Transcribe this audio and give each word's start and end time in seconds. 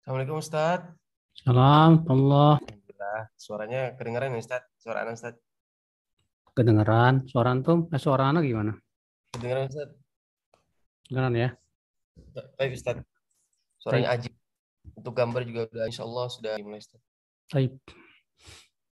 Assalamualaikum 0.00 0.40
Ustaz. 0.40 0.80
Salam 1.36 2.04
Allah 2.08 2.56
Alhamdulillah. 2.56 3.20
Suaranya 3.36 3.80
kedengaran 3.96 4.32
ya 4.32 4.40
Ustaz? 4.40 4.62
Suara 4.80 4.98
anak 5.04 5.14
Ustaz. 5.20 5.34
kedengeran 6.50 7.24
suara 7.30 7.54
antum 7.54 7.86
eh, 7.88 8.00
suara 8.02 8.28
anak 8.28 8.42
gimana 8.44 8.74
Kedengaran 9.32 9.70
Ustaz? 9.70 9.88
kedengeran 11.06 11.32
ya 11.36 11.48
Baik 12.58 12.72
Ustaz. 12.76 12.96
Suaranya 13.80 14.08
Aji. 14.16 14.28
Untuk 14.96 15.12
gambar 15.16 15.44
juga 15.46 15.60
udah 15.70 15.84
insya 15.88 16.04
Allah 16.04 16.26
sudah 16.28 16.52
dimulai 16.56 16.80
Ustaz. 16.80 17.00
Baik. 17.48 17.76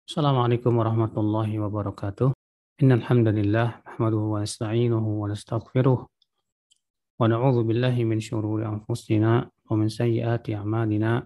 Assalamualaikum 0.04 0.72
warahmatullahi 0.76 1.54
wabarakatuh 1.60 2.32
Innal 2.80 3.04
hamdalillah 3.04 3.84
nahmaduhu 3.84 4.36
wa 4.36 4.38
nasta'inuhu 4.40 5.20
wa 5.20 5.26
nastaghfiruh 5.28 6.00
wa 6.00 7.24
na'udzu 7.28 7.60
billahi 7.68 8.08
min 8.08 8.16
syururi 8.20 8.64
anfusina 8.64 9.44
a'malina. 9.70 11.22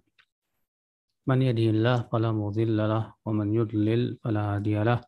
Man 1.25 1.41
yahdihillahu 1.41 2.13
fala 2.13 2.37
mudilla 2.37 2.85
lahu 2.85 3.09
wa 3.25 3.33
man 3.33 3.49
yudlil 3.49 4.21
fala 4.21 4.61
hadiya 4.61 4.85
lahu. 4.85 5.01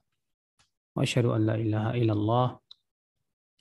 Wa 0.97 1.05
asyhadu 1.05 1.37
an 1.37 1.45
la 1.45 1.61
ilaha 1.61 1.91
illallah 1.93 2.49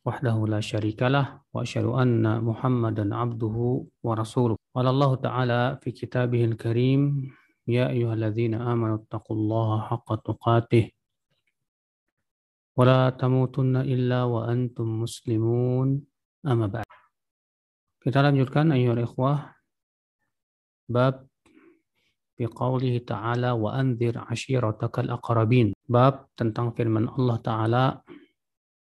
wahdahu 0.08 0.48
la 0.48 0.64
syarika 0.64 1.12
lah. 1.12 1.44
Wa 1.52 1.68
asyhadu 1.68 2.00
anna 2.00 2.40
muhammadan 2.40 3.12
abduhu 3.12 3.84
wa 4.00 4.16
rasuluh. 4.16 4.56
Qala 4.72 4.96
Allah 4.96 5.12
ta'ala 5.20 5.62
fi 5.84 5.92
kitabihil 5.92 6.56
karim 6.56 7.28
ya 7.68 7.92
ayyuhalladzina 7.92 8.64
amanu 8.64 9.04
taqullaha 9.12 9.92
haqqa 9.92 10.24
tuqatih 10.24 10.96
wa 12.80 12.88
la 12.88 13.12
tamutunna 13.12 13.84
illa 13.84 14.32
wa 14.32 14.48
antum 14.48 15.04
muslimun. 15.04 16.00
Amma 16.48 16.72
ba'd. 16.72 16.88
Kita 18.00 18.24
lanjutkan 18.24 18.72
ayyuhal 18.72 19.04
ikhwah 19.04 19.55
bab 20.86 21.26
fi 22.36 22.46
qawlihi 22.46 23.08
ta'ala 23.08 23.56
wa 23.56 23.74
anzir 23.74 24.16
ashiratakal 24.20 25.10
aqrabin. 25.10 25.72
Bab 25.88 26.30
tentang 26.36 26.76
firman 26.76 27.08
Allah 27.08 27.38
taala 27.42 27.86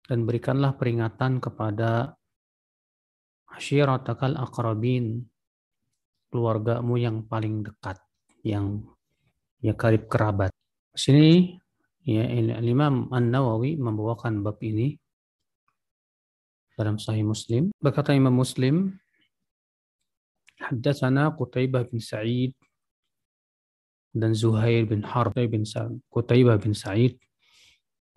dan 0.08 0.24
berikanlah 0.28 0.76
peringatan 0.76 1.40
kepada 1.44 2.16
ashiratakal 3.52 4.36
aqrabin 4.38 5.26
keluargamu 6.28 7.00
yang 7.00 7.24
paling 7.24 7.64
dekat 7.64 7.98
yang 8.44 8.84
ya 9.64 9.74
karib 9.74 10.12
kerabat. 10.12 10.52
Sini 10.92 11.56
ya 12.04 12.24
Imam 12.64 13.12
An-Nawawi 13.12 13.80
membawakan 13.80 14.44
bab 14.44 14.60
ini 14.64 14.96
dalam 16.78 17.02
Sahih 17.02 17.26
Muslim. 17.26 17.74
Berkata 17.82 18.14
Imam 18.14 18.36
Muslim 18.36 18.94
Haddatsana 20.58 21.34
Qutaibah 21.38 21.86
bin 21.86 22.02
Sa'id 22.02 22.52
dan 24.14 24.34
Zuhair 24.34 24.90
bin 24.90 25.06
Harb 25.06 25.38
bin 25.38 25.64
Qutaibah 26.10 26.58
bin 26.58 26.74
Sa'id 26.74 27.22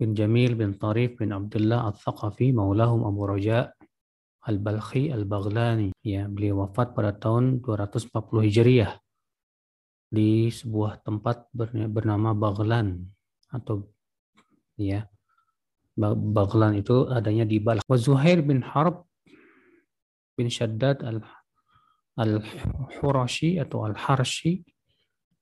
bin 0.01 0.17
Jamil 0.17 0.57
bin 0.57 0.73
Tarif 0.81 1.21
bin 1.21 1.29
Abdullah 1.29 1.85
Al-Thaqafi 1.93 2.57
maulahum 2.57 3.05
Abu 3.05 3.21
Raja 3.29 3.69
Al-Balkhi 4.49 5.13
Al-Baghlani 5.13 5.93
ya 6.01 6.25
beliau 6.25 6.65
wafat 6.65 6.97
pada 6.97 7.13
tahun 7.13 7.61
240 7.61 8.09
Hijriah 8.49 8.97
di 10.09 10.49
sebuah 10.49 11.05
tempat 11.05 11.45
bernama 11.53 12.33
Baghlan 12.33 13.05
atau 13.53 13.85
ya 14.81 15.05
Baghlan 16.01 16.81
itu 16.81 17.05
adanya 17.13 17.45
di 17.45 17.61
Balkh. 17.61 17.85
Zuhair 17.99 18.41
bin 18.41 18.65
Harb 18.65 19.05
bin 20.33 20.49
Shaddad 20.49 21.05
al 21.05 21.21
Al-Hurashi 22.19 23.55
atau 23.61 23.87
Al-Harshi 23.87 24.59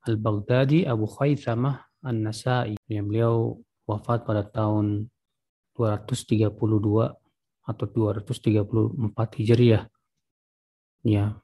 Al-Baghdadi 0.06 0.86
Abu 0.86 1.04
Khaythamah 1.10 2.04
An-Nasai 2.06 2.78
yang 2.88 3.10
beliau 3.10 3.60
wafat 3.84 4.24
pada 4.24 4.46
tahun 4.46 5.10
232 5.76 6.48
atau 7.60 7.86
234 7.86 9.38
Hijriah. 9.40 9.84
Ya, 11.04 11.36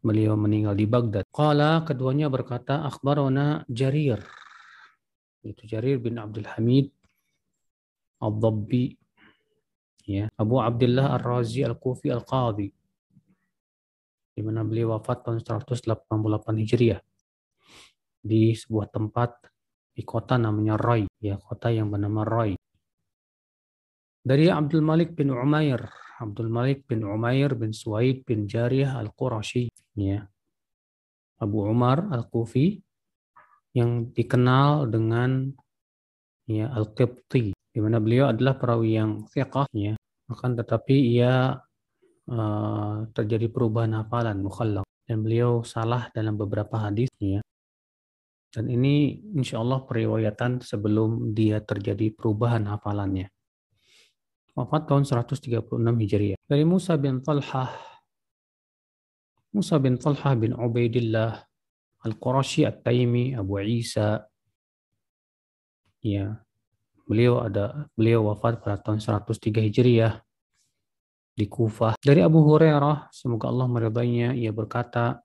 beliau 0.00 0.36
meninggal 0.40 0.72
di 0.76 0.88
Baghdad. 0.88 1.24
Qala 1.28 1.84
keduanya 1.84 2.32
berkata 2.32 2.84
akhbarona 2.88 3.68
Jarir. 3.68 4.24
Itu 5.44 5.68
Jarir 5.68 6.00
bin 6.00 6.16
Abdul 6.16 6.48
Hamid 6.48 6.92
Al-Dabbi 8.18 8.98
ya, 10.08 10.26
Abu 10.34 10.58
Abdullah 10.58 11.14
Ar-Razi 11.14 11.62
Al-Kufi 11.62 12.10
Al-Qadhi 12.10 12.77
di 14.38 14.46
mana 14.46 14.62
beliau 14.62 14.94
wafat 14.94 15.26
tahun 15.26 15.42
188 15.42 15.98
Hijriah 16.62 17.02
di 18.22 18.54
sebuah 18.54 18.86
tempat 18.86 19.50
di 19.90 20.06
kota 20.06 20.38
namanya 20.38 20.78
Roy, 20.78 21.10
ya 21.18 21.34
kota 21.42 21.74
yang 21.74 21.90
bernama 21.90 22.22
Roy. 22.22 22.54
Dari 24.22 24.46
Abdul 24.46 24.86
Malik 24.86 25.18
bin 25.18 25.34
Umair, 25.34 25.90
Abdul 26.22 26.46
Malik 26.46 26.86
bin 26.86 27.02
Umair 27.02 27.58
bin 27.58 27.74
Suwaid 27.74 28.22
bin 28.22 28.46
Jariyah 28.46 28.94
Al-Qurashi, 28.94 29.66
ya. 29.98 30.22
Abu 31.42 31.66
Umar 31.66 32.06
Al-Kufi 32.14 32.78
yang 33.74 34.14
dikenal 34.14 34.86
dengan 34.86 35.50
ya 36.46 36.70
Al-Qibti, 36.70 37.50
di 37.50 37.78
mana 37.82 37.98
beliau 37.98 38.30
adalah 38.30 38.54
perawi 38.54 39.02
yang 39.02 39.26
thiqah 39.34 39.66
ya, 39.74 39.98
akan 40.30 40.54
tetapi 40.62 40.94
ia 41.18 41.58
Uh, 42.28 43.08
terjadi 43.16 43.48
perubahan 43.48 43.96
hafalan 43.96 44.44
mukhallaq 44.44 44.84
dan 45.08 45.24
beliau 45.24 45.64
salah 45.64 46.12
dalam 46.12 46.36
beberapa 46.36 46.76
hadis 46.76 47.08
ya. 47.16 47.40
Dan 48.52 48.68
ini 48.68 49.16
insya 49.32 49.64
Allah 49.64 49.80
periwayatan 49.88 50.60
sebelum 50.60 51.32
dia 51.32 51.64
terjadi 51.64 52.12
perubahan 52.12 52.68
hafalannya. 52.68 53.32
Wafat 54.52 54.92
tahun 54.92 55.08
136 55.08 55.72
Hijriah. 55.80 56.36
Dari 56.44 56.64
Musa 56.68 57.00
bin 57.00 57.24
Talhah 57.24 57.72
Musa 59.48 59.80
bin 59.80 59.96
Talhah 59.96 60.36
bin 60.36 60.52
Ubaidillah 60.52 61.32
Al-Qurashi 62.04 62.68
At-Taimi 62.68 63.32
Abu 63.32 63.56
Isa 63.64 64.20
ya 66.04 66.36
beliau 67.08 67.40
ada 67.40 67.88
beliau 67.96 68.28
wafat 68.28 68.60
pada 68.60 68.76
tahun 68.76 69.00
103 69.00 69.72
Hijriah 69.72 70.20
di 71.38 71.46
Kufah. 71.46 71.94
Dari 72.02 72.18
Abu 72.18 72.42
Hurairah, 72.42 73.14
semoga 73.14 73.46
Allah 73.46 73.70
meridainya, 73.70 74.34
ia 74.34 74.50
berkata, 74.50 75.22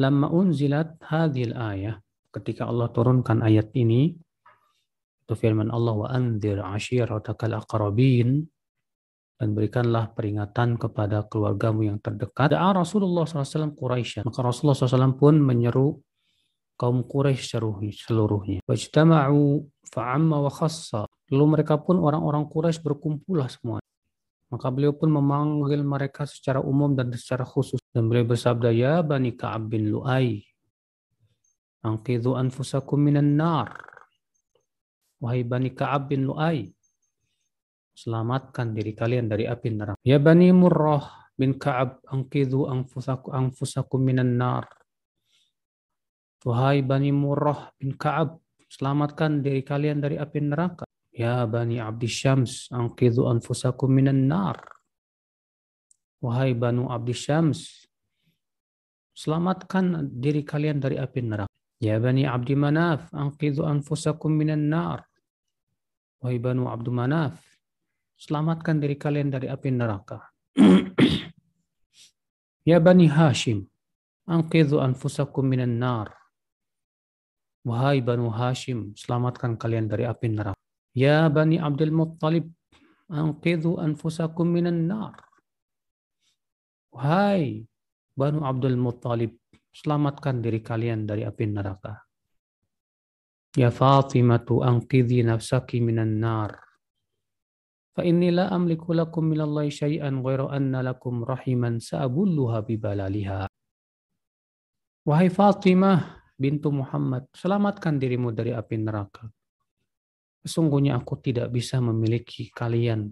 Lama 0.00 0.32
unzilat 0.32 0.96
hadhil 1.04 1.52
ayah, 1.52 2.00
ketika 2.32 2.64
Allah 2.64 2.88
turunkan 2.88 3.44
ayat 3.44 3.72
ini, 3.76 4.16
itu 5.24 5.34
firman 5.36 5.68
Allah, 5.68 5.92
wa 5.92 6.08
anzir 6.08 6.60
ashiratakal 6.60 7.52
aqrabin, 7.52 8.48
dan 9.36 9.52
berikanlah 9.52 10.16
peringatan 10.16 10.80
kepada 10.80 11.28
keluargamu 11.28 11.84
yang 11.84 12.00
terdekat. 12.00 12.56
Da'a 12.56 12.72
Rasulullah 12.72 13.28
SAW 13.28 13.76
Quraisy. 13.76 14.24
Maka 14.24 14.40
Rasulullah 14.40 14.76
SAW 14.76 15.12
pun 15.12 15.36
menyeru 15.36 16.00
kaum 16.80 17.04
Quraisy 17.04 17.60
seluruhnya. 17.92 18.64
Wajtama'u 18.64 19.60
fa'amma 19.92 20.40
wa 20.40 20.48
khassa. 20.48 21.04
Lalu 21.28 21.44
mereka 21.60 21.76
pun 21.84 22.00
orang-orang 22.00 22.48
Quraisy 22.48 22.80
berkumpullah 22.80 23.48
semua. 23.52 23.76
Maka 24.46 24.70
beliau 24.70 24.94
pun 24.94 25.10
memanggil 25.10 25.82
mereka 25.82 26.22
secara 26.22 26.62
umum 26.62 26.94
dan 26.94 27.10
secara 27.10 27.42
khusus. 27.42 27.82
Dan 27.90 28.06
beliau 28.06 28.30
bersabda, 28.30 28.70
Ya 28.70 29.02
Bani 29.02 29.34
Ka'ab 29.34 29.74
bin 29.74 29.90
Lu'ay, 29.90 30.38
Angkidhu 31.82 32.38
anfusakum 32.38 32.98
minan 32.98 33.34
nar. 33.34 33.74
Wahai 35.18 35.42
Bani 35.42 35.74
Ka'ab 35.74 36.14
bin 36.14 36.30
Lu'ay, 36.30 36.70
selamatkan 37.96 38.70
diri 38.70 38.94
kalian 38.94 39.26
dari 39.26 39.50
api 39.50 39.68
neraka. 39.74 39.98
Ya 40.06 40.22
Bani 40.22 40.54
Murrah 40.54 41.32
bin 41.34 41.58
Ka'ab, 41.58 42.06
Angkidhu 42.06 42.70
anfusakum, 42.70 43.34
anfusakum 43.34 43.98
minan 43.98 44.38
nar. 44.38 44.70
Wahai 46.46 46.86
Bani 46.86 47.10
Murrah 47.10 47.74
bin 47.74 47.98
Ka'ab, 47.98 48.38
selamatkan 48.70 49.42
diri 49.42 49.66
kalian 49.66 49.98
dari 49.98 50.14
api 50.14 50.38
neraka. 50.38 50.85
Ya 51.16 51.48
Bani 51.48 51.80
Abdi 51.80 52.12
Syams, 52.12 52.68
angkidhu 52.68 53.24
anfusakum 53.24 53.88
minan 53.88 54.28
nar. 54.28 54.60
Wahai 56.20 56.52
Banu 56.52 56.92
Abdi 56.92 57.16
Syams, 57.16 57.88
selamatkan 59.16 60.12
diri 60.12 60.44
kalian 60.44 60.76
dari 60.76 61.00
api 61.00 61.24
neraka. 61.24 61.48
Ya 61.80 61.96
Bani 61.96 62.28
Abdi 62.28 62.52
Manaf, 62.52 63.08
angkidhu 63.16 63.64
anfusakum 63.64 64.28
minan 64.28 64.68
nar. 64.68 65.08
Wahai 66.20 66.36
Banu 66.36 66.68
Abdi 66.68 66.92
Manaf, 66.92 67.40
selamatkan 68.20 68.76
diri 68.76 69.00
kalian 69.00 69.32
dari 69.32 69.48
api 69.48 69.72
neraka. 69.72 70.20
ya 72.68 72.76
Bani 72.76 73.08
Hashim, 73.08 73.64
angkidhu 74.28 74.84
anfusakum 74.84 75.48
minan 75.48 75.80
nar. 75.80 76.12
Wahai 77.64 78.04
Banu 78.04 78.28
Hashim, 78.28 78.92
selamatkan 78.92 79.56
kalian 79.56 79.88
dari 79.88 80.04
api 80.04 80.28
neraka. 80.28 80.55
Ya 80.96 81.28
Bani 81.28 81.60
Abdul 81.60 81.92
Muttalib, 81.92 82.48
anqidhu 83.12 83.76
anfusakum 83.76 84.48
minan 84.48 84.88
nar. 84.88 85.20
Wahai 86.88 87.68
Banu 88.16 88.40
Abdul 88.40 88.80
Muttalib, 88.80 89.36
selamatkan 89.76 90.40
diri 90.40 90.64
kalian 90.64 91.04
dari 91.04 91.28
api 91.28 91.44
neraka. 91.52 92.00
Ya 93.52 93.68
Fatimatu 93.68 94.64
anqidhi 94.64 95.20
nafsaki 95.20 95.84
minan 95.84 96.16
nar. 96.16 96.56
Fa 97.92 98.00
inni 98.00 98.32
la 98.32 98.48
amliku 98.48 98.96
lakum 98.96 99.28
minallahi 99.28 99.68
syai'an 99.68 100.24
ghairu 100.24 100.48
anna 100.48 100.80
lakum 100.80 101.20
rahiman 101.28 101.76
sa'abulluha 101.76 102.64
bibalaliha. 102.64 103.44
Wahai 105.04 105.28
Fatimah 105.28 106.24
bintu 106.40 106.72
Muhammad, 106.72 107.28
selamatkan 107.36 108.00
dirimu 108.00 108.32
dari 108.32 108.56
api 108.56 108.80
neraka. 108.80 109.28
Sesungguhnya 110.46 110.94
aku 110.94 111.18
tidak 111.18 111.50
bisa 111.50 111.82
memiliki 111.82 112.54
kalian. 112.54 113.10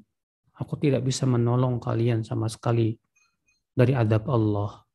Aku 0.54 0.78
tidak 0.78 1.02
bisa 1.02 1.26
menolong 1.26 1.82
kalian 1.82 2.22
sama 2.22 2.46
sekali 2.46 2.94
dari 3.75 3.90
adab 3.90 4.31
Allah. 4.31 4.86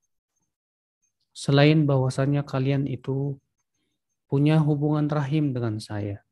Selain 1.36 1.84
bahwasannya 1.84 2.48
kalian 2.48 2.88
itu 2.88 3.36
punya 4.32 4.64
hubungan 4.64 5.12
rahim 5.12 5.52
dengan 5.52 5.84
saya. 5.84 6.24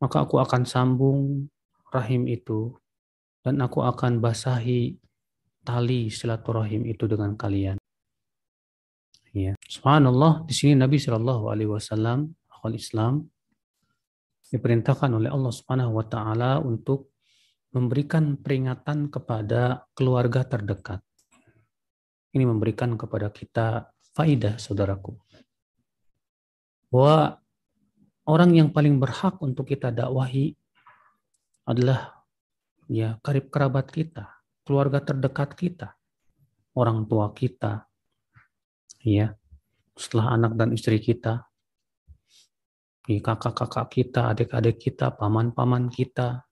Maka 0.00 0.24
aku 0.24 0.40
akan 0.40 0.64
sambung 0.64 1.52
rahim 1.92 2.24
itu 2.24 2.72
dan 3.44 3.60
aku 3.60 3.84
akan 3.84 4.24
basahi 4.24 4.96
tali 5.68 6.08
silaturahim 6.08 6.88
itu 6.88 7.04
dengan 7.04 7.36
kalian. 7.36 7.76
Ya. 9.36 9.52
Subhanallah, 9.68 10.48
di 10.48 10.56
sini 10.56 10.80
Nabi 10.80 10.96
Shallallahu 10.96 11.52
alaihi 11.52 11.68
wasallam 11.68 12.32
Islam 12.70 13.31
diperintahkan 14.52 15.10
oleh 15.16 15.32
Allah 15.32 15.52
Subhanahu 15.52 15.96
wa 15.96 16.06
taala 16.06 16.60
untuk 16.60 17.16
memberikan 17.72 18.36
peringatan 18.36 19.08
kepada 19.08 19.88
keluarga 19.96 20.44
terdekat. 20.44 21.00
Ini 22.36 22.44
memberikan 22.44 22.92
kepada 23.00 23.32
kita 23.32 23.88
faidah 24.12 24.60
saudaraku 24.60 25.16
bahwa 26.92 27.40
orang 28.28 28.52
yang 28.52 28.68
paling 28.68 29.00
berhak 29.00 29.40
untuk 29.40 29.64
kita 29.72 29.88
dakwahi 29.88 30.52
adalah 31.64 32.20
ya 32.92 33.16
karib 33.24 33.48
kerabat 33.48 33.88
kita, 33.88 34.28
keluarga 34.68 35.00
terdekat 35.00 35.56
kita, 35.56 35.96
orang 36.76 37.08
tua 37.08 37.32
kita, 37.32 37.88
ya, 39.00 39.32
setelah 39.96 40.36
anak 40.36 40.52
dan 40.60 40.76
istri 40.76 41.00
kita, 41.00 41.48
ya, 43.08 43.20
kakak-kakak 43.22 43.86
kita, 43.90 44.20
adik-adik 44.30 44.78
kita, 44.78 45.14
paman-paman 45.14 45.90
kita. 45.90 46.46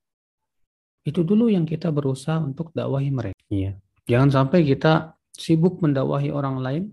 Itu 1.07 1.23
dulu 1.23 1.49
yang 1.49 1.65
kita 1.65 1.89
berusaha 1.95 2.43
untuk 2.43 2.75
dakwahi 2.77 3.11
mereka. 3.11 3.41
Ya. 3.49 3.79
Jangan 4.11 4.31
sampai 4.31 4.67
kita 4.67 5.15
sibuk 5.31 5.81
mendakwahi 5.81 6.35
orang 6.35 6.57
lain, 6.61 6.85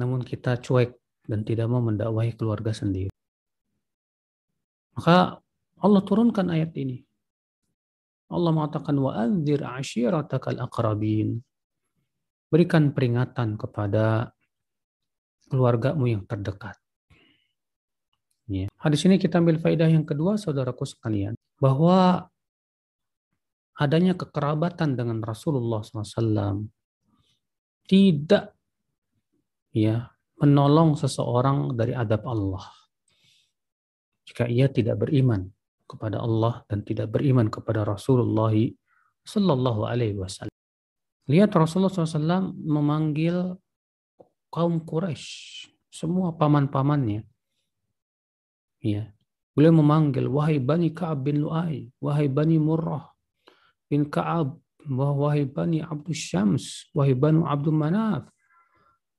namun 0.00 0.24
kita 0.24 0.56
cuek 0.58 0.96
dan 1.28 1.44
tidak 1.44 1.68
mau 1.68 1.84
mendakwahi 1.84 2.32
keluarga 2.34 2.72
sendiri. 2.72 3.12
Maka 4.96 5.38
Allah 5.78 6.02
turunkan 6.02 6.50
ayat 6.50 6.74
ini. 6.74 7.04
Allah 8.28 8.50
mengatakan 8.50 8.98
wa 8.98 9.14
anzir 9.14 9.62
ashiratakal. 9.62 10.58
Berikan 12.48 12.96
peringatan 12.96 13.60
kepada 13.60 14.32
keluargamu 15.52 16.08
yang 16.08 16.24
terdekat. 16.24 16.76
Ya. 18.48 18.66
Hadis 18.80 19.04
ini 19.04 19.20
kita 19.20 19.44
ambil 19.44 19.60
faidah 19.60 19.92
yang 19.92 20.08
kedua, 20.08 20.40
saudaraku 20.40 20.88
sekalian, 20.88 21.36
bahwa 21.60 22.26
adanya 23.76 24.16
kekerabatan 24.16 24.96
dengan 24.96 25.20
Rasulullah 25.20 25.84
SAW 25.84 26.64
tidak 27.84 28.56
ya 29.70 30.08
menolong 30.40 30.96
seseorang 30.96 31.76
dari 31.76 31.92
adab 31.92 32.24
Allah. 32.24 32.64
Jika 34.24 34.48
ia 34.48 34.68
tidak 34.72 35.04
beriman 35.04 35.48
kepada 35.88 36.20
Allah 36.20 36.64
dan 36.68 36.84
tidak 36.84 37.12
beriman 37.12 37.48
kepada 37.48 37.84
Rasulullah 37.84 38.52
Sallallahu 39.24 39.88
Alaihi 39.88 40.16
Wasallam. 40.16 40.52
Lihat 41.28 41.52
Rasulullah 41.52 41.92
SAW 41.92 42.56
memanggil 42.56 43.56
kaum 44.48 44.80
Quraisy, 44.84 45.68
semua 45.92 46.32
paman-pamannya. 46.32 47.24
Ya, 48.78 49.10
beliau 49.58 49.74
memanggil 49.74 50.30
wahai 50.30 50.62
bani 50.62 50.94
Ka'ab 50.94 51.26
bin 51.26 51.42
Lu'ai, 51.42 51.90
wahai 51.98 52.30
bani 52.30 52.62
Murrah 52.62 53.10
bin 53.90 54.06
Ka'ab, 54.06 54.54
wahai 54.86 55.48
bani 55.48 55.82
Abdul 55.82 56.14
Syams, 56.14 56.86
wahai 56.94 57.18
bani 57.18 57.42
Abdul 57.42 57.74
Manaf, 57.74 58.30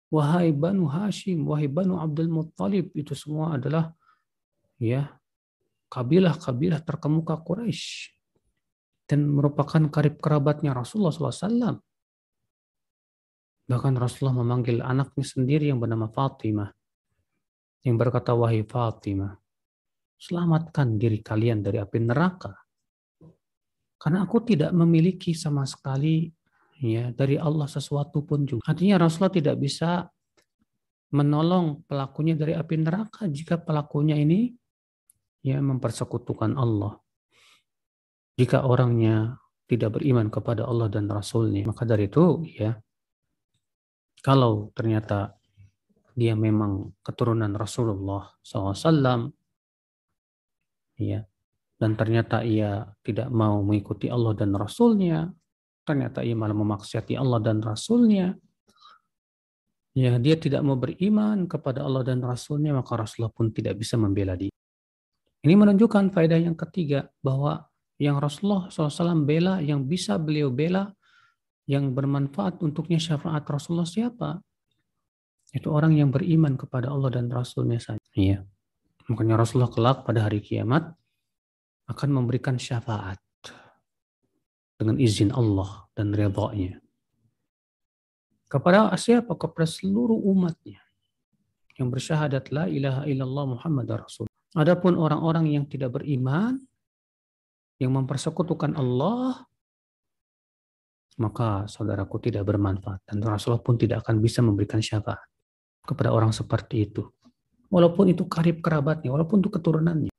wahai 0.10 0.50
Banu 0.52 0.90
Hashim, 0.90 1.46
wahai 1.46 1.70
Banu 1.70 2.02
Abdul 2.02 2.30
Muttalib, 2.30 2.90
itu 2.98 3.14
semua 3.14 3.56
adalah 3.62 3.94
ya 4.82 5.10
kabilah-kabilah 5.90 6.82
terkemuka 6.82 7.38
Quraisy 7.42 8.14
dan 9.10 9.26
merupakan 9.26 9.82
karib 9.90 10.22
kerabatnya 10.22 10.74
Rasulullah 10.74 11.14
SAW. 11.14 11.82
Bahkan 13.70 13.94
Rasulullah 14.02 14.42
memanggil 14.42 14.82
anaknya 14.82 15.26
sendiri 15.26 15.70
yang 15.70 15.78
bernama 15.78 16.10
Fatimah. 16.10 16.74
Yang 17.86 17.96
berkata, 18.02 18.34
wahai 18.34 18.66
Fatimah, 18.66 19.38
selamatkan 20.19 21.00
diri 21.00 21.24
kalian 21.24 21.63
dari 21.63 21.80
api 21.80 21.98
neraka. 22.04 22.51
Karena 23.95 24.27
aku 24.27 24.44
tidak 24.44 24.75
memiliki 24.75 25.31
sama 25.31 25.63
sekali 25.63 26.27
ya 26.80 27.12
dari 27.16 27.39
Allah 27.39 27.68
sesuatu 27.68 28.24
pun 28.27 28.44
juga. 28.44 28.68
Artinya 28.68 29.00
Rasulullah 29.00 29.36
tidak 29.36 29.56
bisa 29.60 30.07
menolong 31.16 31.83
pelakunya 31.88 32.36
dari 32.38 32.54
api 32.54 32.75
neraka 32.80 33.25
jika 33.31 33.57
pelakunya 33.60 34.19
ini 34.19 34.51
ya 35.44 35.60
mempersekutukan 35.63 36.56
Allah. 36.60 37.00
Jika 38.39 38.63
orangnya 38.63 39.36
tidak 39.68 40.00
beriman 40.00 40.31
kepada 40.31 40.63
Allah 40.63 40.88
dan 40.88 41.12
Rasulnya, 41.12 41.68
maka 41.68 41.83
dari 41.83 42.07
itu 42.07 42.44
ya 42.56 42.71
kalau 44.24 44.71
ternyata 44.75 45.36
dia 46.16 46.36
memang 46.36 47.00
keturunan 47.00 47.51
Rasulullah 47.56 48.36
SAW, 48.44 49.31
ya, 51.00 51.24
dan 51.80 51.96
ternyata 51.96 52.44
ia 52.44 52.84
tidak 53.01 53.31
mau 53.31 53.63
mengikuti 53.63 54.12
Allah 54.12 54.36
dan 54.36 54.51
Rasulnya, 54.51 55.31
ternyata 55.88 56.22
ia 56.22 56.36
malah 56.36 56.54
memaksiati 56.54 57.16
Allah 57.16 57.40
dan 57.40 57.63
Rasulnya, 57.63 58.36
ya 59.96 60.19
dia 60.19 60.36
tidak 60.36 60.62
mau 60.62 60.75
beriman 60.75 61.47
kepada 61.47 61.81
Allah 61.88 62.04
dan 62.04 62.19
Rasulnya, 62.19 62.76
maka 62.76 63.00
Rasulullah 63.00 63.31
pun 63.31 63.50
tidak 63.56 63.80
bisa 63.80 63.95
membela 63.95 64.35
dia. 64.35 64.52
Ini 65.40 65.56
menunjukkan 65.56 66.12
faedah 66.12 66.35
yang 66.35 66.59
ketiga, 66.59 67.07
bahwa 67.24 67.64
yang 67.95 68.19
Rasulullah 68.19 68.68
SAW 68.68 69.24
bela, 69.24 69.64
yang 69.64 69.88
bisa 69.88 70.19
beliau 70.19 70.52
bela, 70.52 70.92
yang 71.64 71.95
bermanfaat 71.95 72.59
untuknya 72.59 73.00
syafaat 73.00 73.47
Rasulullah 73.47 73.88
siapa? 73.88 74.44
Itu 75.56 75.71
orang 75.71 75.95
yang 75.95 76.12
beriman 76.12 76.59
kepada 76.59 76.92
Allah 76.92 77.09
dan 77.14 77.31
Rasulnya 77.31 77.80
saja. 77.80 78.02
Iya. 78.14 78.44
Makanya 79.09 79.42
Rasulullah 79.42 79.73
kelak 79.73 80.06
pada 80.06 80.30
hari 80.30 80.39
kiamat 80.39 80.94
akan 81.89 82.09
memberikan 82.13 82.61
syafaat 82.61 83.18
dengan 84.78 85.01
izin 85.01 85.33
Allah 85.33 85.89
dan 85.97 86.13
ridha-Nya. 86.13 86.78
Kepada 88.49 88.94
siapa? 88.95 89.33
Kepada 89.33 89.66
seluruh 89.66 90.18
umatnya 90.30 90.81
yang 91.78 91.89
bersyahadat 91.89 92.54
la 92.54 92.69
ilaha 92.69 93.04
illallah 93.09 93.45
Muhammad 93.57 93.87
Rasul. 93.89 94.25
Adapun 94.57 94.97
orang-orang 94.97 95.54
yang 95.54 95.66
tidak 95.69 95.97
beriman, 96.01 96.57
yang 97.78 97.94
mempersekutukan 97.94 98.73
Allah, 98.73 99.45
maka 101.21 101.69
saudaraku 101.69 102.18
tidak 102.23 102.47
bermanfaat. 102.47 103.06
Dan 103.06 103.21
Rasulullah 103.21 103.61
pun 103.61 103.78
tidak 103.78 104.07
akan 104.07 104.18
bisa 104.23 104.42
memberikan 104.42 104.81
syafaat 104.81 105.21
kepada 105.85 106.09
orang 106.09 106.33
seperti 106.33 106.89
itu. 106.89 107.06
Walaupun 107.69 108.11
itu 108.11 108.26
karib 108.26 108.66
kerabatnya, 108.66 109.14
walaupun 109.14 109.45
itu 109.45 109.49
keturunannya. 109.54 110.11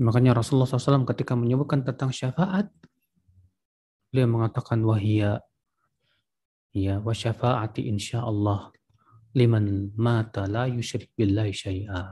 Makanya 0.00 0.34
Rasulullah 0.34 0.66
SAW 0.66 1.06
ketika 1.06 1.38
menyebutkan 1.38 1.86
tentang 1.86 2.10
syafaat, 2.10 2.66
Beliau 4.10 4.26
mengatakan 4.26 4.82
wahia 4.82 5.38
ya 6.74 6.98
wa 6.98 7.14
syafaati 7.14 7.86
insyaallah 7.86 8.74
liman 9.38 9.94
mata 9.94 10.50
la 10.50 10.66
yusyrik 10.66 11.14
billahi 11.14 11.54
syai'a. 11.54 12.10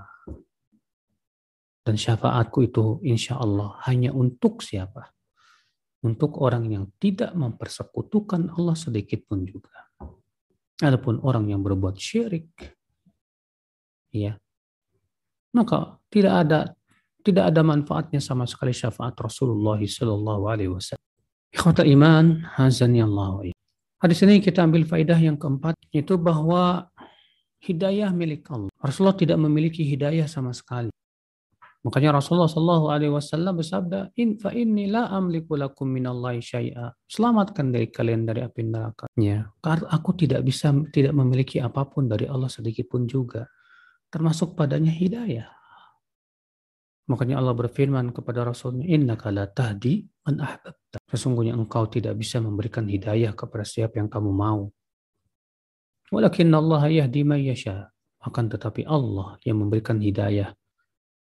Dan 1.83 1.99
syafaatku 1.99 2.63
itu 2.63 3.03
insya 3.03 3.43
Allah 3.43 3.83
hanya 3.91 4.15
untuk 4.15 4.63
siapa? 4.63 5.11
Untuk 6.07 6.39
orang 6.39 6.71
yang 6.71 6.95
tidak 7.03 7.35
mempersekutukan 7.35 8.55
Allah 8.55 8.79
sedikit 8.79 9.27
pun 9.27 9.43
juga. 9.43 9.91
Adapun 10.79 11.19
orang 11.27 11.51
yang 11.51 11.59
berbuat 11.67 11.99
syirik, 11.99 12.55
ya, 14.15 14.39
maka 15.55 15.99
tidak 16.13 16.35
ada 16.47 16.61
tidak 17.23 17.45
ada 17.53 17.61
manfaatnya 17.61 18.21
sama 18.25 18.49
sekali 18.49 18.73
syafaat 18.73 19.13
Rasulullah 19.21 19.77
Sallallahu 19.77 20.43
Alaihi 20.49 20.73
Wasallam. 20.73 21.05
Ikhwata 21.53 21.85
iman, 21.85 22.45
hazani 22.57 23.05
Allah. 23.05 23.53
Hadis 23.99 24.23
ini 24.23 24.39
kita 24.39 24.63
ambil 24.63 24.87
faidah 24.87 25.19
yang 25.19 25.37
keempat, 25.37 25.75
yaitu 25.91 26.15
bahwa 26.17 26.87
hidayah 27.61 28.15
milik 28.15 28.47
Allah. 28.49 28.71
Rasulullah 28.79 29.19
tidak 29.19 29.39
memiliki 29.43 29.83
hidayah 29.83 30.31
sama 30.31 30.55
sekali. 30.55 30.89
Makanya 31.83 32.19
Rasulullah 32.19 32.51
Shallallahu 32.51 32.87
Alaihi 32.91 33.13
Wasallam 33.15 33.59
bersabda, 33.59 34.13
In 34.19 34.39
fa 34.39 34.51
inni 34.51 34.91
la 34.91 35.11
amliku 35.15 35.55
lakum 35.55 35.87
minallahi 35.87 36.43
syai'a. 36.43 36.91
Selamatkan 37.07 37.71
dari 37.71 37.87
kalian 37.91 38.27
dari 38.27 38.43
api 38.43 38.63
neraka. 38.67 39.07
Ya, 39.15 39.47
karena 39.63 39.87
aku 39.91 40.15
tidak 40.19 40.43
bisa 40.43 40.75
tidak 40.91 41.15
memiliki 41.15 41.63
apa 41.63 41.87
pun 41.87 42.11
dari 42.11 42.27
Allah 42.27 42.51
sedikit 42.51 42.91
pun 42.91 43.07
juga, 43.07 43.47
termasuk 44.09 44.57
padanya 44.57 44.93
hidayah. 44.93 45.49
Makanya 47.09 47.41
Allah 47.41 47.57
berfirman 47.57 48.13
kepada 48.13 48.45
Rasulnya, 48.45 48.85
Inna 48.85 49.17
la 49.33 49.49
tahdi 49.49 50.05
man 50.29 50.45
ahbabta. 50.45 51.01
Sesungguhnya 51.09 51.57
engkau 51.57 51.89
tidak 51.89 52.21
bisa 52.21 52.37
memberikan 52.37 52.85
hidayah 52.85 53.33
kepada 53.33 53.65
siapa 53.65 53.97
yang 53.97 54.13
kamu 54.13 54.29
mau. 54.29 54.69
Walakin 56.13 56.53
Allah 56.53 56.85
yahdi 56.89 57.25
man. 57.25 57.41
Akan 58.19 58.51
tetapi 58.53 58.85
Allah 58.85 59.41
yang 59.47 59.65
memberikan 59.65 59.97
hidayah 59.97 60.53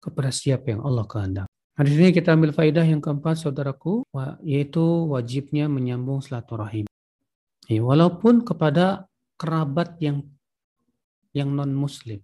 kepada 0.02 0.28
siapa 0.28 0.76
yang 0.76 0.84
Allah 0.84 1.08
kehendaki. 1.08 1.48
Nah, 1.78 1.86
di 1.86 1.94
sini 1.94 2.10
kita 2.10 2.34
ambil 2.34 2.50
faidah 2.50 2.82
yang 2.82 2.98
keempat, 2.98 3.38
saudaraku, 3.38 4.02
yaitu 4.42 4.82
wajibnya 4.82 5.70
menyambung 5.70 6.18
silaturahim. 6.18 6.90
Ya, 7.70 7.80
walaupun 7.80 8.42
kepada 8.42 9.06
kerabat 9.38 9.94
yang 10.02 10.26
yang 11.30 11.54
non 11.54 11.70
muslim. 11.70 12.18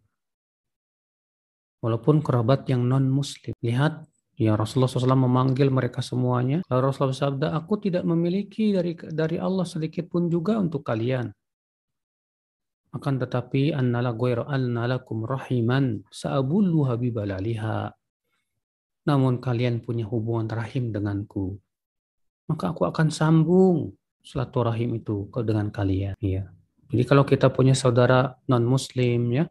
Walaupun 1.85 2.25
kerabat 2.25 2.65
yang 2.73 2.89
non 2.89 3.05
muslim. 3.13 3.53
Lihat, 3.61 4.09
ya 4.41 4.57
Rasulullah 4.57 4.89
SAW 4.89 5.29
memanggil 5.29 5.69
mereka 5.69 6.01
semuanya. 6.01 6.65
Lalu 6.73 6.81
Rasulullah 6.89 7.13
bersabda, 7.13 7.47
aku 7.53 7.77
tidak 7.77 8.09
memiliki 8.09 8.73
dari 8.73 8.97
dari 8.97 9.37
Allah 9.37 9.69
sedikit 9.69 10.09
pun 10.09 10.33
juga 10.33 10.57
untuk 10.57 10.81
kalian. 10.81 11.29
Akan 12.97 13.21
tetapi 13.21 13.77
annala 13.77 14.17
ghairu 14.17 14.49
annalakum 14.49 15.29
rahiman 15.29 16.01
sa'abullu 16.09 16.89
habibalaliha 16.89 17.93
namun 19.05 19.37
kalian 19.37 19.85
punya 19.85 20.09
hubungan 20.09 20.49
rahim 20.49 20.89
denganku. 20.89 21.61
Maka 22.49 22.73
aku 22.73 22.89
akan 22.89 23.13
sambung 23.13 23.93
silaturahim 24.25 24.97
itu 24.97 25.29
ke 25.29 25.45
dengan 25.45 25.69
kalian. 25.69 26.17
Ya 26.25 26.49
jadi 26.95 27.03
kalau 27.11 27.25
kita 27.27 27.51
punya 27.51 27.75
saudara 27.75 28.39
non 28.47 28.63
muslim 28.63 29.33
ya 29.35 29.45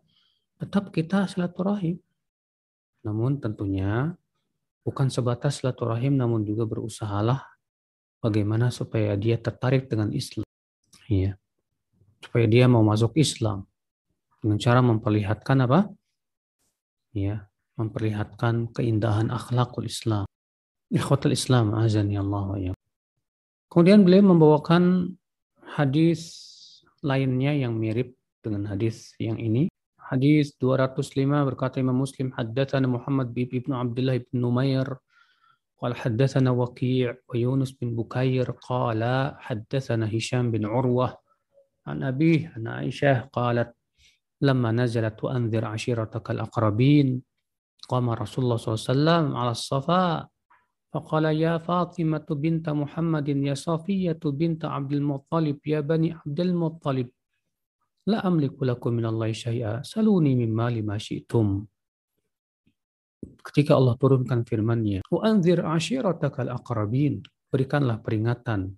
tetap 0.64 0.96
kita 0.96 1.28
silaturahim 1.28 2.00
namun 3.04 3.38
tentunya 3.38 4.16
bukan 4.88 5.12
sebatas 5.12 5.60
silaturahim 5.60 6.16
namun 6.16 6.48
juga 6.48 6.64
berusahalah 6.64 7.44
bagaimana 8.24 8.72
supaya 8.72 9.14
dia 9.20 9.36
tertarik 9.38 9.92
dengan 9.92 10.10
Islam 10.16 10.48
ya 11.12 11.36
supaya 12.24 12.48
dia 12.48 12.72
mau 12.72 12.82
masuk 12.82 13.20
Islam 13.20 13.68
dengan 14.44 14.60
cara 14.60 14.84
memperlihatkan 14.84 15.58
apa? 15.64 15.88
Ya, 17.16 17.48
memperlihatkan 17.80 18.76
keindahan 18.76 19.32
akhlakul 19.32 19.88
Islam. 19.88 20.28
Ikhwatul 20.92 21.32
Islam 21.32 21.72
azani 21.80 22.20
Allah 22.20 22.72
ya. 22.72 22.72
Kemudian 23.72 24.04
beliau 24.04 24.36
membawakan 24.36 25.16
hadis 25.80 26.22
lainnya 27.00 27.56
yang 27.56 27.80
mirip 27.80 28.14
dengan 28.44 28.68
hadis 28.68 29.16
yang 29.18 29.40
ini. 29.40 29.72
Hadis 30.10 30.56
205 30.60 31.48
berkata 31.48 31.80
Imam 31.80 31.96
Muslim 31.96 32.32
haddatsana 32.36 32.88
Muhammad 32.88 33.32
bin 33.32 33.48
Ibnu 33.50 33.74
Abdullah 33.76 34.20
bin 34.20 34.42
Numair 34.42 35.00
قال 35.84 35.96
حدثنا 36.00 36.52
وكيع 36.52 37.16
ويونس 37.28 37.72
بن 37.72 37.96
بكير 37.96 38.52
قال 38.52 39.04
حدثنا 39.38 40.08
هشام 40.08 40.52
بن 40.52 40.66
عروة 40.66 41.18
عن 41.88 42.04
أبيه 42.04 42.54
عن 42.56 42.68
عائشة 42.68 43.28
قالت 43.36 43.76
لما 44.42 44.72
نزلت 44.72 45.24
وأنذر 45.24 45.66
عشيرتك 45.66 46.32
الأقربين 46.32 47.22
قام 47.90 48.10
رسول 48.10 48.44
الله 48.44 48.58
صلى 48.58 48.72
الله 48.72 48.80
عليه 48.80 48.92
وسلم 48.92 49.38
على 49.38 49.52
الصفا 49.52 50.28
فقال 50.94 51.26
يا 51.26 51.58
فاطمة 51.58 52.26
بنت 52.30 52.70
محمد 52.70 53.30
يا 53.30 53.54
صفية 53.54 54.20
بنت 54.24 54.66
عبد 54.66 54.94
المطلب 54.94 55.58
يا 55.66 55.80
بني 55.80 56.14
عبد 56.14 56.40
المطلب 56.40 57.08
La 58.04 58.20
amliku 58.20 58.68
lakum 58.68 59.00
minallahi 59.00 59.32
syai'a 59.32 59.80
saluni 59.80 60.36
mimma 60.36 60.68
lima 60.68 61.00
syi'tum. 61.00 61.64
Ketika 63.24 63.80
Allah 63.80 63.96
turunkan 63.96 64.44
firman-Nya, 64.44 65.08
"Wa 65.08 65.24
anzir 65.24 65.64
ashiratakal 65.64 66.52
aqrabin." 66.52 67.24
Berikanlah 67.48 68.02
peringatan 68.02 68.76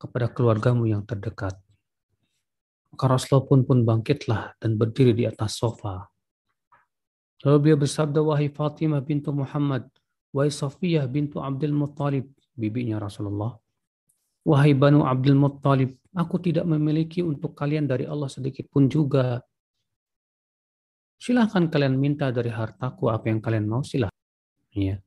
kepada 0.00 0.32
keluargamu 0.32 0.88
yang 0.88 1.04
terdekat. 1.04 1.52
Maka 2.90 3.04
Rasulullah 3.06 3.46
pun 3.46 3.60
pun 3.62 3.78
bangkitlah 3.84 4.56
dan 4.58 4.74
berdiri 4.80 5.12
di 5.14 5.28
atas 5.28 5.60
sofa. 5.60 6.08
Lalu 7.44 7.56
beliau 7.60 7.78
bersabda, 7.84 8.18
"Wahai 8.24 8.50
Fatimah 8.50 9.04
bintu 9.04 9.30
Muhammad, 9.30 9.86
wahai 10.34 10.50
Safiyah 10.50 11.06
bintu 11.06 11.38
Abdul 11.38 11.76
Muttalib, 11.76 12.26
bibinya 12.56 12.98
Rasulullah, 12.98 13.54
Wahai 14.45 14.77
Banu 14.77 15.01
Abdul 15.03 15.37
Muttalib, 15.37 15.97
aku 16.13 16.37
tidak 16.37 16.69
memiliki 16.69 17.25
untuk 17.25 17.57
kalian 17.57 17.89
dari 17.89 18.05
Allah 18.05 18.29
sedikit 18.29 18.69
pun 18.69 18.85
juga. 18.85 19.41
Silahkan 21.17 21.65
kalian 21.65 21.97
minta 21.97 22.29
dari 22.29 22.53
hartaku 22.53 23.09
apa 23.09 23.25
yang 23.31 23.41
kalian 23.41 23.65
mau, 23.65 23.81
silahkan. 23.81 24.13
Ya. 24.75 25.01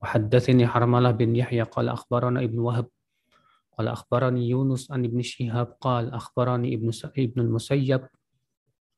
وحدثني 0.00 0.64
حرملة 0.64 1.10
بن 1.12 1.36
يحيى 1.36 1.68
قال 1.76 1.92
أخبرنا 1.92 2.40
ابن 2.40 2.58
وهب 2.58 2.88
قال 3.76 3.86
أخبرني 3.88 4.48
يونس 4.48 4.88
عن 4.88 5.04
ابن 5.04 5.20
شهاب 5.20 5.76
قال 5.76 6.08
أخبرني 6.08 6.72
ابن 6.72 6.88
ابن 7.04 7.38
المسيب 7.40 8.00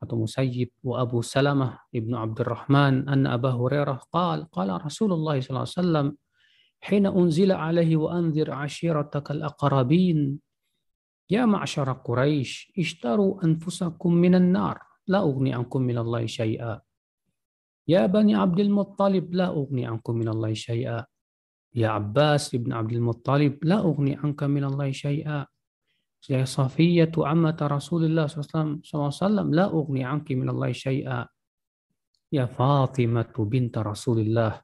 atau 0.03 0.19
Musayyib 0.19 0.75
wa 0.83 0.99
Abu 0.99 1.23
Salamah 1.23 1.87
ibnu 1.95 2.19
Abdurrahman 2.19 3.07
anna 3.07 3.39
Abu 3.39 3.55
Hurairah 3.55 4.03
qal 4.11 4.51
qala 4.51 4.83
Rasulullah 4.83 5.39
sallallahu 5.39 5.63
alaihi 5.63 5.79
wasallam 5.79 6.07
hina 6.84 7.10
unzila 7.12 7.62
alaihi 7.62 7.98
wa 7.98 8.14
anzir 8.14 8.52
ashirataka 8.52 9.34
al-aqrabin 9.34 10.38
ya 11.28 11.48
ma'syara 11.50 12.00
Quraisy 12.04 12.78
ishtaru 12.78 13.42
anfusakum 13.42 14.14
minan 14.14 14.54
nar 14.54 14.80
la 15.10 15.26
ughni 15.26 15.52
ankum 15.52 15.84
minallahi 15.84 16.30
syai'a 16.30 16.80
ya 17.88 18.06
bani 18.08 18.36
Abdul 18.38 18.70
Muttalib 18.72 19.34
la 19.34 19.52
ughni 19.52 19.84
ankum 19.88 20.20
minallahi 20.20 20.56
syai'a 20.56 21.04
Ya 21.78 21.94
Abbas 21.94 22.58
ibn 22.58 22.74
Abdul 22.74 23.06
Muttalib, 23.06 23.62
la 23.62 23.86
ugni 23.86 24.18
anka 24.18 24.50
minallahi 24.50 24.98
syai'a. 24.98 25.46
Ya 26.26 26.42
Safiyatu 26.42 27.22
ammata 27.22 27.70
Rasulullah 27.70 28.26
SAW, 28.26 29.54
la 29.54 29.70
ugni 29.70 30.02
anki 30.02 30.34
minallahi 30.34 30.74
syai'a. 30.74 31.22
Ya 32.34 32.50
Fatimatu 32.50 33.46
binta 33.46 33.86
Rasulullah, 33.86 34.58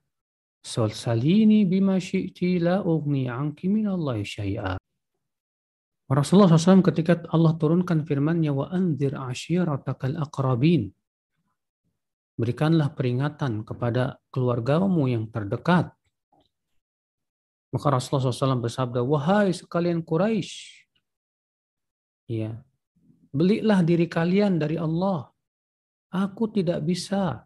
salini 0.64 1.68
bima 1.68 2.00
syi'ti 2.00 2.64
la 2.64 2.80
ugni 2.82 3.28
anki 3.28 3.68
minallahi 3.68 4.24
syai'a. 4.24 4.80
Rasulullah 6.08 6.56
SAW 6.56 6.86
ketika 6.86 7.26
Allah 7.32 7.58
turunkan 7.58 8.08
firman-Nya 8.08 8.54
wa 8.54 8.70
anzir 8.72 9.18
ashiratakal 9.18 10.16
aqrabin. 10.20 10.92
Berikanlah 12.34 12.96
peringatan 12.96 13.62
kepada 13.62 14.18
keluargamu 14.34 15.06
yang 15.10 15.30
terdekat 15.30 15.94
maka 17.74 17.90
Rasulullah 17.90 18.30
SAW 18.30 18.62
bersabda, 18.62 19.02
wahai 19.02 19.50
sekalian 19.50 20.06
Quraisy, 20.06 20.86
ya, 22.30 22.54
belilah 23.34 23.82
diri 23.82 24.06
kalian 24.06 24.62
dari 24.62 24.78
Allah. 24.78 25.26
Aku 26.14 26.54
tidak 26.54 26.86
bisa 26.86 27.42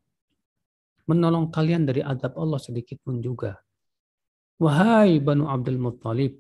menolong 1.08 1.50
kalian 1.50 1.88
dari 1.88 2.04
adab 2.04 2.36
Allah 2.36 2.60
sedikit 2.60 3.00
pun 3.02 3.24
juga. 3.24 3.56
Wahai 4.60 5.24
Banu 5.24 5.48
Abdul 5.48 5.80
Muttalib, 5.80 6.38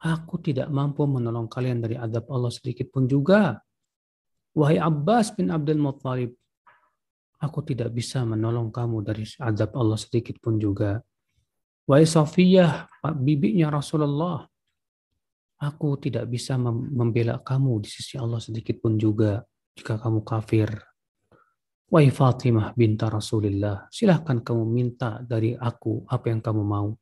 aku 0.00 0.40
tidak 0.40 0.70
mampu 0.70 1.04
menolong 1.04 1.50
kalian 1.50 1.82
dari 1.82 1.98
adab 1.98 2.30
Allah 2.30 2.52
sedikit 2.54 2.88
pun 2.88 3.10
juga. 3.10 3.58
Wahai 4.54 4.78
Abbas 4.78 5.34
bin 5.34 5.50
Abdul 5.50 5.82
Muttalib, 5.82 6.32
aku 7.40 7.60
tidak 7.64 7.90
bisa 7.90 8.22
menolong 8.22 8.70
kamu 8.70 9.02
dari 9.02 9.24
adab 9.40 9.74
Allah 9.74 9.98
sedikit 9.98 10.38
pun 10.38 10.60
juga. 10.60 11.00
Wahai 11.88 12.06
Safiyah, 12.06 12.86
bibinya 13.18 13.72
Rasulullah, 13.72 14.46
aku 15.60 16.00
tidak 16.00 16.28
bisa 16.28 16.54
membela 16.60 17.40
kamu 17.40 17.84
di 17.84 17.88
sisi 17.88 18.16
Allah 18.16 18.40
sedikit 18.40 18.78
pun 18.80 18.96
juga 18.96 19.44
jika 19.76 20.00
kamu 20.00 20.24
kafir. 20.24 20.89
Wahai 21.90 22.14
Fatimah 22.14 22.70
binta 22.78 23.10
Rasulullah, 23.10 23.90
silahkan 23.90 24.38
kamu 24.38 24.62
minta 24.62 25.18
dari 25.26 25.58
aku 25.58 26.06
apa 26.06 26.30
yang 26.30 26.38
kamu 26.38 26.62
mau. 26.62 26.94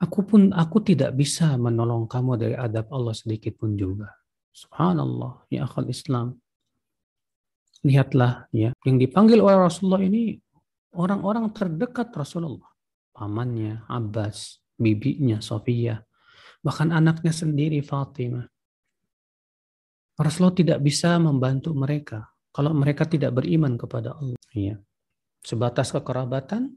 Aku 0.00 0.24
pun 0.24 0.48
aku 0.56 0.80
tidak 0.80 1.12
bisa 1.12 1.60
menolong 1.60 2.08
kamu 2.08 2.40
dari 2.40 2.56
adab 2.56 2.88
Allah 2.88 3.12
sedikit 3.12 3.60
pun 3.60 3.76
juga. 3.76 4.08
Subhanallah, 4.48 5.44
ya 5.52 5.68
akal 5.68 5.84
Islam. 5.92 6.40
Lihatlah 7.84 8.48
ya, 8.48 8.72
yang 8.88 8.96
dipanggil 8.96 9.44
oleh 9.44 9.60
Rasulullah 9.60 10.08
ini 10.08 10.40
orang-orang 10.96 11.52
terdekat 11.52 12.16
Rasulullah 12.16 12.64
pamannya 13.12 13.84
Abbas, 13.92 14.56
bibinya 14.80 15.44
Sofia, 15.44 16.00
bahkan 16.64 16.96
anaknya 16.96 17.36
sendiri 17.36 17.84
Fatimah. 17.84 18.48
Rasulullah 20.16 20.56
tidak 20.56 20.80
bisa 20.80 21.20
membantu 21.20 21.76
mereka. 21.76 22.29
Kalau 22.50 22.74
mereka 22.74 23.06
tidak 23.06 23.34
beriman 23.34 23.78
kepada 23.78 24.14
Allah. 24.18 24.38
Ya. 24.54 24.78
Sebatas 25.40 25.94
kekerabatan 25.94 26.76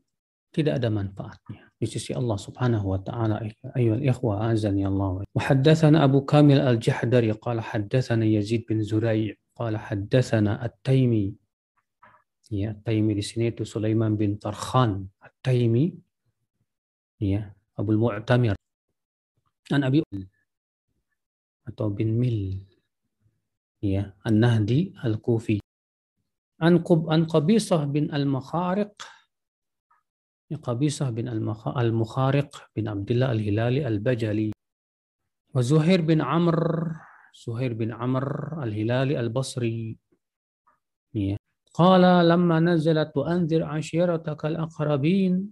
tidak 0.53 0.77
ada 0.77 0.87
manfaatnya 0.93 1.73
di 1.81 1.89
sisi 1.89 2.13
Allah 2.13 2.37
Subhanahu 2.37 2.93
wa 2.93 2.99
taala. 3.01 3.41
Ayyuhal 3.73 4.05
ikhwa 4.05 4.53
azani 4.53 4.85
Allah. 4.85 5.25
Wa 5.25 5.41
haddatsana 5.41 6.05
Abu 6.05 6.23
Kamil 6.23 6.61
Al-Jahdari 6.61 7.33
qala 7.41 7.59
haddatsana 7.59 8.23
Yazid 8.23 8.69
bin 8.69 8.85
Zurai' 8.85 9.33
qala 9.57 9.81
haddatsana 9.81 10.61
At-Taimi. 10.61 11.33
Ya, 12.53 12.77
At-Taimi 12.77 13.17
di 13.17 13.23
sini 13.25 13.49
itu 13.49 13.65
Sulaiman 13.65 14.13
bin 14.13 14.37
Tarkhan. 14.37 15.09
At-Taimi 15.19 15.89
ya, 17.17 17.49
Abu 17.73 17.97
Mu'tamir. 17.97 18.53
An 19.73 19.81
Abi 19.81 20.05
atau 21.63 21.87
bin 21.89 22.19
Mil. 22.19 22.61
Ya, 23.83 24.15
An-Nahdi 24.23 24.95
Al-Kufi. 25.03 25.59
An, 26.63 26.79
Qub, 26.79 27.11
an 27.11 27.27
Qabisah 27.27 27.83
bin 27.91 28.07
Al-Makhariq 28.07 28.95
Qabisah 30.53 31.09
bin 31.09 31.25
Al-Mukhariq 31.27 32.51
bin 32.77 32.85
Abdullah 32.85 33.33
Al-Hilali 33.33 33.81
Al-Bajali 33.81 34.53
wa 34.53 35.61
Zuhair 35.65 36.05
bin 36.05 36.21
Amr 36.21 36.55
Zuhair 37.33 37.73
bin 37.73 37.89
Amr 37.89 38.61
Al-Hilali 38.61 39.17
Al-Basri 39.17 39.97
ya. 41.13 41.37
Qala 41.73 42.21
lamma 42.21 42.61
nazalat 42.61 43.09
wa 43.17 43.25
anzir 43.25 43.65
ashiratakal 43.65 44.61
aqrabin 44.61 45.49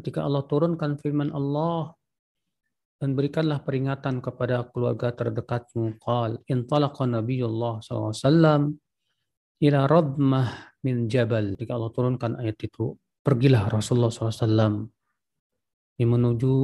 ketika 0.00 0.24
Allah 0.24 0.48
turunkan 0.48 0.96
firman 0.96 1.28
Allah 1.28 1.92
dan 3.04 3.12
berikanlah 3.12 3.60
peringatan 3.60 4.24
kepada 4.24 4.64
keluarga 4.72 5.12
terdekatmu. 5.12 6.00
Qal 6.00 6.40
intalaqa 6.48 7.04
nabiyullah 7.04 7.84
SAW 7.84 8.72
ila 9.60 9.80
radmah 9.84 10.48
min 10.80 11.04
jabal. 11.04 11.52
Ketika 11.52 11.76
Allah 11.76 11.92
turunkan 11.92 12.40
ayat 12.40 12.56
itu 12.64 12.96
pergilah 13.20 13.68
Rasulullah 13.68 14.08
SAW 14.08 14.88
ini 16.00 16.04
menuju 16.08 16.54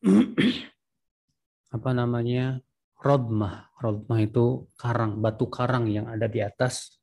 apa 1.76 1.90
namanya 1.92 2.64
rodmah 2.96 3.68
rodmah 3.76 4.24
itu 4.24 4.72
karang 4.80 5.20
batu 5.20 5.52
karang 5.52 5.84
yang 5.84 6.08
ada 6.08 6.24
di 6.32 6.40
atas 6.40 6.96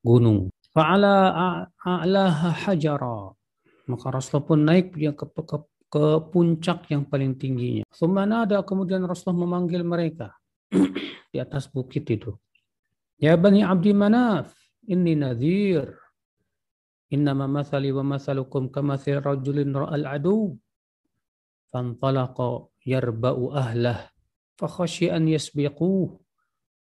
gunung. 0.00 0.48
Fa'ala 0.72 1.28
a'laha 1.76 2.72
hajara. 2.72 3.36
Maka 3.84 4.06
Rasulullah 4.08 4.48
pun 4.48 4.60
naik 4.64 4.96
dia 4.96 5.12
ke, 5.12 5.28
ke, 5.28 5.56
ke 5.94 6.26
puncak 6.26 6.90
yang 6.90 7.06
paling 7.06 7.38
tingginya. 7.38 7.86
ada 7.86 8.66
kemudian 8.66 9.06
Rasulullah 9.06 9.46
memanggil 9.46 9.86
mereka 9.86 10.34
di 11.30 11.38
atas 11.38 11.70
bukit 11.70 12.02
itu. 12.10 12.34
Ya 13.22 13.38
Bani 13.38 13.62
Abdi 13.62 13.94
Manaf, 13.94 14.50
ini 14.90 15.14
Nazir. 15.14 15.94
Innama 17.14 17.46
masali 17.46 17.94
wa 17.94 18.02
masalukum 18.02 18.74
kamathir 18.74 19.22
rajulin 19.22 19.70
ra'al 19.70 20.18
adu. 20.18 20.58
Fantalaqa 21.70 22.66
yarba'u 22.82 23.54
ahlah. 23.54 24.10
Fakhashi 24.58 25.14
an 25.14 25.30
yasbiquh. 25.30 26.10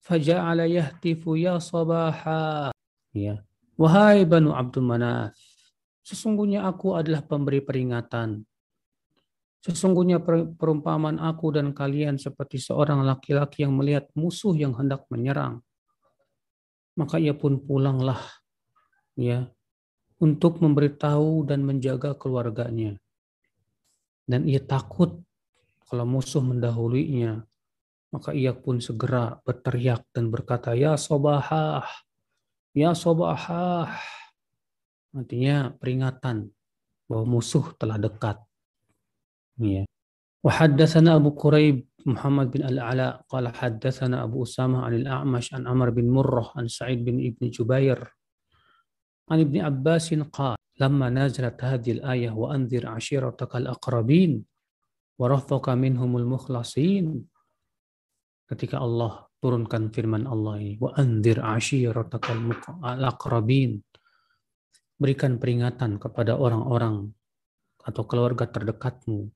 Faja'ala 0.06 0.70
yahtifu 0.70 1.34
ya 1.34 1.58
sabaha. 1.58 2.70
Ya. 3.10 3.42
Wahai 3.74 4.22
Banu 4.22 4.54
Abdul 4.54 4.86
Manaf, 4.86 5.34
sesungguhnya 6.06 6.62
aku 6.62 6.94
adalah 6.94 7.26
pemberi 7.26 7.58
peringatan 7.58 8.46
sesungguhnya 9.64 10.20
perumpamaan 10.60 11.16
aku 11.16 11.56
dan 11.56 11.72
kalian 11.72 12.20
seperti 12.20 12.60
seorang 12.60 13.00
laki-laki 13.00 13.64
yang 13.64 13.72
melihat 13.72 14.04
musuh 14.12 14.52
yang 14.52 14.76
hendak 14.76 15.08
menyerang 15.08 15.64
maka 16.94 17.18
ia 17.18 17.34
pun 17.34 17.58
pulanglah 17.58 18.20
ya 19.18 19.50
untuk 20.22 20.62
memberitahu 20.62 21.46
dan 21.46 21.66
menjaga 21.66 22.14
keluarganya. 22.14 22.96
Dan 24.24 24.48
ia 24.48 24.62
takut 24.62 25.20
kalau 25.84 26.08
musuh 26.08 26.40
mendahulunya, 26.40 27.44
maka 28.08 28.32
ia 28.32 28.56
pun 28.56 28.80
segera 28.80 29.36
berteriak 29.44 30.06
dan 30.16 30.32
berkata, 30.32 30.72
Ya 30.72 30.96
sobahah, 30.96 31.84
Ya 32.72 32.96
sobahah. 32.96 33.92
Artinya 35.12 35.76
peringatan 35.76 36.50
bahwa 37.06 37.38
musuh 37.38 37.76
telah 37.76 38.00
dekat. 38.00 38.40
Iya. 39.60 39.86
Wa 40.44 40.50
haddatsana 40.50 41.16
Abu 41.16 41.32
Quraib 41.38 41.86
Muhammad 42.04 42.52
bin 42.52 42.66
Al-Ala 42.66 43.22
qala 43.30 43.48
haddatsana 43.54 44.26
Abu 44.26 44.44
Usama 44.44 44.84
an 44.84 44.98
al-A'mash 45.00 45.56
an 45.56 45.64
Amr 45.64 45.94
bin 45.94 46.12
Murrah 46.12 46.52
an 46.58 46.68
Sa'id 46.68 47.00
bin 47.00 47.16
Ibn 47.16 47.48
Jubair 47.48 47.96
an 49.30 49.38
Ibn 49.40 49.56
Abbas 49.64 50.12
qala 50.12 50.60
lamma 50.76 51.06
nazalat 51.08 51.56
hadhihi 51.56 52.02
al-ayah 52.02 52.32
wa 52.34 52.50
anzir 52.50 52.82
'ashiratak 52.84 53.54
al-aqrabin 53.54 54.42
wa 55.14 55.24
raffaka 55.30 55.78
minhumul 55.78 56.26
mukhlasin. 56.26 57.22
Ketika 58.44 58.82
Allah 58.82 59.24
turunkan 59.38 59.94
firman 59.94 60.26
Allah 60.26 60.58
ini 60.60 60.76
wa 60.82 60.92
anzir 60.98 61.38
'ashiratak 61.40 62.26
al-aqrabin 62.82 63.80
berikan 64.98 65.38
peringatan 65.38 65.96
kepada 66.02 66.36
orang-orang 66.36 67.08
atau 67.84 68.02
keluarga 68.08 68.48
terdekatmu 68.50 69.30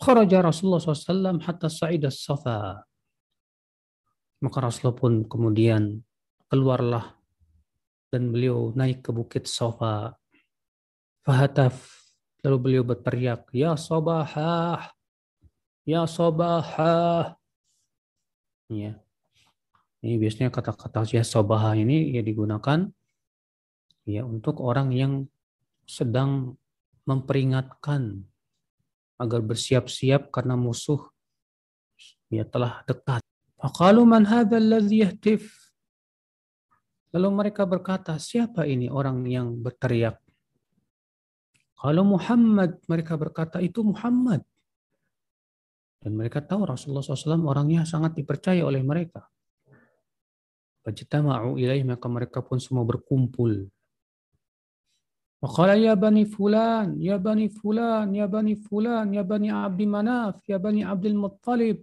kharaja 0.00 0.40
Rasulullah 0.40 0.80
SAW 0.80 1.44
hatta 1.44 1.68
sa'id 1.68 2.08
safa 2.08 2.80
maka 4.40 4.58
Rasulullah 4.64 4.96
pun 4.96 5.14
kemudian 5.28 6.00
keluarlah 6.48 7.20
dan 8.10 8.32
beliau 8.34 8.74
naik 8.74 9.06
ke 9.06 9.10
bukit 9.14 9.46
Sofa. 9.46 10.16
Fahataf, 11.20 11.76
lalu 12.42 12.56
beliau 12.58 12.82
berteriak, 12.82 13.46
Ya 13.52 13.76
Sobahah, 13.76 14.90
Ya 15.84 16.08
Sobahah. 16.08 17.36
Ya. 18.72 18.98
Ini 20.00 20.16
biasanya 20.16 20.48
kata-kata 20.48 21.04
ya 21.12 21.20
Sobahah 21.20 21.76
ini 21.76 22.16
ya 22.16 22.24
digunakan 22.24 22.88
ya 24.08 24.24
untuk 24.24 24.64
orang 24.64 24.96
yang 24.96 25.28
sedang 25.84 26.56
memperingatkan 27.04 28.24
agar 29.20 29.44
bersiap-siap 29.44 30.32
karena 30.32 30.56
musuh 30.56 31.04
ya 32.32 32.48
telah 32.48 32.80
dekat. 32.88 33.20
Faqalu 33.60 34.08
man 34.08 34.24
Lalu 37.10 37.28
mereka 37.28 37.66
berkata, 37.66 38.16
siapa 38.16 38.64
ini 38.64 38.86
orang 38.86 39.26
yang 39.26 39.58
berteriak? 39.58 40.16
Kalau 41.74 42.06
Muhammad, 42.06 42.78
mereka 42.86 43.18
berkata, 43.18 43.58
itu 43.58 43.82
Muhammad. 43.82 44.46
Dan 46.00 46.16
mereka 46.16 46.40
tahu 46.40 46.64
Rasulullah 46.64 47.04
SAW 47.04 47.44
orangnya 47.44 47.84
sangat 47.84 48.16
dipercaya 48.16 48.64
oleh 48.64 48.80
mereka. 48.80 49.26
Fajtama'u 50.86 51.60
ilaih, 51.60 51.84
maka 51.84 52.08
mereka 52.08 52.40
pun 52.40 52.56
semua 52.56 52.86
berkumpul. 52.86 53.68
Waqala 55.40 55.72
ya 55.72 55.96
bani 55.96 56.28
fulan, 56.28 57.00
ya 57.00 57.16
bani 57.16 57.48
fulan, 57.48 58.12
ya 58.12 58.28
bani 58.28 58.60
fulan, 58.60 59.08
ya 59.08 59.24
bani 59.24 59.48
Abdi 59.48 59.86
Manaf, 59.88 60.44
ya 60.44 60.60
bani 60.60 60.84
Abdul 60.84 61.16
Muttalib. 61.16 61.80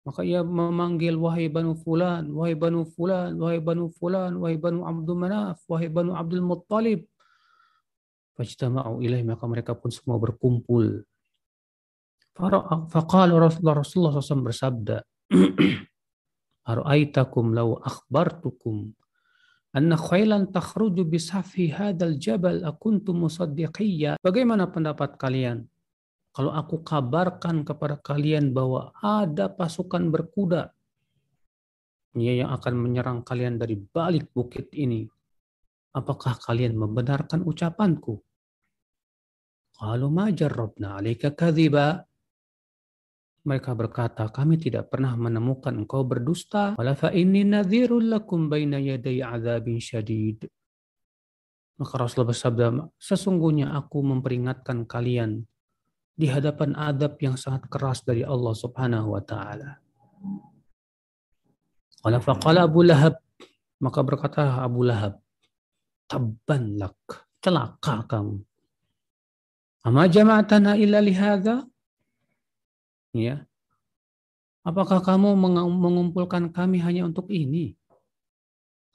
Maka 0.00 0.24
ia 0.24 0.40
memanggil 0.40 1.12
wahai 1.20 1.52
Banu 1.52 1.76
Fulan, 1.76 2.32
wahai 2.32 2.56
Banu 2.56 2.88
Fulan, 2.88 3.36
wahai 3.36 3.60
Banu 3.60 3.92
Fulan, 3.92 4.32
wahai 4.40 4.56
Banu 4.56 4.88
Abdul 4.88 5.18
Manaf, 5.20 5.60
wahai 5.68 5.92
Banu 5.92 6.16
Abdul 6.16 6.40
Muttalib. 6.40 7.04
Fajtama'u 8.32 9.04
ilaih, 9.04 9.20
maka 9.20 9.44
mereka 9.44 9.76
pun 9.76 9.92
semua 9.92 10.16
berkumpul. 10.16 11.04
Faqala 12.88 13.36
Rasulullah 13.36 13.84
Rasulullah 13.84 14.16
SAW 14.16 14.48
bersabda, 14.48 15.04
Ara'aitakum 16.72 17.52
law 17.52 17.76
akhbartukum 17.84 18.96
anna 19.70 19.94
khailan 19.94 20.50
takhruju 20.50 21.06
bisafi 21.06 21.70
hadal 21.70 22.18
jabal 22.18 22.62
akuntum 22.66 23.26
musaddiqiyya. 23.26 24.18
Bagaimana 24.18 24.70
pendapat 24.70 25.14
kalian? 25.16 25.66
Kalau 26.30 26.54
aku 26.54 26.86
kabarkan 26.86 27.66
kepada 27.66 27.98
kalian 27.98 28.54
bahwa 28.54 28.94
ada 29.02 29.50
pasukan 29.50 30.14
berkuda 30.14 30.70
ya, 32.14 32.46
yang 32.46 32.50
akan 32.54 32.74
menyerang 32.78 33.26
kalian 33.26 33.58
dari 33.58 33.74
balik 33.74 34.30
bukit 34.30 34.70
ini, 34.74 35.06
apakah 35.94 36.38
kalian 36.38 36.78
membenarkan 36.78 37.42
ucapanku? 37.42 38.22
Kalau 39.80 40.12
majar 40.12 40.52
robna 40.52 41.00
alika 41.00 41.32
kadhiba. 41.32 42.04
Mereka 43.40 43.72
berkata, 43.72 44.28
kami 44.28 44.60
tidak 44.60 44.92
pernah 44.92 45.16
menemukan 45.16 45.72
engkau 45.72 46.04
berdusta. 46.04 46.76
Wala 46.76 46.92
fa 46.92 47.08
nadhirul 47.14 48.12
lakum 48.12 48.52
baina 48.52 48.76
yaday 48.76 49.24
adzabin 49.24 49.80
syadid. 49.80 50.44
Maka 51.80 51.96
Rasulullah 51.96 52.36
bersabda, 52.36 52.66
sesungguhnya 53.00 53.72
aku 53.72 54.04
memperingatkan 54.04 54.84
kalian 54.84 55.48
di 56.12 56.28
hadapan 56.28 56.76
adab 56.76 57.16
yang 57.24 57.40
sangat 57.40 57.64
keras 57.72 58.04
dari 58.04 58.20
Allah 58.20 58.52
Subhanahu 58.52 59.16
wa 59.16 59.22
taala. 59.24 59.80
Qala 62.04 62.68
Abu 62.68 62.84
Lahab. 62.84 63.16
Maka 63.80 64.04
berkata 64.04 64.60
Abu 64.60 64.84
Lahab, 64.84 65.16
tabban 66.04 66.76
lak, 66.76 67.00
celaka 67.40 68.04
kamu. 68.04 68.44
Ama 69.88 70.04
jama'atana 70.04 70.76
illa 70.76 71.00
lihada? 71.00 71.64
Ya. 73.16 73.46
Apakah 74.60 75.00
kamu 75.00 75.34
mengumpulkan 75.72 76.52
kami 76.52 76.78
hanya 76.84 77.08
untuk 77.08 77.32
ini? 77.32 77.74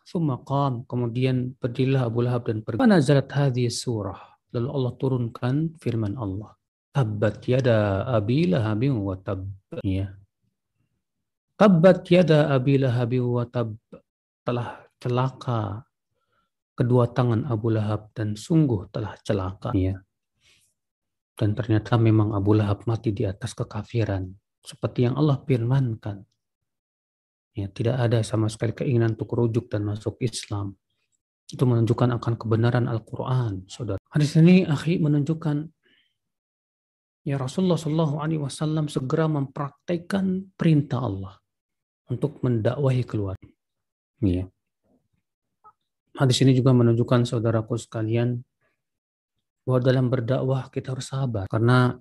Sumaqam. 0.06 0.86
Kemudian 0.86 1.58
berdirilah 1.58 2.06
Abu 2.06 2.22
Lahab 2.22 2.46
dan 2.46 2.62
pergi. 2.62 2.80
Nazalat 2.86 3.28
hadhihi 3.28 3.74
surah. 3.74 4.38
Lalu 4.54 4.70
Allah 4.70 4.94
turunkan 5.02 5.56
firman 5.82 6.14
Allah. 6.16 6.54
Tabbat 6.94 7.44
yada 7.50 8.08
abi 8.08 8.48
lahabin 8.48 8.96
wa 9.02 9.18
tab. 9.20 9.44
Ya. 9.82 10.16
Tabbat 11.60 12.08
yada 12.08 12.54
abi 12.54 12.80
lahabin 12.80 13.26
wa 13.26 13.44
tab. 13.50 13.74
Telah 14.46 14.86
celaka 15.02 15.84
kedua 16.78 17.10
tangan 17.10 17.48
Abu 17.50 17.74
Lahab 17.74 18.14
dan 18.14 18.38
sungguh 18.38 18.92
telah 18.94 19.18
celaka. 19.26 19.74
Ya. 19.74 20.05
Dan 21.36 21.52
ternyata 21.52 22.00
memang 22.00 22.32
Abu 22.32 22.56
Lahab 22.56 22.88
mati 22.88 23.12
di 23.12 23.28
atas 23.28 23.52
kekafiran. 23.52 24.24
Seperti 24.64 25.06
yang 25.06 25.20
Allah 25.20 25.38
firmankan. 25.44 26.24
Ya, 27.56 27.72
tidak 27.72 27.96
ada 28.00 28.20
sama 28.24 28.52
sekali 28.52 28.76
keinginan 28.76 29.16
untuk 29.16 29.36
rujuk 29.36 29.72
dan 29.72 29.88
masuk 29.88 30.20
Islam. 30.20 30.76
Itu 31.48 31.64
menunjukkan 31.64 32.18
akan 32.20 32.34
kebenaran 32.36 32.90
Al-Quran, 32.90 33.68
saudara. 33.70 34.02
Hadis 34.12 34.36
ini 34.36 34.66
akhi 34.66 34.98
menunjukkan 35.00 35.70
ya 37.26 37.36
Rasulullah 37.40 37.78
Shallallahu 37.78 38.16
Alaihi 38.20 38.42
Wasallam 38.42 38.92
segera 38.92 39.30
mempraktekkan 39.30 40.56
perintah 40.58 41.06
Allah 41.06 41.36
untuk 42.10 42.42
mendakwahi 42.42 43.04
keluar. 43.06 43.36
Ya. 44.22 44.48
Hadis 46.16 46.40
ini 46.48 46.56
juga 46.56 46.72
menunjukkan 46.72 47.28
saudaraku 47.28 47.76
sekalian 47.76 48.40
bahwa 49.66 49.80
dalam 49.82 50.06
berdakwah 50.14 50.70
kita 50.70 50.94
harus 50.94 51.10
sabar 51.10 51.50
karena 51.50 51.98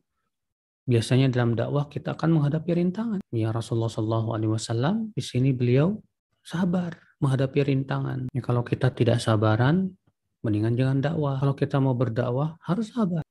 biasanya 0.84 1.32
dalam 1.32 1.56
dakwah 1.56 1.88
kita 1.88 2.12
akan 2.12 2.38
menghadapi 2.38 2.76
rintangan. 2.76 3.20
Ya 3.32 3.48
Rasulullah 3.50 3.88
Shallallahu 3.88 4.36
Alaihi 4.36 4.52
Wasallam 4.52 4.94
di 5.16 5.22
sini 5.24 5.56
beliau 5.56 5.96
sabar 6.44 7.00
menghadapi 7.24 7.64
rintangan. 7.64 8.28
Ya, 8.30 8.44
kalau 8.44 8.60
kita 8.60 8.92
tidak 8.92 9.24
sabaran, 9.24 9.96
mendingan 10.44 10.76
jangan 10.76 11.00
dakwah. 11.00 11.40
Kalau 11.40 11.56
kita 11.56 11.80
mau 11.80 11.96
berdakwah 11.96 12.60
harus 12.60 12.92
sabar. 12.92 13.24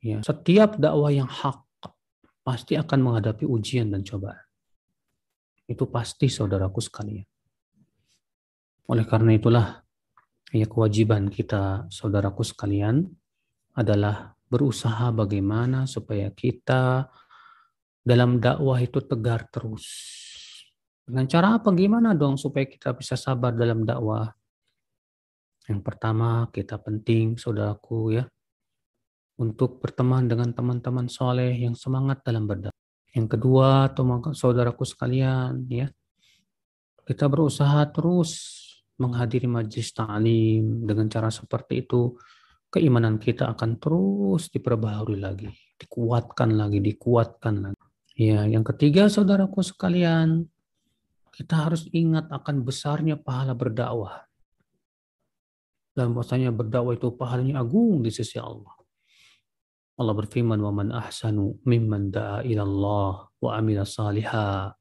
Ya, 0.00 0.22
setiap 0.22 0.78
dakwah 0.78 1.10
yang 1.10 1.28
hak 1.28 1.66
pasti 2.46 2.78
akan 2.78 2.98
menghadapi 3.04 3.44
ujian 3.44 3.90
dan 3.90 4.06
cobaan. 4.06 4.40
Itu 5.66 5.90
pasti 5.90 6.30
saudaraku 6.30 6.80
sekalian. 6.80 7.26
Oleh 8.90 9.06
karena 9.06 9.36
itulah 9.36 9.66
ya 10.50 10.66
kewajiban 10.66 11.30
kita 11.30 11.86
saudaraku 11.90 12.42
sekalian 12.42 13.06
adalah 13.74 14.34
berusaha 14.50 15.14
bagaimana 15.14 15.86
supaya 15.86 16.30
kita 16.34 17.06
dalam 18.02 18.42
dakwah 18.42 18.82
itu 18.82 18.98
tegar 19.04 19.46
terus. 19.52 19.86
Dengan 21.06 21.26
cara 21.30 21.48
apa? 21.58 21.70
Gimana 21.74 22.14
dong 22.14 22.34
supaya 22.38 22.66
kita 22.66 22.94
bisa 22.94 23.14
sabar 23.14 23.54
dalam 23.54 23.86
dakwah? 23.86 24.30
Yang 25.70 25.80
pertama, 25.86 26.50
kita 26.50 26.82
penting, 26.82 27.38
saudaraku 27.38 28.18
ya, 28.18 28.24
untuk 29.38 29.78
berteman 29.78 30.26
dengan 30.26 30.50
teman-teman 30.50 31.06
soleh 31.06 31.54
yang 31.54 31.78
semangat 31.78 32.26
dalam 32.26 32.50
berdakwah. 32.50 32.78
Yang 33.14 33.38
kedua, 33.38 33.90
teman 33.94 34.22
saudaraku 34.34 34.82
sekalian, 34.82 35.66
ya, 35.70 35.90
kita 37.06 37.26
berusaha 37.26 37.86
terus 37.90 38.58
menghadiri 38.98 39.50
majlis 39.50 39.90
ta'lim 39.90 40.86
dengan 40.86 41.06
cara 41.10 41.30
seperti 41.32 41.86
itu 41.86 42.14
keimanan 42.70 43.18
kita 43.18 43.50
akan 43.50 43.82
terus 43.82 44.48
diperbaharui 44.54 45.18
lagi, 45.18 45.50
dikuatkan 45.76 46.54
lagi, 46.54 46.78
dikuatkan 46.78 47.54
lagi. 47.70 47.82
Ya, 48.14 48.46
yang 48.46 48.62
ketiga 48.62 49.10
saudaraku 49.10 49.60
sekalian, 49.66 50.46
kita 51.34 51.66
harus 51.66 51.90
ingat 51.90 52.30
akan 52.30 52.62
besarnya 52.62 53.18
pahala 53.18 53.58
berdakwah. 53.58 54.22
Dan 55.90 56.14
bahwasanya 56.14 56.54
berdakwah 56.54 56.94
itu 56.94 57.10
pahalanya 57.10 57.58
agung 57.58 58.06
di 58.06 58.14
sisi 58.14 58.38
Allah. 58.38 58.70
Allah 59.98 60.14
berfirman, 60.16 60.56
"Wa 60.62 60.72
man 60.72 60.94
ahsanu 60.94 61.58
mimman 61.66 62.14
da'a 62.14 62.46
ila 62.46 62.62
Allah 62.62 63.14
wa 63.42 63.50
amila 63.58 63.82
salihah." 63.84 64.72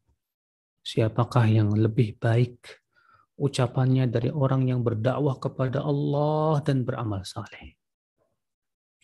Siapakah 0.80 1.45
yang 1.49 1.75
lebih 1.75 2.15
baik 2.21 2.60
ucapannya 3.39 4.08
dari 4.12 4.32
orang 4.32 4.67
yang 4.67 4.84
berdakwah 4.84 5.39
kepada 5.39 5.84
Allah 5.84 6.60
dan 6.63 6.84
beramal 6.84 7.23
saleh? 7.23 7.79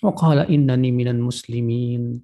Waqala 0.03 0.47
innani 0.51 0.91
minan 0.91 1.21
muslimin. 1.23 2.23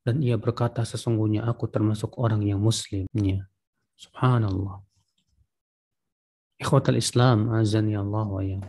Dan 0.00 0.24
ia 0.24 0.40
berkata 0.40 0.82
sesungguhnya 0.82 1.44
aku 1.44 1.68
termasuk 1.68 2.16
orang 2.16 2.40
yang 2.42 2.62
muslim. 2.62 3.04
Ya. 3.12 3.46
Subhanallah. 4.00 4.80
Ikhwatal 6.60 7.00
Islam, 7.00 7.52
azani 7.56 7.96
Allah 7.96 8.26
wa 8.28 8.42
ya. 8.44 8.60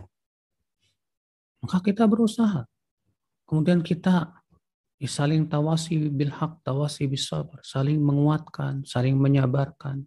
Maka 1.64 1.78
kita 1.80 2.08
berusaha. 2.08 2.64
Kemudian 3.48 3.84
kita 3.84 4.42
saling 5.02 5.50
tawasi 5.50 6.08
bil 6.08 6.30
haq, 6.30 6.62
tawasi 6.62 7.10
bis 7.10 7.26
sabar, 7.26 7.58
saling 7.62 7.98
menguatkan, 7.98 8.86
saling 8.86 9.18
menyabarkan. 9.18 10.06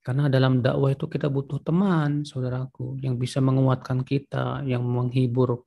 Karena 0.00 0.30
dalam 0.30 0.62
dakwah 0.62 0.94
itu 0.94 1.10
kita 1.10 1.26
butuh 1.26 1.58
teman, 1.66 2.22
saudaraku, 2.22 2.94
yang 3.02 3.18
bisa 3.18 3.42
menguatkan 3.42 4.06
kita, 4.06 4.62
yang 4.62 4.86
menghibur 4.86 5.66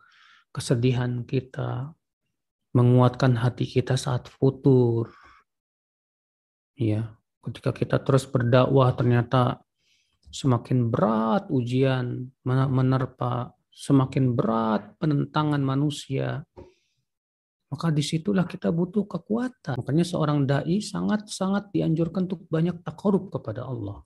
kesedihan 0.49 1.23
kita, 1.25 1.93
menguatkan 2.73 3.37
hati 3.37 3.65
kita 3.65 3.97
saat 3.97 4.29
futur. 4.29 5.09
Ya, 6.79 7.17
ketika 7.43 7.73
kita 7.75 7.97
terus 8.01 8.23
berdakwah 8.29 8.93
ternyata 8.95 9.61
semakin 10.29 10.87
berat 10.93 11.49
ujian 11.49 12.29
menerpa, 12.45 13.53
semakin 13.73 14.37
berat 14.37 14.95
penentangan 15.01 15.61
manusia. 15.61 16.45
Maka 17.69 17.93
di 17.93 18.01
situlah 18.01 18.49
kita 18.49 18.73
butuh 18.73 19.05
kekuatan. 19.05 19.77
Makanya 19.77 20.01
seorang 20.01 20.49
dai 20.49 20.81
sangat-sangat 20.81 21.69
dianjurkan 21.69 22.25
untuk 22.25 22.49
banyak 22.49 22.81
takarub 22.81 23.29
kepada 23.29 23.69
Allah. 23.69 24.01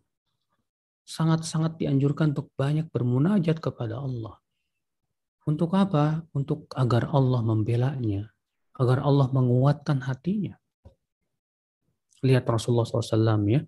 Sangat-sangat 1.08 1.80
dianjurkan 1.80 2.36
untuk 2.36 2.52
banyak 2.60 2.92
bermunajat 2.92 3.64
kepada 3.64 4.04
Allah. 4.04 4.43
Untuk 5.44 5.76
apa? 5.76 6.24
Untuk 6.32 6.72
agar 6.72 7.12
Allah 7.12 7.44
membelanya, 7.44 8.32
agar 8.80 9.04
Allah 9.04 9.28
menguatkan 9.28 10.00
hatinya. 10.08 10.56
Lihat 12.24 12.48
Rasulullah 12.48 12.88
SAW 12.88 13.44
ya, 13.52 13.60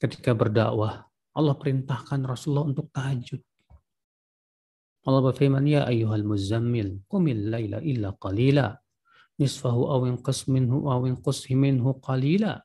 ketika 0.00 0.32
berdakwah, 0.32 1.04
Allah 1.36 1.54
perintahkan 1.60 2.24
Rasulullah 2.24 2.64
untuk 2.64 2.88
tahajud. 2.96 3.44
Allah 5.04 5.20
berfirman, 5.20 5.68
Ya 5.68 5.84
ayuhal 5.84 6.24
muzammil, 6.24 7.04
kumil 7.04 7.52
layla 7.52 7.84
illa 7.84 8.16
qalila, 8.16 8.72
nisfahu 9.36 9.92
aw 9.92 10.00
inqas 10.08 10.48
minhu 10.48 10.88
aw 10.88 11.04
inqus 11.04 11.52
minhu 11.52 12.00
qalila, 12.00 12.56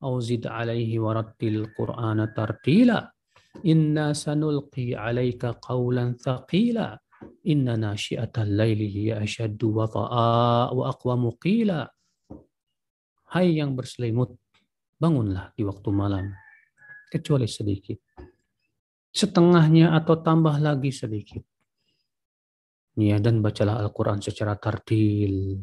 aw 0.00 0.12
zid 0.24 0.48
alaihi 0.48 0.96
warattil 0.96 1.68
qur'ana 1.76 2.32
tartila, 2.32 3.12
inna 3.60 4.16
sanulqi 4.16 4.96
alaika 4.96 5.60
qawlan 5.60 6.16
thaqila, 6.16 7.03
Inna 7.44 7.76
nasyiatal 7.76 8.48
laili 8.48 8.88
hiya 8.88 9.20
asyaddu 9.20 9.68
wata'a 9.68 10.72
wa 10.72 10.84
aqwamu 10.88 11.36
qila. 11.36 11.84
Hai 13.34 13.60
yang 13.60 13.76
berselimut, 13.76 14.32
bangunlah 14.96 15.52
di 15.52 15.62
waktu 15.66 15.88
malam, 15.92 16.32
kecuali 17.12 17.44
sedikit. 17.44 18.00
Setengahnya 19.14 19.92
atau 19.92 20.18
tambah 20.24 20.56
lagi 20.56 20.90
sedikit. 20.90 21.44
Ya, 22.94 23.18
dan 23.18 23.42
bacalah 23.42 23.82
Al-Quran 23.82 24.22
secara 24.22 24.54
tartil. 24.54 25.60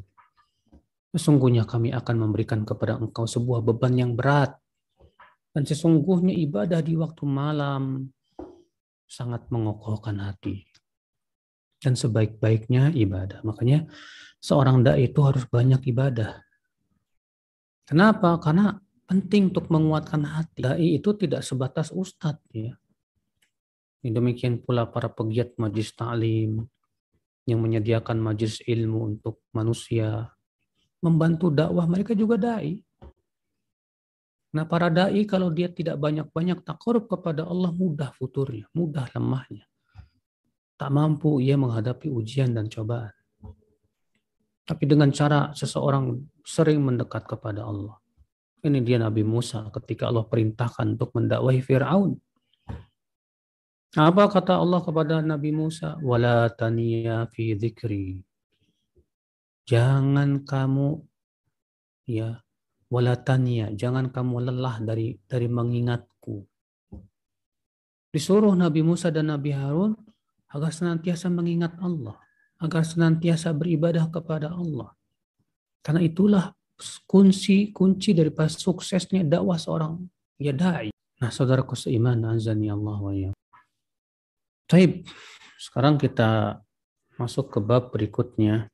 Sesungguhnya 1.12 1.64
kami 1.68 1.92
akan 1.96 2.16
memberikan 2.28 2.64
kepada 2.68 3.00
engkau 3.00 3.28
sebuah 3.28 3.64
beban 3.64 3.96
yang 3.96 4.14
berat. 4.16 4.56
Dan 5.52 5.68
sesungguhnya 5.68 6.32
ibadah 6.32 6.80
di 6.80 6.96
waktu 6.96 7.24
malam 7.28 8.08
sangat 9.04 9.52
mengokohkan 9.52 10.24
hati 10.24 10.71
dan 11.82 11.98
sebaik-baiknya 11.98 12.94
ibadah. 12.94 13.42
Makanya 13.42 13.90
seorang 14.38 14.86
dai 14.86 15.10
itu 15.10 15.20
harus 15.26 15.50
banyak 15.50 15.82
ibadah. 15.90 16.38
Kenapa? 17.90 18.38
Karena 18.38 18.78
penting 19.10 19.52
untuk 19.52 19.68
menguatkan 19.74 20.24
hati. 20.24 20.62
Dai 20.62 20.88
itu 20.96 21.12
tidak 21.18 21.42
sebatas 21.42 21.90
ustadz 21.90 22.54
ya. 22.54 22.78
Demikian 24.02 24.62
pula 24.62 24.90
para 24.90 25.10
pegiat 25.10 25.58
majlis 25.62 25.94
ta'lim 25.94 26.66
yang 27.46 27.60
menyediakan 27.62 28.18
majlis 28.18 28.62
ilmu 28.66 29.18
untuk 29.18 29.46
manusia, 29.54 30.30
membantu 31.02 31.54
dakwah 31.54 31.86
mereka 31.86 32.18
juga 32.18 32.38
dai. 32.38 32.82
Nah 34.52 34.66
para 34.68 34.92
da'i 34.92 35.24
kalau 35.24 35.48
dia 35.54 35.72
tidak 35.72 35.96
banyak-banyak 36.02 36.66
takarub 36.66 37.08
kepada 37.08 37.48
Allah 37.48 37.72
mudah 37.72 38.12
futurnya, 38.18 38.68
mudah 38.76 39.08
lemahnya. 39.16 39.71
Tak 40.82 40.90
mampu 40.90 41.38
ia 41.38 41.54
menghadapi 41.54 42.10
ujian 42.10 42.58
dan 42.58 42.66
cobaan. 42.66 43.14
Tapi 44.66 44.84
dengan 44.90 45.14
cara 45.14 45.54
seseorang 45.54 46.18
sering 46.42 46.82
mendekat 46.82 47.30
kepada 47.30 47.70
Allah. 47.70 48.02
Ini 48.66 48.82
dia 48.82 48.98
Nabi 48.98 49.22
Musa 49.22 49.70
ketika 49.70 50.10
Allah 50.10 50.26
perintahkan 50.26 50.98
untuk 50.98 51.14
mendakwahi 51.14 51.62
Fir'aun. 51.62 52.18
Apa 53.94 54.26
kata 54.26 54.58
Allah 54.58 54.82
kepada 54.82 55.22
Nabi 55.22 55.54
Musa? 55.54 56.02
Wala 56.02 56.50
taniya 56.50 57.30
fi 57.30 57.54
dzikri. 57.54 58.26
Jangan 59.70 60.42
kamu 60.42 60.98
ya 62.10 62.42
walatania 62.92 63.72
jangan 63.72 64.12
kamu 64.12 64.52
lelah 64.52 64.84
dari 64.84 65.16
dari 65.24 65.48
mengingatku 65.48 66.44
disuruh 68.12 68.52
Nabi 68.52 68.84
Musa 68.84 69.08
dan 69.08 69.32
Nabi 69.32 69.56
Harun 69.56 69.96
agar 70.52 70.72
senantiasa 70.72 71.32
mengingat 71.32 71.76
Allah. 71.80 72.20
Agar 72.62 72.86
senantiasa 72.86 73.52
beribadah 73.58 74.06
kepada 74.14 74.54
Allah. 74.54 74.94
Karena 75.82 76.06
itulah 76.06 76.54
kunci 77.06 77.70
kunci 77.70 78.14
dari 78.14 78.34
suksesnya 78.34 79.26
dakwah 79.26 79.58
seorang 79.58 80.02
ya 80.42 80.54
dai. 80.54 80.90
Nah 81.22 81.30
saudaraku 81.30 81.78
seiman 81.78 82.26
azani 82.26 82.74
Allah 82.74 82.98
wa 82.98 83.14
ya 83.14 83.30
Taib 84.66 85.06
sekarang 85.62 86.02
kita 86.02 86.58
masuk 87.20 87.54
ke 87.54 87.60
bab 87.62 87.94
berikutnya. 87.94 88.66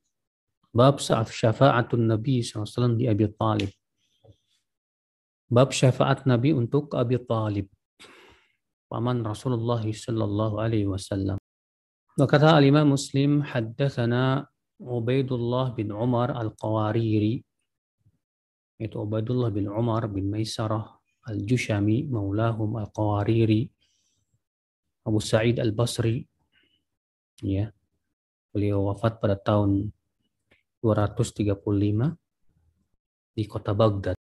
Bab 0.72 1.02
syafaatun 1.02 2.06
Nabi 2.06 2.46
SAW 2.46 2.96
di 2.96 3.10
Abi 3.10 3.26
Talib. 3.34 3.72
Bab 5.50 5.74
syafaat 5.74 6.24
Nabi 6.30 6.54
untuk 6.54 6.94
Abi 6.94 7.18
Talib. 7.18 7.66
Paman 8.88 9.26
Rasulullah 9.26 9.82
sallallahu. 9.82 10.62
Berkata 12.18 12.58
al-Imam 12.58 12.98
Muslim, 12.98 13.46
haddatsana 13.46 14.42
Ubaidullah 14.82 15.78
bin 15.78 15.94
Umar 15.94 16.34
al-Qawariri. 16.34 17.46
Itu 18.82 19.06
Ubaidullah 19.06 19.54
bin 19.54 19.70
Umar 19.70 20.10
bin 20.10 20.26
Maisarah 20.26 20.98
al-Jushami, 21.30 22.10
maulahum 22.10 22.74
al-Qawariri. 22.82 23.70
Abu 25.06 25.22
Sa'id 25.22 25.62
al-Basri. 25.62 26.26
Ya. 27.46 27.70
Beliau 28.50 28.90
wafat 28.90 29.22
pada 29.22 29.38
tahun 29.38 29.94
235 30.82 32.18
di 33.38 33.46
kota 33.46 33.78
Baghdad. 33.78 34.18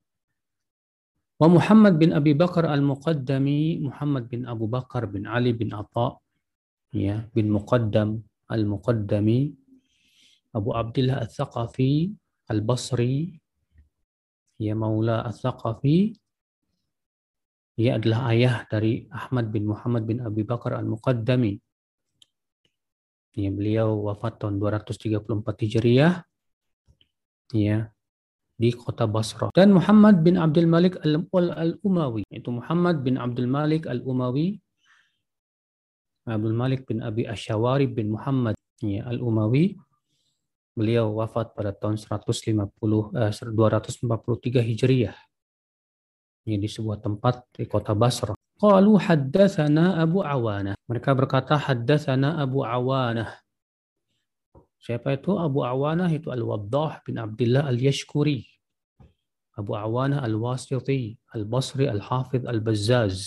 Wa 1.41 1.49
Muhammad 1.49 1.97
bin 1.97 2.13
Abi 2.13 2.38
Bakar 2.38 2.69
al-Muqaddami, 2.69 3.81
Muhammad 3.81 4.29
bin 4.29 4.45
Abu 4.45 4.69
Bakar 4.69 5.10
bin 5.10 5.25
Ali 5.25 5.57
bin 5.57 5.73
Atha, 5.73 6.21
ya, 6.91 7.28
bin 7.32 7.52
Muqaddam 7.52 8.21
al-Muqaddami, 8.47 9.52
Abu 10.56 10.71
Abdullah 10.71 11.23
al-Thaqafi 11.23 12.15
al-Basri, 12.52 13.36
ya 14.58 14.73
Maula 14.73 15.23
al-Thaqafi, 15.28 16.15
ia 17.78 18.02
adalah 18.02 18.34
ayah 18.34 18.65
dari 18.65 19.06
Ahmad 19.13 19.54
bin 19.54 19.69
Muhammad 19.69 20.10
bin 20.10 20.17
Abi 20.26 20.41
Bakar 20.41 20.73
al-Muqaddami. 20.82 21.62
Ya, 23.38 23.54
beliau 23.54 24.02
wafat 24.10 24.41
tahun 24.41 24.58
234 24.58 25.21
Hijriah. 25.62 26.26
Ya, 27.54 27.93
di 28.58 28.73
kota 28.73 29.06
Basrah. 29.06 29.54
Dan 29.54 29.78
Muhammad 29.78 30.26
bin 30.26 30.41
Abdul 30.41 30.65
Malik 30.65 30.97
al-Umawi. 31.06 32.26
Itu 32.34 32.50
Muhammad 32.50 33.06
bin 33.06 33.21
Abdul 33.21 33.45
Malik 33.45 33.86
al-Umawi. 33.86 34.58
Abdul 36.28 36.56
Malik 36.56 36.84
bin 36.84 37.00
Abi 37.00 37.24
Ashawari 37.24 37.88
bin 37.88 38.12
Muhammad 38.12 38.60
ya, 38.84 39.08
al-Umawi. 39.08 39.80
Beliau 40.78 41.10
wafat 41.18 41.58
pada 41.58 41.74
tahun 41.74 41.98
150 41.98 42.54
eh, 42.54 43.34
243 43.34 44.62
Hijriah. 44.62 45.18
Ini 46.46 46.62
di 46.62 46.70
sebuah 46.70 47.02
tempat 47.02 47.50
di 47.56 47.66
kota 47.66 47.98
Basrah. 47.98 48.38
Qalu 48.62 48.94
haddatsana 49.02 49.98
Abu 49.98 50.22
Awanah. 50.22 50.78
Mereka 50.86 51.18
berkata 51.18 51.58
haddatsana 51.58 52.38
Abu 52.38 52.62
Awanah. 52.62 53.42
Siapa 54.78 55.18
itu? 55.18 55.36
Abu 55.36 55.66
Awanah 55.66 56.08
itu 56.13 56.30
Al-Waddah 56.30 57.02
bin 57.04 57.18
Abdullah 57.18 57.66
Al-Yashkuri. 57.66 58.46
Abu 59.58 59.74
Awanah 59.74 60.22
Al-Wasiti, 60.22 61.18
Al-Basri, 61.34 61.90
Al-Hafidh, 61.90 62.46
Al-Bazzaz. 62.46 63.18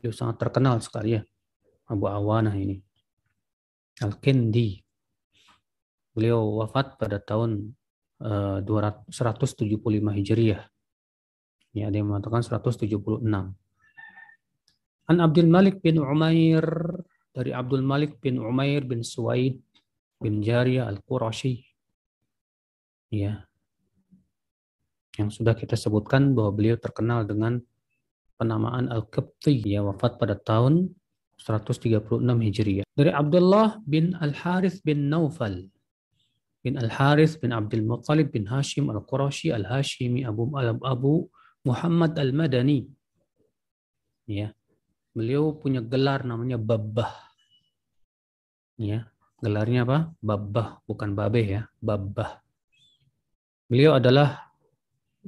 Dia 0.00 0.08
sangat 0.08 0.40
terkenal 0.40 0.80
sekali 0.80 1.20
ya. 1.20 1.22
Abu 1.86 2.10
Awanah 2.10 2.54
ini. 2.58 2.82
Al-Kindi. 4.02 4.82
Beliau 6.12 6.60
wafat 6.60 6.96
pada 6.98 7.20
tahun 7.20 7.76
uh, 8.20 8.60
175 8.62 9.66
Hijriah. 9.90 10.62
Ya, 11.76 11.92
ada 11.92 11.96
yang 11.96 12.08
mengatakan 12.08 12.40
176. 12.40 13.20
An 15.06 15.16
Abdul 15.22 15.46
Malik 15.46 15.84
bin 15.84 16.02
Umair 16.02 16.64
dari 17.30 17.52
Abdul 17.52 17.84
Malik 17.84 18.18
bin 18.18 18.40
Umair 18.40 18.82
bin 18.82 19.04
Suwaid 19.04 19.60
bin 20.18 20.40
Jariyah 20.40 20.88
Al-Qurashi. 20.88 21.62
Ya. 23.12 23.46
Yang 25.20 25.40
sudah 25.40 25.54
kita 25.54 25.78
sebutkan 25.78 26.32
bahwa 26.32 26.52
beliau 26.56 26.76
terkenal 26.80 27.28
dengan 27.28 27.60
penamaan 28.40 28.88
Al-Qibti. 28.88 29.62
Ya 29.68 29.84
wafat 29.84 30.16
pada 30.16 30.34
tahun 30.34 30.96
136 31.38 32.20
Hijriah. 32.20 32.86
Dari 32.96 33.12
Abdullah 33.12 33.80
bin 33.84 34.16
Al-Harith 34.16 34.80
bin 34.80 35.12
Naufal 35.12 35.68
bin 36.64 36.74
Al-Harith 36.80 37.38
bin 37.38 37.54
Abdul 37.54 37.86
Muttalib 37.86 38.34
bin 38.34 38.50
Hashim 38.50 38.90
Al-Qurashi 38.90 39.54
Al-Hashimi 39.54 40.26
Abu, 40.26 40.50
Abu 40.82 41.30
Muhammad 41.62 42.18
Al-Madani. 42.18 42.88
Ya. 44.26 44.50
Beliau 45.16 45.56
punya 45.56 45.80
gelar 45.80 46.26
namanya 46.28 46.60
Babbah. 46.60 47.14
Ya, 48.76 49.08
Gelarnya 49.36 49.84
apa? 49.84 49.98
Babbah, 50.24 50.80
bukan 50.88 51.12
Babeh 51.12 51.46
ya, 51.46 51.62
Babbah. 51.76 52.40
Beliau 53.68 54.00
adalah 54.00 54.48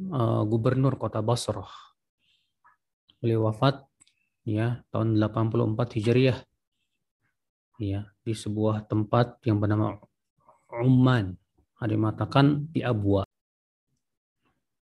uh, 0.01 0.43
gubernur 0.49 0.97
kota 0.97 1.21
Basrah. 1.21 1.69
Beliau 3.21 3.51
wafat 3.51 3.85
ya 4.49 4.81
tahun 4.89 5.21
84 5.21 6.01
Hijriah. 6.01 6.41
Ya, 7.79 8.11
di 8.27 8.35
sebuah 8.35 8.89
tempat 8.89 9.39
yang 9.47 9.61
bernama 9.61 10.01
Umman. 10.73 11.37
Ada 11.79 11.95
yang 11.95 12.03
mengatakan 12.03 12.67
di 12.75 12.83
Abwa. 12.83 13.23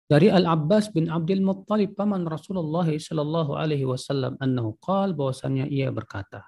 Dari 0.04 0.28
Al-Abbas 0.28 0.92
bin 0.92 1.08
Abdul 1.08 1.40
Muttalib 1.40 1.96
paman 1.96 2.28
Rasulullah 2.28 2.84
sallallahu 2.84 3.56
alaihi 3.56 3.88
wasallam 3.88 4.36
annahu 4.44 4.76
qal 4.76 5.16
bahwasanya 5.16 5.64
ia 5.72 5.88
berkata 5.88 6.44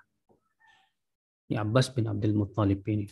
Ya 1.49 1.65
Abbas 1.65 1.89
bin 1.93 2.05
Abdul 2.05 2.37
Muttalib 2.37 2.85
ini. 2.89 3.09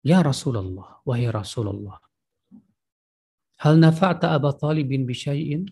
Ya 0.00 0.24
Rasulullah, 0.24 1.04
wahai 1.04 1.28
Rasulullah. 1.28 2.00
Hal 3.60 3.80
nafa'ta 3.80 4.36
Abu 4.36 4.52
Talibin 4.52 5.08
bisyai'in? 5.08 5.64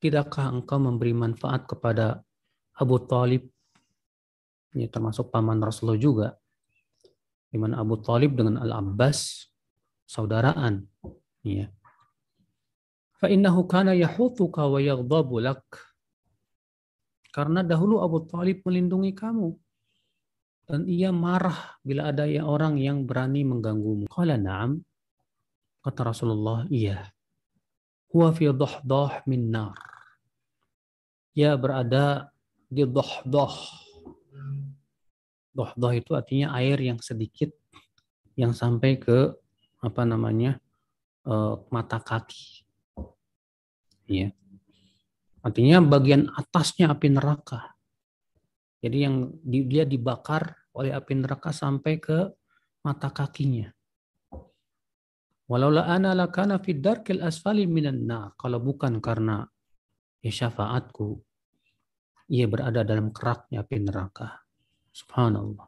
Tidakkah 0.00 0.48
engkau 0.48 0.80
memberi 0.80 1.12
manfaat 1.12 1.68
kepada 1.68 2.24
Abu 2.80 2.96
Talib? 3.04 3.44
Ini 4.72 4.88
termasuk 4.88 5.28
paman 5.28 5.60
Rasulullah 5.60 6.00
juga. 6.00 6.28
Di 7.50 7.60
mana 7.60 7.82
Abu 7.82 8.00
Talib 8.00 8.32
dengan 8.32 8.56
Al-Abbas 8.56 9.44
saudaraan. 10.08 10.88
Ya. 11.44 11.68
Fa'innahu 13.20 13.68
kana 13.68 13.92
yahutuka 13.92 14.64
wa 14.64 14.80
yaghdabu 14.80 15.44
lak. 15.44 15.62
Karena 17.30 17.60
dahulu 17.60 18.00
Abu 18.00 18.24
Talib 18.24 18.64
melindungi 18.64 19.12
kamu 19.12 19.52
dan 20.70 20.86
ia 20.86 21.10
marah 21.10 21.82
bila 21.82 22.14
ada 22.14 22.30
orang 22.46 22.78
yang 22.78 23.02
berani 23.02 23.42
mengganggumu. 23.42 24.06
Qala 24.06 24.38
na'am. 24.38 24.78
Kata 25.82 26.14
Rasulullah, 26.14 26.62
iya. 26.70 27.10
Huwa 28.14 28.30
fi 28.30 28.46
dhahdah 28.46 29.26
min 29.26 29.50
nar. 29.50 29.74
Ia 31.34 31.58
berada 31.58 32.30
di 32.70 32.86
dhahdah. 32.86 33.54
Dhahdah 35.50 35.92
itu 35.98 36.14
artinya 36.14 36.54
air 36.54 36.78
yang 36.78 37.02
sedikit 37.02 37.50
yang 38.38 38.54
sampai 38.54 38.96
ke 39.02 39.34
apa 39.82 40.02
namanya 40.06 40.62
uh, 41.26 41.58
mata 41.74 41.98
kaki. 41.98 42.62
Ya. 44.06 44.30
Artinya 45.42 45.82
bagian 45.82 46.30
atasnya 46.30 46.94
api 46.94 47.10
neraka. 47.10 47.74
Jadi 48.80 48.96
yang 49.04 49.34
dia 49.44 49.84
dibakar 49.84 50.56
oleh 50.72 50.94
api 50.94 51.12
neraka 51.18 51.50
sampai 51.52 51.98
ke 52.00 52.30
mata 52.86 53.12
kakinya. 53.12 53.68
Walau 55.50 55.74
la 55.74 55.90
ana 55.90 56.14
lakana 56.14 56.62
fi 56.62 56.78
darkil 56.78 57.20
asfali 57.26 57.66
minan 57.66 58.06
nar. 58.06 58.38
Kalau 58.38 58.62
bukan 58.62 59.02
karena 59.02 59.42
ya 60.22 60.30
syafaatku 60.30 61.29
ia 62.30 62.46
berada 62.46 62.86
dalam 62.86 63.10
keraknya 63.10 63.66
api 63.66 63.82
neraka. 63.82 64.46
Subhanallah. 64.94 65.66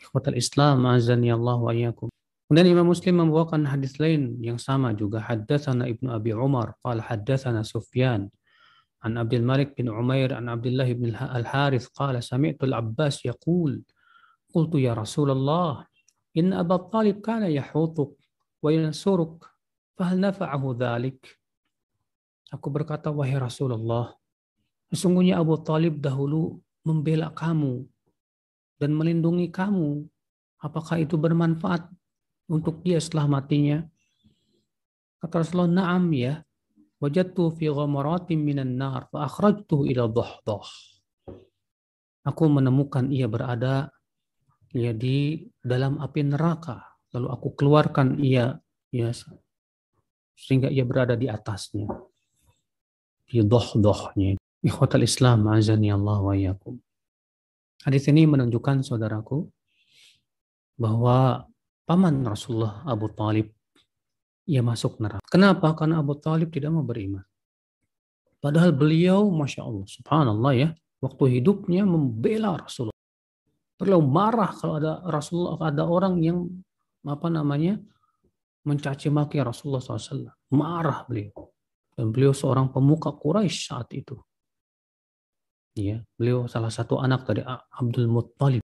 Ikhwatal 0.00 0.36
Islam 0.40 0.88
azani 0.88 1.28
Allah 1.28 1.60
wa 1.60 1.72
iyyakum. 1.72 2.08
Kemudian 2.48 2.76
Imam 2.76 2.88
Muslim 2.88 3.24
membawakan 3.24 3.68
hadis 3.68 3.96
lain 4.00 4.36
yang 4.40 4.60
sama 4.60 4.92
juga 4.92 5.20
haddatsana 5.20 5.88
Ibnu 5.88 6.12
Abi 6.12 6.32
Umar 6.36 6.76
qala 6.84 7.00
haddatsana 7.00 7.64
Sufyan 7.64 8.28
an 9.00 9.16
Abdul 9.16 9.44
Malik 9.44 9.76
bin 9.76 9.88
Umair 9.88 10.32
an 10.36 10.52
Abdullah 10.52 10.88
bin 10.92 11.12
Al-Harith 11.12 11.88
qala 11.92 12.20
sami'tu 12.20 12.68
Al-Abbas 12.68 13.24
yaqul 13.24 13.80
qultu 14.52 14.76
ya 14.76 14.92
Rasulullah 14.92 15.88
in 16.36 16.52
Abu 16.52 16.76
Talib 16.92 17.24
kana 17.24 17.48
yahutuk 17.48 18.16
wa 18.60 18.68
yansuruk 18.72 19.44
fahal 19.96 20.20
nafa'ahu 20.20 20.76
dhalik 20.76 21.20
Aku 22.54 22.70
berkata 22.70 23.10
wahai 23.10 23.34
Rasulullah 23.34 24.14
Sesungguhnya 24.92 25.40
Abu 25.40 25.56
Talib 25.62 26.02
dahulu 26.02 26.60
membela 26.84 27.32
kamu 27.32 27.84
dan 28.78 28.90
melindungi 28.92 29.48
kamu. 29.48 30.04
Apakah 30.60 31.00
itu 31.00 31.16
bermanfaat 31.16 31.88
untuk 32.48 32.80
dia 32.84 33.00
setelah 33.00 33.40
matinya? 33.40 33.84
Kata 35.20 35.40
Rasulullah, 35.40 35.72
"Na'am 35.72 36.12
ya. 36.12 36.44
Wajadtu 37.00 37.52
fi 37.56 37.68
ghamaratin 37.68 38.40
minan 38.40 38.76
nar 38.80 39.08
fa 39.08 39.28
akhrajtuhu 39.28 39.88
ila 39.88 40.08
dhahdah." 40.08 40.68
Aku 42.24 42.48
menemukan 42.48 43.12
ia 43.12 43.28
berada 43.28 43.92
ya 44.72 44.92
di 44.96 45.44
dalam 45.60 46.00
api 46.00 46.20
neraka. 46.24 46.80
Lalu 47.12 47.28
aku 47.28 47.48
keluarkan 47.56 48.20
ia 48.20 48.56
ya 48.88 49.12
sehingga 50.34 50.68
ia 50.68 50.82
berada 50.82 51.14
di 51.14 51.30
atasnya. 51.30 51.86
Di 53.24 53.40
doh-dohnya. 53.40 54.36
Ikhwatal 54.64 55.04
Islam, 55.04 55.44
azani 55.52 55.92
Allah 55.92 56.24
wa 56.24 56.32
yakum. 56.32 56.80
Hadis 57.84 58.08
ini 58.08 58.24
menunjukkan 58.24 58.80
saudaraku 58.80 59.44
bahwa 60.80 61.44
paman 61.84 62.24
Rasulullah 62.24 62.80
Abu 62.88 63.12
Talib 63.12 63.52
ia 64.48 64.64
masuk 64.64 65.04
neraka. 65.04 65.20
Kenapa? 65.28 65.76
Karena 65.76 66.00
Abu 66.00 66.16
Talib 66.16 66.48
tidak 66.48 66.72
mau 66.72 66.80
beriman. 66.80 67.20
Padahal 68.40 68.72
beliau, 68.72 69.28
masya 69.28 69.68
Allah, 69.68 69.84
subhanallah 69.84 70.52
ya, 70.56 70.68
waktu 71.04 71.40
hidupnya 71.40 71.84
membela 71.84 72.56
Rasulullah. 72.56 72.96
Beliau 73.76 74.00
marah 74.00 74.48
kalau 74.56 74.80
ada 74.80 75.04
Rasulullah, 75.04 75.60
ada 75.60 75.84
orang 75.84 76.24
yang 76.24 76.48
apa 77.04 77.28
namanya 77.28 77.76
mencaci 78.64 79.12
maki 79.12 79.44
Rasulullah 79.44 79.84
SAW. 79.84 80.32
Marah 80.56 81.04
beliau. 81.04 81.52
Dan 81.92 82.08
beliau 82.16 82.32
seorang 82.32 82.72
pemuka 82.72 83.12
Quraisy 83.12 83.68
saat 83.68 83.92
itu. 83.92 84.16
Ya, 85.74 86.06
beliau 86.14 86.46
salah 86.46 86.70
satu 86.70 87.02
anak 87.02 87.26
dari 87.26 87.42
Abdul 87.74 88.06
Muttalib. 88.06 88.62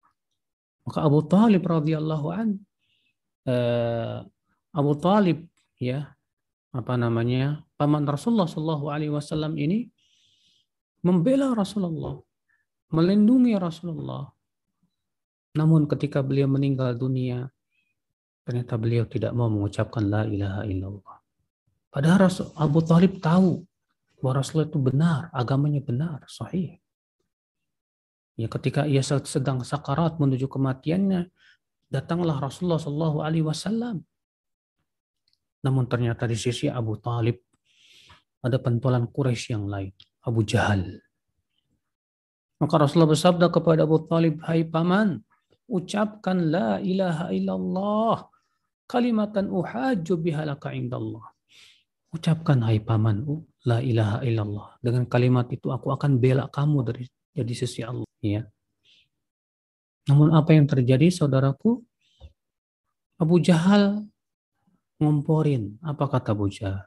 Maka 0.84 1.04
Abu 1.04 1.24
Talib 1.24 1.64
radhiyallahu 1.64 2.26
an 2.32 2.48
eh, 3.48 4.20
Abu 4.76 4.92
Talib 5.00 5.48
ya 5.80 6.12
apa 6.72 7.00
namanya 7.00 7.64
paman 7.80 8.04
Rasulullah 8.04 8.44
Shallallahu 8.44 8.92
Alaihi 8.92 9.12
Wasallam 9.12 9.56
ini 9.56 9.88
membela 11.00 11.56
Rasulullah, 11.56 12.20
melindungi 12.92 13.56
Rasulullah. 13.56 14.28
Namun 15.56 15.88
ketika 15.88 16.20
beliau 16.20 16.44
meninggal 16.44 16.92
dunia, 16.92 17.48
ternyata 18.44 18.76
beliau 18.76 19.08
tidak 19.08 19.32
mau 19.32 19.48
mengucapkan 19.48 20.04
la 20.04 20.28
ilaha 20.28 20.62
illallah. 20.68 21.16
Padahal 21.88 22.28
Rasul, 22.28 22.52
Abu 22.52 22.84
Talib 22.84 23.16
tahu 23.18 23.64
bahwa 24.20 24.32
Rasulullah 24.44 24.68
itu 24.68 24.80
benar, 24.80 25.20
agamanya 25.32 25.80
benar, 25.80 26.24
sahih. 26.28 26.76
Ya, 28.38 28.46
ketika 28.46 28.86
ia 28.86 29.02
sedang 29.02 29.66
sakarat 29.66 30.22
menuju 30.22 30.46
kematiannya, 30.46 31.26
datanglah 31.90 32.38
Rasulullah 32.38 32.78
Shallallahu 32.78 33.18
Alaihi 33.18 33.42
Wasallam. 33.42 34.06
Namun 35.66 35.90
ternyata 35.90 36.22
di 36.30 36.38
sisi 36.38 36.70
Abu 36.70 37.02
Talib 37.02 37.42
ada 38.38 38.62
pentolan 38.62 39.10
Quraisy 39.10 39.58
yang 39.58 39.66
lain, 39.66 39.90
Abu 40.22 40.46
Jahal. 40.46 41.02
Maka 42.62 42.74
Rasulullah 42.78 43.10
bersabda 43.10 43.50
kepada 43.50 43.82
Abu 43.82 44.06
Talib, 44.06 44.38
Hai 44.46 44.62
paman, 44.62 45.18
ucapkan 45.66 46.38
la 46.38 46.78
ilaha 46.78 47.34
illallah, 47.34 48.30
kalimatan 48.86 49.50
uhajju 49.50 50.14
bihalaka 50.14 50.70
indallah. 50.70 51.26
Ucapkan 52.14 52.62
hai 52.62 52.78
paman, 52.78 53.26
la 53.66 53.82
ilaha 53.82 54.22
illallah. 54.22 54.78
Dengan 54.78 55.10
kalimat 55.10 55.50
itu 55.50 55.74
aku 55.74 55.90
akan 55.90 56.22
bela 56.22 56.46
kamu 56.46 56.86
dari 56.86 57.04
jadi 57.38 57.52
sisi 57.54 57.80
Allah. 57.86 58.08
Ya. 58.18 58.50
Namun 60.10 60.34
apa 60.34 60.56
yang 60.56 60.66
terjadi 60.66 61.06
saudaraku? 61.14 61.84
Abu 63.18 63.38
Jahal 63.38 64.06
ngomporin. 64.98 65.78
Apa 65.82 66.10
kata 66.10 66.34
Abu 66.34 66.50
Jahal? 66.50 66.82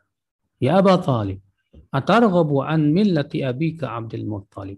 Ya 0.61 0.77
Abu 0.77 0.93
Talib, 1.01 1.41
atarghabu 1.89 2.61
an 2.61 2.93
millati 2.93 3.41
abika 3.41 3.97
Abdul 3.97 4.29
Muttalib. 4.29 4.77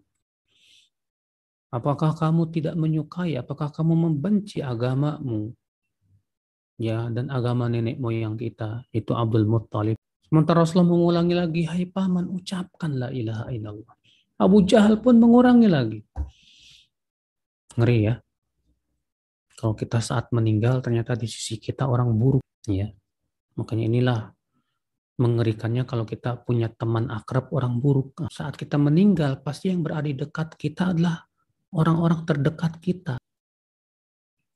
Apakah 1.73 2.13
kamu 2.13 2.53
tidak 2.53 2.77
menyukai, 2.77 3.33
apakah 3.33 3.73
kamu 3.73 3.97
membenci 3.97 4.61
agamamu? 4.61 5.51
Ya, 6.77 7.09
dan 7.09 7.33
agama 7.33 7.65
nenek 7.67 7.97
moyang 7.97 8.37
kita, 8.37 8.85
itu 8.93 9.11
Abdul 9.11 9.49
Muttalib. 9.49 9.97
Sementara 10.23 10.63
Rasulullah 10.63 10.93
mengulangi 10.93 11.35
lagi, 11.35 11.61
hai 11.65 11.89
paman, 11.89 12.29
ucapkan 12.29 12.93
la 12.95 13.09
ilaha 13.09 13.49
illallah. 13.49 13.93
Abu 14.43 14.67
Jahal 14.67 14.99
pun 14.99 15.17
mengurangi 15.17 15.69
lagi. 15.71 15.99
Ngeri 17.79 17.97
ya. 18.03 18.15
Kalau 19.55 19.73
kita 19.73 20.03
saat 20.03 20.29
meninggal 20.35 20.83
ternyata 20.83 21.15
di 21.15 21.25
sisi 21.25 21.55
kita 21.57 21.87
orang 21.87 22.11
buruk 22.13 22.43
ya. 22.67 22.91
Makanya 23.55 23.85
inilah 23.87 24.19
mengerikannya 25.21 25.85
kalau 25.85 26.03
kita 26.03 26.41
punya 26.41 26.67
teman 26.67 27.07
akrab 27.07 27.47
orang 27.53 27.79
buruk. 27.79 28.27
Saat 28.27 28.59
kita 28.59 28.75
meninggal 28.75 29.39
pasti 29.39 29.71
yang 29.71 29.85
berada 29.85 30.09
di 30.09 30.17
dekat 30.17 30.59
kita 30.59 30.91
adalah 30.91 31.23
orang-orang 31.73 32.27
terdekat 32.27 32.73
kita. 32.81 33.15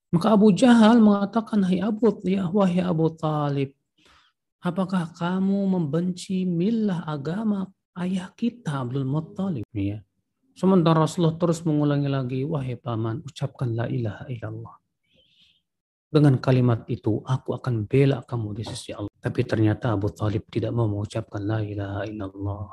Maka 0.07 0.27
Abu 0.33 0.55
Jahal 0.55 1.03
mengatakan, 1.03 1.67
Hai 1.67 1.83
Abu, 1.83 2.15
ya 2.23 2.47
wahai 2.47 2.79
Abu 2.79 3.11
Talib, 3.11 3.75
apakah 4.63 5.11
kamu 5.13 5.67
membenci 5.67 6.47
milah 6.47 7.03
agama 7.03 7.67
ayah 8.03 8.29
kita 8.33 8.85
Abdul 8.85 9.07
Muttalib? 9.07 9.65
Ya. 9.73 10.05
Sementara 10.57 11.05
Rasulullah 11.05 11.37
terus 11.37 11.61
mengulangi 11.61 12.09
lagi, 12.09 12.41
wahai 12.41 12.77
paman, 12.81 13.21
ucapkan 13.21 13.77
la 13.77 13.85
ilaha 13.85 14.25
illallah. 14.25 14.75
Dengan 16.07 16.39
kalimat 16.41 16.87
itu, 16.89 17.21
aku 17.21 17.53
akan 17.53 17.85
bela 17.85 18.25
kamu 18.25 18.57
di 18.57 18.63
sisi 18.65 18.89
Allah. 18.95 19.11
Tapi 19.21 19.43
ternyata 19.45 19.93
Abu 19.93 20.09
Talib 20.09 20.49
tidak 20.49 20.73
mau 20.73 20.89
mengucapkan 20.89 21.45
la 21.45 21.61
ilaha 21.61 22.07
illallah. 22.09 22.69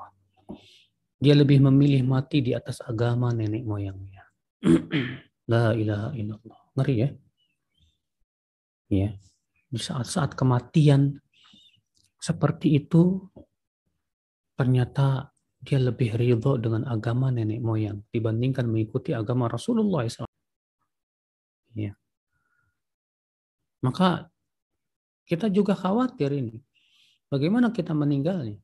Dia 1.20 1.34
lebih 1.36 1.60
memilih 1.66 2.06
mati 2.08 2.40
di 2.40 2.56
atas 2.56 2.80
agama 2.80 3.34
nenek 3.36 3.66
moyangnya. 3.66 4.24
la 5.52 5.76
ilaha 5.76 6.08
illallah. 6.16 6.60
Ngeri 6.78 6.94
ya? 6.96 7.10
Ya. 8.88 9.08
Di 9.68 9.80
saat-saat 9.82 10.38
kematian 10.38 11.20
seperti 12.16 12.80
itu, 12.80 13.28
ternyata 14.54 15.34
dia 15.64 15.80
lebih 15.80 16.14
ridho 16.14 16.60
dengan 16.60 16.84
agama 16.86 17.32
nenek 17.32 17.58
moyang 17.64 18.04
dibandingkan 18.12 18.68
mengikuti 18.68 19.16
agama 19.16 19.48
Rasulullah 19.48 20.04
SAW. 20.04 20.28
Ya. 21.74 21.96
Maka 23.80 24.28
kita 25.24 25.48
juga 25.48 25.72
khawatir 25.72 26.36
ini. 26.36 26.60
Bagaimana 27.32 27.72
kita 27.72 27.96
meninggalnya? 27.96 28.60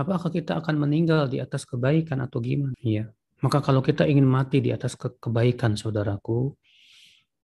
Apakah 0.00 0.32
kita 0.32 0.56
akan 0.58 0.80
meninggal 0.80 1.28
di 1.28 1.38
atas 1.38 1.68
kebaikan 1.68 2.24
atau 2.24 2.40
gimana? 2.40 2.74
Ya. 2.80 3.12
Maka 3.44 3.60
kalau 3.60 3.84
kita 3.84 4.08
ingin 4.08 4.24
mati 4.24 4.64
di 4.64 4.72
atas 4.72 4.96
ke 4.96 5.16
kebaikan, 5.20 5.76
saudaraku, 5.76 6.56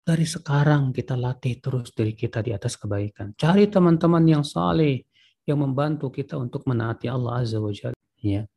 dari 0.03 0.27
sekarang 0.27 0.91
kita 0.91 1.15
latih 1.15 1.63
terus 1.63 1.95
diri 1.95 2.11
kita 2.11 2.43
di 2.43 2.51
atas 2.51 2.75
kebaikan. 2.75 3.31
Cari 3.39 3.71
teman-teman 3.71 4.23
yang 4.27 4.43
saleh, 4.43 5.07
yang 5.43 5.59
membantu 5.59 6.07
kita 6.07 6.39
untuk 6.39 6.63
menaati 6.63 7.11
Allah 7.11 7.43
Azza 7.43 7.59
wa 7.59 7.71
Jalla. 7.71 7.97
Ya. 8.23 8.47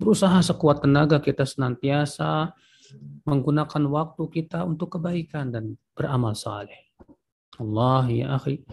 Berusaha 0.00 0.40
sekuat 0.42 0.82
tenaga 0.82 1.20
kita 1.20 1.44
senantiasa 1.46 2.50
menggunakan 3.28 3.82
waktu 3.86 4.22
kita 4.26 4.66
untuk 4.66 4.98
kebaikan 4.98 5.54
dan 5.54 5.78
beramal 5.94 6.34
saleh. 6.34 6.90
Allah 7.60 8.08
ya 8.08 8.26
akhi, 8.40 8.64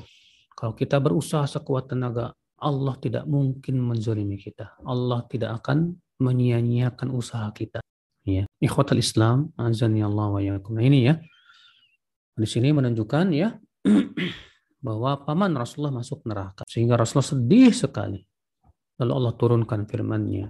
kalau 0.56 0.74
kita 0.74 0.98
berusaha 0.98 1.46
sekuat 1.46 1.92
tenaga, 1.92 2.34
Allah 2.58 2.96
tidak 2.98 3.30
mungkin 3.30 3.78
menzolimi 3.78 4.40
kita. 4.42 4.74
Allah 4.82 5.22
tidak 5.30 5.62
akan 5.62 5.94
menyia-nyiakan 6.18 7.14
usaha 7.14 7.46
kita. 7.54 7.84
Ya. 8.26 8.50
Ikhwatal 8.58 8.98
Islam, 8.98 9.54
azani 9.60 10.02
Allah 10.02 10.28
wa 10.34 10.42
yakum. 10.42 10.74
Nah 10.74 10.84
ini 10.84 11.06
ya. 11.06 11.22
Di 12.38 12.46
sini 12.46 12.70
menunjukkan 12.70 13.34
ya 13.34 13.58
bahwa 14.78 15.26
paman 15.26 15.54
Rasulullah 15.58 16.02
masuk 16.02 16.26
neraka. 16.30 16.64
Sehingga 16.66 16.98
Rasulullah 16.98 17.32
sedih 17.34 17.72
sekali. 17.74 18.22
Lalu 18.98 19.12
Allah 19.14 19.34
turunkan 19.38 19.86
firman-Nya, 19.86 20.50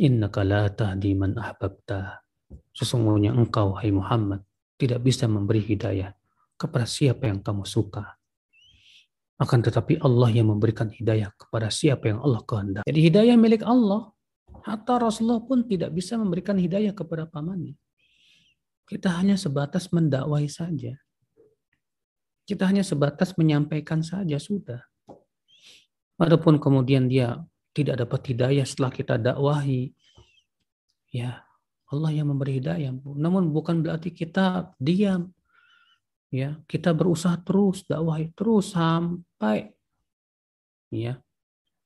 Innaka 0.00 0.40
la 0.40 0.72
tahdi 0.72 1.12
man 1.12 1.36
ahbabta. 1.36 2.24
Sesungguhnya 2.72 3.36
engkau, 3.36 3.76
hai 3.76 3.92
Muhammad, 3.92 4.40
tidak 4.80 5.04
bisa 5.04 5.28
memberi 5.28 5.60
hidayah 5.60 6.16
kepada 6.56 6.88
siapa 6.88 7.28
yang 7.28 7.44
kamu 7.44 7.68
suka. 7.68 8.16
Akan 9.36 9.60
tetapi 9.60 10.00
Allah 10.00 10.32
yang 10.32 10.48
memberikan 10.48 10.88
hidayah 10.88 11.34
kepada 11.36 11.68
siapa 11.68 12.08
yang 12.08 12.24
Allah 12.24 12.40
kehendaki. 12.46 12.88
Jadi 12.88 13.00
hidayah 13.04 13.36
milik 13.36 13.66
Allah. 13.68 14.08
Hatta 14.62 14.96
Rasulullah 14.96 15.42
pun 15.42 15.66
tidak 15.66 15.90
bisa 15.90 16.14
memberikan 16.14 16.54
hidayah 16.54 16.94
kepada 16.94 17.26
pamannya. 17.26 17.74
Kita 18.86 19.10
hanya 19.18 19.34
sebatas 19.34 19.90
mendakwai 19.90 20.46
saja. 20.46 20.94
Kita 22.42 22.66
hanya 22.66 22.82
sebatas 22.82 23.34
menyampaikan 23.38 24.02
saja 24.02 24.36
sudah. 24.36 24.82
Adapun 26.18 26.58
kemudian 26.58 27.10
dia 27.10 27.42
tidak 27.74 28.06
dapat 28.06 28.20
hidayah 28.34 28.66
setelah 28.66 28.92
kita 28.92 29.14
dakwahi, 29.18 29.90
ya 31.10 31.42
Allah 31.92 32.10
yang 32.14 32.32
memberi 32.32 32.62
hidayah. 32.62 32.92
Namun 33.04 33.52
bukan 33.52 33.84
berarti 33.84 34.12
kita 34.12 34.72
diam. 34.80 35.32
Ya, 36.32 36.56
kita 36.64 36.96
berusaha 36.96 37.36
terus 37.44 37.84
dakwahi 37.84 38.32
terus 38.32 38.72
sampai 38.72 39.68
ya 40.88 41.20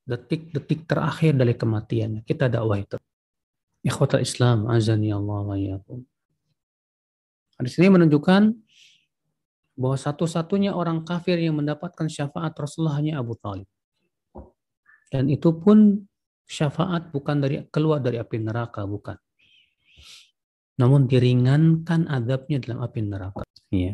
detik-detik 0.07 0.87
terakhir 0.87 1.35
dari 1.35 1.51
kematian 1.51 2.23
kita 2.23 2.47
dakwahi 2.47 2.87
terus. 2.87 3.03
Ikhwatal 3.83 4.23
Islam 4.23 4.71
azani 4.71 5.11
Allah 5.11 5.43
wa. 5.43 5.57
Di 7.57 7.69
sini 7.71 7.91
menunjukkan 7.91 8.66
bahwa 9.77 9.93
satu-satunya 9.93 10.73
orang 10.73 11.05
kafir 11.05 11.37
yang 11.37 11.61
mendapatkan 11.61 12.09
syafaat 12.09 12.57
Rasulullah 12.57 12.97
hanya 12.97 13.21
Abu 13.21 13.37
Talib. 13.37 13.69
Dan 15.13 15.29
itu 15.29 15.53
pun 15.53 16.01
syafaat 16.49 17.13
bukan 17.13 17.37
dari 17.37 17.61
keluar 17.69 18.01
dari 18.01 18.17
api 18.17 18.41
neraka, 18.41 18.83
bukan. 18.89 19.15
Namun 20.81 21.05
diringankan 21.05 22.09
adabnya 22.09 22.57
dalam 22.57 22.81
api 22.81 22.99
neraka. 23.05 23.45
Ya. 23.69 23.93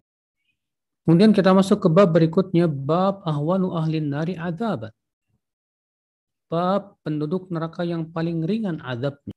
Kemudian 1.04 1.36
kita 1.36 1.52
masuk 1.52 1.84
ke 1.84 1.90
bab 1.92 2.16
berikutnya, 2.16 2.72
bab 2.72 3.20
ahwanu 3.28 3.76
ahlin 3.76 4.08
nari 4.08 4.40
adabat. 4.40 4.96
Bab 6.48 6.96
penduduk 7.04 7.52
neraka 7.52 7.84
yang 7.84 8.08
paling 8.08 8.48
ringan 8.48 8.80
adabnya. 8.80 9.36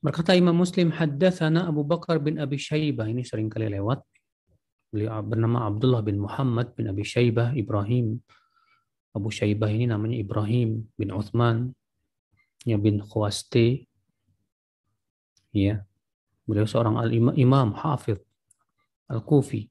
Berkata 0.00 0.32
Imam 0.32 0.56
Muslim, 0.56 0.92
haddathana 0.92 1.68
Abu 1.68 1.84
Bakar 1.84 2.20
bin 2.20 2.40
Abi 2.40 2.56
Shaybah. 2.56 3.08
Ini 3.08 3.24
sering 3.24 3.52
kali 3.52 3.68
lewat. 3.68 4.00
Beliau 4.94 5.18
bernama 5.26 5.66
Abdullah 5.66 6.06
bin 6.06 6.22
Muhammad 6.22 6.70
bin 6.78 6.86
Abi 6.86 7.02
Shaybah, 7.02 7.58
Ibrahim 7.58 8.22
Abu 9.14 9.30
Syaibah 9.30 9.70
ini 9.70 9.90
namanya 9.90 10.18
Ibrahim 10.18 10.86
bin 10.94 11.14
Uthman 11.14 11.70
ya 12.66 12.78
bin 12.78 12.98
Khawaste 13.02 13.86
ya 15.54 15.86
beliau 16.46 16.66
seorang 16.66 16.98
al 16.98 17.10
-imam, 17.14 17.34
imam 17.34 17.74
hafid 17.78 18.18
al-Kufi 19.06 19.70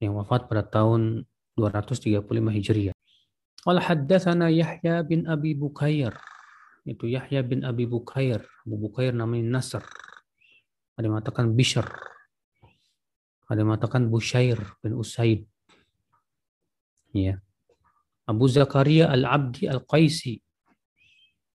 yang 0.00 0.20
wafat 0.20 0.52
pada 0.52 0.60
tahun 0.60 1.24
235 1.56 2.20
Hijriah. 2.52 2.96
Qala 3.64 3.80
haddatsana 3.80 4.52
Yahya 4.52 5.00
bin 5.00 5.24
Abi 5.24 5.56
Bukair. 5.56 6.12
Itu 6.84 7.08
Yahya 7.08 7.40
bin 7.40 7.64
Abi 7.64 7.88
Bukair. 7.88 8.44
Abu 8.68 8.76
Bukair 8.76 9.16
namanya 9.16 9.56
Nasr. 9.56 9.82
Ada 11.00 11.08
yang 11.08 11.16
mengatakan 11.16 11.56
Bishr. 11.56 11.88
Ada 13.46 13.62
yang 13.62 13.68
mengatakan 13.70 14.10
Bushair 14.10 14.58
bin 14.82 14.98
Usaid. 14.98 15.46
Ya. 17.14 17.38
Abu 18.26 18.50
Zakaria 18.50 19.06
Al-Abdi 19.06 19.70
Al-Qaisi 19.70 20.42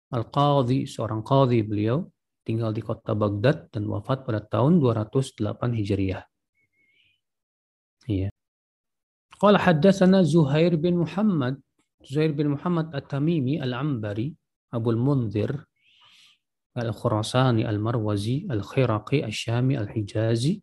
Al-Qadhi, 0.10 0.90
seorang 0.90 1.22
qadhi 1.22 1.62
beliau, 1.62 2.02
tinggal 2.42 2.74
di 2.74 2.82
kota 2.82 3.14
Baghdad 3.14 3.70
dan 3.70 3.86
wafat 3.86 4.26
pada 4.26 4.42
tahun 4.42 4.82
208 4.82 5.78
Hijriah. 5.78 6.26
Iya. 8.10 8.34
Qala 9.38 9.62
haddatsana 9.62 10.26
Zuhair 10.26 10.82
bin 10.82 11.06
Muhammad, 11.06 11.62
Zuhair 12.02 12.34
bin 12.34 12.58
Muhammad 12.58 12.90
At-Tamimi 12.90 13.62
Al-Ambari, 13.62 14.34
Abu 14.74 14.98
Al-Munzir, 14.98 15.54
Al-Khurasani 16.74 17.62
Al-Marwazi, 17.70 18.50
Al-Khiraqi 18.50 19.22
Al-Syami 19.22 19.78
Al-Hijazi. 19.78 20.58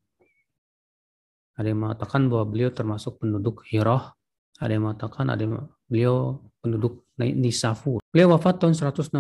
Ada 1.57 1.72
yang 1.72 1.80
mengatakan 1.88 2.28
bahwa 2.28 2.44
beliau 2.52 2.70
termasuk 2.70 3.20
penduduk 3.20 3.64
Hirah 3.68 4.16
ada 4.57 4.72
yang 4.72 4.88
mengatakan 4.88 5.28
ada 5.28 5.42
yang, 5.44 5.68
beliau 5.84 6.40
penduduk 6.64 7.04
Nisafur. 7.16 8.00
Beliau 8.12 8.36
wafat 8.36 8.61
tahun 8.61 8.76
162 8.76 9.12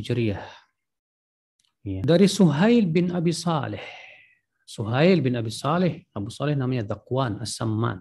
Hijriah. 0.00 0.44
Ya. 1.84 2.00
Dari 2.04 2.28
Suhail 2.28 2.88
bin 2.88 3.12
Abi 3.12 3.32
Saleh. 3.32 3.84
Suhail 4.64 5.20
bin 5.20 5.36
Abi 5.36 5.52
Saleh, 5.52 6.08
Abu 6.16 6.32
Saleh 6.32 6.56
namanya 6.56 6.96
Dakwan 6.96 7.36
As-Samman. 7.44 8.00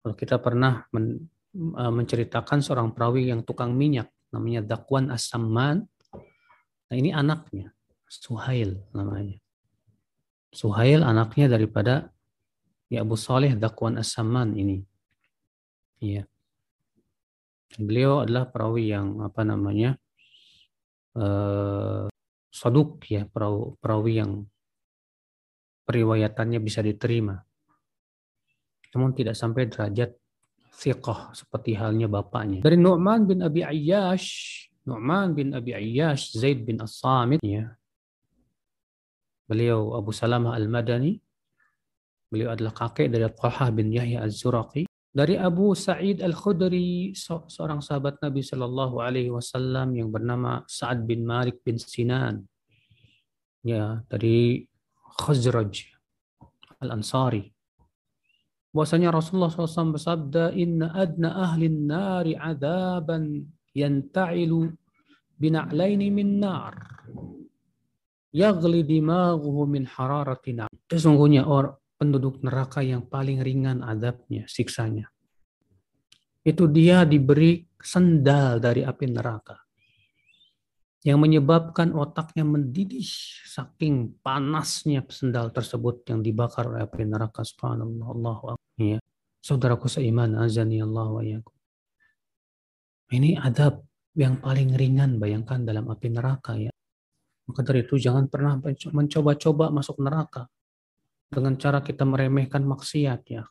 Kalau 0.00 0.16
kita 0.16 0.40
pernah 0.40 0.80
men, 0.96 1.28
uh, 1.76 1.92
menceritakan 1.92 2.64
seorang 2.64 2.96
perawi 2.96 3.28
yang 3.28 3.44
tukang 3.44 3.76
minyak 3.76 4.08
namanya 4.32 4.64
Dakwan 4.64 5.12
As-Samman. 5.12 5.84
Nah 6.88 6.96
ini 6.96 7.12
anaknya, 7.12 7.68
Suhail 8.08 8.80
namanya. 8.96 9.36
Suhail 10.56 11.04
anaknya 11.04 11.52
daripada 11.52 12.15
ya 12.86 13.02
Abu 13.02 13.18
Saleh 13.18 13.54
Dakwan 13.58 13.98
As-Samman 13.98 14.54
ini. 14.54 14.78
Iya. 16.02 16.28
Beliau 17.76 18.22
adalah 18.24 18.48
perawi 18.48 18.94
yang 18.94 19.20
apa 19.20 19.42
namanya 19.42 19.98
uh, 21.18 22.06
saduk 22.48 23.04
ya 23.10 23.26
perawi, 23.26 23.76
perawi 23.82 24.12
yang 24.22 24.32
periwayatannya 25.84 26.58
bisa 26.62 26.80
diterima. 26.80 27.36
Namun 28.94 29.12
tidak 29.12 29.36
sampai 29.36 29.68
derajat 29.68 30.14
thiqah 30.76 31.36
seperti 31.36 31.76
halnya 31.76 32.08
bapaknya. 32.08 32.64
Dari 32.64 32.80
Nu'man 32.80 33.28
bin 33.28 33.44
Abi 33.44 33.60
Ayyash, 33.60 34.28
Nu'man 34.88 35.36
bin 35.36 35.52
Abi 35.52 35.76
Ayyash, 35.76 36.32
Zaid 36.32 36.64
bin 36.64 36.80
As-Samit 36.80 37.42
ya. 37.44 37.76
Beliau 39.46 39.94
Abu 39.94 40.10
Salamah 40.10 40.56
Al-Madani. 40.56 41.25
Beliau 42.26 42.54
adalah 42.54 42.74
kakek 42.74 43.06
dari 43.06 43.22
Talha 43.30 43.70
bin 43.70 43.94
Yahya 43.94 44.26
Az-Zuraqi. 44.26 44.86
Dari 45.16 45.40
Abu 45.40 45.72
Sa'id 45.72 46.20
Al-Khudri, 46.20 47.16
seorang 47.16 47.80
sahabat 47.80 48.20
Nabi 48.20 48.44
Shallallahu 48.44 49.00
Alaihi 49.00 49.32
Wasallam 49.32 49.96
yang 49.96 50.12
bernama 50.12 50.60
Sa'ad 50.68 51.08
bin 51.08 51.24
Malik 51.24 51.64
bin 51.64 51.80
Sinan, 51.80 52.44
ya 53.64 54.04
dari 54.12 54.68
Khazraj 55.16 55.88
Al-Ansari. 56.84 57.48
Bahwasanya 58.76 59.08
Rasulullah 59.08 59.48
SAW 59.48 59.96
bersabda, 59.96 60.52
Inna 60.52 60.92
adna 60.92 61.48
ahli 61.48 61.72
nari 61.72 62.36
adaban 62.36 63.40
yanta'ilu 63.72 64.68
bina'laini 65.40 66.12
min 66.12 66.44
nar. 66.44 66.76
Yagli 68.36 68.84
dimaghuhu 68.84 69.64
min 69.64 69.88
hararatina. 69.88 70.68
Sesungguhnya 70.92 71.48
orang 71.48 71.72
penduduk 71.96 72.44
neraka 72.44 72.84
yang 72.84 73.08
paling 73.08 73.40
ringan 73.40 73.80
adabnya, 73.80 74.44
siksanya. 74.46 75.08
Itu 76.46 76.70
dia 76.70 77.02
diberi 77.02 77.66
sendal 77.80 78.62
dari 78.62 78.86
api 78.86 79.06
neraka. 79.10 79.56
Yang 81.02 81.18
menyebabkan 81.22 81.94
otaknya 81.94 82.46
mendidih 82.46 83.06
saking 83.46 84.20
panasnya 84.22 85.02
sendal 85.06 85.50
tersebut 85.50 86.06
yang 86.10 86.22
dibakar 86.22 86.66
oleh 86.70 86.86
api 86.86 87.02
neraka. 87.06 87.42
Subhanallah. 87.42 88.06
Allah. 88.10 88.36
Ya. 88.78 88.98
Saudaraku 89.42 89.86
seiman, 89.86 90.34
azani 90.38 90.82
Allah 90.82 91.06
wa. 91.06 91.22
Ini 93.06 93.38
adab 93.38 93.86
yang 94.18 94.42
paling 94.42 94.74
ringan 94.74 95.22
bayangkan 95.22 95.62
dalam 95.62 95.86
api 95.86 96.10
neraka 96.10 96.58
ya. 96.58 96.74
Maka 97.46 97.62
dari 97.62 97.86
itu 97.86 97.94
jangan 97.94 98.26
pernah 98.26 98.58
mencoba-coba 98.90 99.70
masuk 99.70 100.02
neraka 100.02 100.50
dengan 101.26 101.58
cara 101.58 101.82
kita 101.82 102.06
meremehkan 102.06 102.62
maksiat 102.62 103.20
ya. 103.28 103.42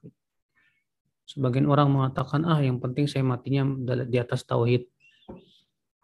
Sebagian 1.26 1.66
orang 1.66 1.90
mengatakan 1.90 2.46
ah 2.46 2.62
yang 2.62 2.78
penting 2.78 3.10
saya 3.10 3.26
matinya 3.26 3.66
di 4.06 4.18
atas 4.22 4.46
tauhid. 4.46 4.86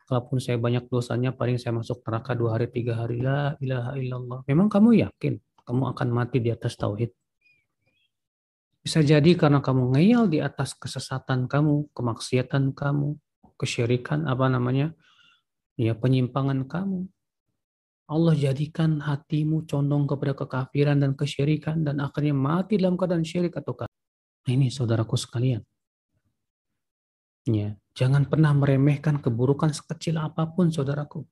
Kalaupun 0.09 0.43
saya 0.43 0.59
banyak 0.59 0.91
dosanya 0.91 1.31
paling 1.31 1.55
saya 1.55 1.71
masuk 1.77 2.03
neraka 2.03 2.35
dua 2.35 2.59
hari 2.59 2.67
tiga 2.67 2.99
hari 2.99 3.23
la 3.23 3.55
ilaha 3.63 3.95
illallah. 3.95 4.39
Memang 4.49 4.67
kamu 4.67 5.07
yakin 5.07 5.39
kamu 5.63 5.83
akan 5.95 6.07
mati 6.11 6.43
di 6.43 6.51
atas 6.51 6.75
tauhid? 6.75 7.13
Bisa 8.81 9.05
jadi 9.05 9.37
karena 9.37 9.61
kamu 9.61 9.93
ngeyel 9.93 10.25
di 10.25 10.41
atas 10.41 10.73
kesesatan 10.73 11.45
kamu, 11.45 11.93
kemaksiatan 11.93 12.73
kamu, 12.73 13.13
kesyirikan 13.61 14.25
apa 14.25 14.49
namanya, 14.49 14.97
ya 15.77 15.93
penyimpangan 15.93 16.65
kamu. 16.65 17.05
Allah 18.11 18.35
jadikan 18.35 18.99
hatimu 18.99 19.63
condong 19.63 20.03
kepada 20.03 20.35
kekafiran 20.35 20.99
dan 20.99 21.15
kesyirikan 21.15 21.87
dan 21.87 22.03
akhirnya 22.03 22.35
mati 22.35 22.75
dalam 22.75 22.99
keadaan 22.99 23.23
syirik 23.23 23.55
atau 23.55 23.71
kafir. 23.71 23.95
Nah, 24.43 24.51
ini 24.51 24.67
saudaraku 24.67 25.15
sekalian. 25.15 25.63
Ya, 27.47 27.79
jangan 27.95 28.27
pernah 28.27 28.51
meremehkan 28.51 29.23
keburukan 29.23 29.71
sekecil 29.71 30.19
apa 30.19 30.43
pun, 30.51 30.69
saudaraku. 30.69 31.23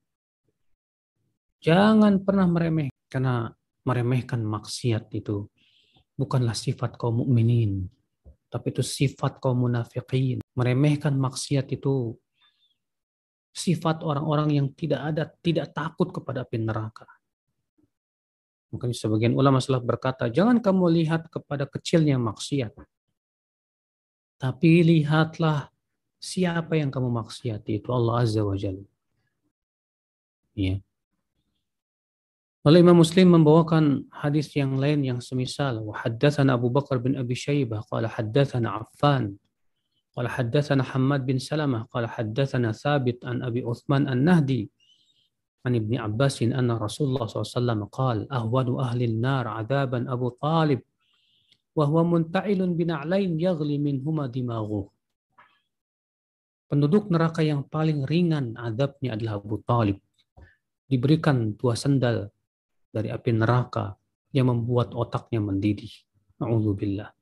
Jangan 1.59 2.23
pernah 2.23 2.47
meremeh, 2.47 2.87
karena 3.11 3.51
meremehkan 3.83 4.39
maksiat 4.39 5.11
itu 5.11 5.51
bukanlah 6.15 6.55
sifat 6.55 6.95
kaum 6.95 7.27
mukminin, 7.27 7.91
tapi 8.47 8.71
itu 8.71 8.79
sifat 8.79 9.43
kaum 9.43 9.67
munafikin. 9.67 10.39
Meremehkan 10.55 11.19
maksiat 11.19 11.67
itu 11.75 12.15
sifat 13.59 14.07
orang-orang 14.07 14.55
yang 14.55 14.67
tidak 14.71 15.03
ada, 15.03 15.27
tidak 15.43 15.75
takut 15.75 16.15
kepada 16.15 16.47
api 16.47 16.57
neraka. 16.63 17.03
Mungkin 18.71 18.95
sebagian 18.95 19.35
ulama 19.35 19.59
salah 19.59 19.83
berkata, 19.83 20.31
jangan 20.31 20.63
kamu 20.63 21.03
lihat 21.03 21.27
kepada 21.27 21.67
kecilnya 21.67 22.15
maksiat. 22.15 22.71
Tapi 24.39 24.71
lihatlah 24.87 25.67
Siapa 26.19 26.75
yang 26.75 26.91
kamu 26.91 27.07
maksiati 27.15 27.79
itu 27.79 27.95
Allah 27.95 28.27
Azza 28.27 28.43
wa 28.43 28.51
Jalla. 28.59 28.83
Ya. 30.51 30.83
Lalu 32.67 32.77
Imam 32.83 32.99
Muslim 32.99 33.39
membawakan 33.39 34.11
hadis 34.11 34.51
yang 34.51 34.75
lain 34.75 34.99
yang 35.07 35.23
semisal. 35.23 35.79
Wa 35.79 36.03
Abu 36.03 36.67
Bakar 36.67 36.99
bin 36.99 37.15
Abi 37.15 37.39
Syaibah 37.39 37.87
qala 37.87 38.11
haddatsana 38.11 38.83
Affan 38.83 39.39
qala 40.14 40.30
haddatsana 40.30 40.86
Hammad 40.86 41.26
bin 41.26 41.42
Salamah 41.42 41.88
qala 41.90 42.06
haddatsana 42.06 42.70
Thabit 42.70 43.22
an 43.26 43.42
Abi 43.42 43.62
Uthman 43.62 44.06
An-Nahdi 44.06 44.70
عن 45.64 45.80
ابن 45.80 45.96
عباس 45.96 46.44
أن 46.52 46.68
رسول 46.76 47.08
الله 47.08 47.24
صلى 47.24 47.40
الله 47.40 47.48
عليه 47.48 47.60
وسلم 47.60 47.80
قال 47.88 48.18
أهون 48.28 48.68
أهل 48.84 49.00
النار 49.00 49.48
عذابا 49.48 50.12
أبو 50.12 50.36
طالب 50.36 50.80
وهو 51.72 52.04
منتعل 52.04 52.60
بنعلين 52.60 53.40
يغلي 53.40 53.76
منهما 53.80 54.28
دماغه 54.28 54.84
Penduduk 56.64 57.12
neraka 57.12 57.44
yang 57.44 57.64
paling 57.68 58.02
ringan 58.08 58.56
adabnya 58.58 59.14
adalah 59.14 59.38
Abu 59.38 59.62
Talib. 59.62 60.00
Diberikan 60.88 61.54
dua 61.54 61.78
sendal 61.78 62.32
dari 62.88 63.12
api 63.14 63.30
neraka 63.30 63.94
yang 64.34 64.50
membuat 64.50 64.90
otaknya 64.96 65.38
mendidih. 65.44 65.92
Na'udzubillah. 66.40 67.14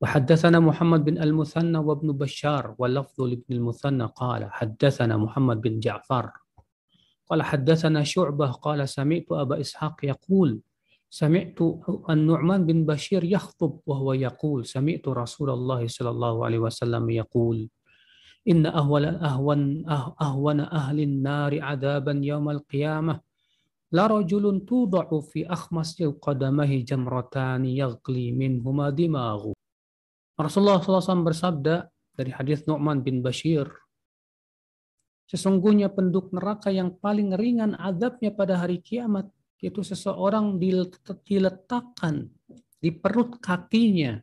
وحدثنا 0.00 0.60
محمد 0.60 1.04
بن 1.04 1.22
المثنى 1.22 1.78
وابن 1.78 2.12
بشار 2.12 2.74
واللفظ 2.78 3.20
لابن 3.20 3.50
المثنى 3.50 4.04
قال 4.04 4.52
حدثنا 4.52 5.16
محمد 5.16 5.60
بن 5.60 5.80
جعفر. 5.80 6.30
قال 7.30 7.42
حدثنا 7.42 8.04
شعبة 8.04 8.50
قال 8.50 8.88
سمعت 8.88 9.26
أبا 9.30 9.60
إسحاق 9.60 10.04
يقول 10.04 10.60
سمعت 11.10 11.58
النعمان 12.10 12.66
بن 12.66 12.86
بشير 12.86 13.24
يخطب 13.24 13.80
وهو 13.86 14.12
يقول 14.12 14.66
سمعت 14.66 15.08
رسول 15.08 15.50
الله 15.50 15.86
صلى 15.86 16.10
الله 16.10 16.44
عليه 16.44 16.58
وسلم 16.58 17.10
يقول 17.10 17.68
إن 18.48 18.66
أهون 18.66 19.04
أهون 19.04 19.88
أهون 20.20 20.60
أهل 20.60 21.00
النار 21.00 21.62
عذابا 21.62 22.20
يوم 22.22 22.50
القيامة. 22.50 23.20
لرجل 23.92 24.64
توضع 24.68 25.20
في 25.20 25.46
أخمص 25.46 26.02
قدمه 26.02 26.76
جمرتان 26.76 27.64
يغلي 27.64 28.32
منهما 28.32 28.90
دماغ 28.90 29.52
Rasulullah 30.35 30.81
SAW 30.81 31.27
bersabda 31.27 31.87
dari 32.15 32.31
hadis 32.33 32.65
Nu'man 32.65 33.05
bin 33.05 33.21
Bashir, 33.21 33.69
sesungguhnya 35.29 35.93
penduduk 35.93 36.33
neraka 36.33 36.73
yang 36.73 36.97
paling 36.97 37.35
ringan 37.37 37.77
azabnya 37.77 38.33
pada 38.33 38.59
hari 38.59 38.81
kiamat, 38.81 39.29
yaitu 39.61 39.85
seseorang 39.85 40.57
diletakkan 41.23 42.27
di 42.81 42.89
perut 42.89 43.37
kakinya 43.37 44.17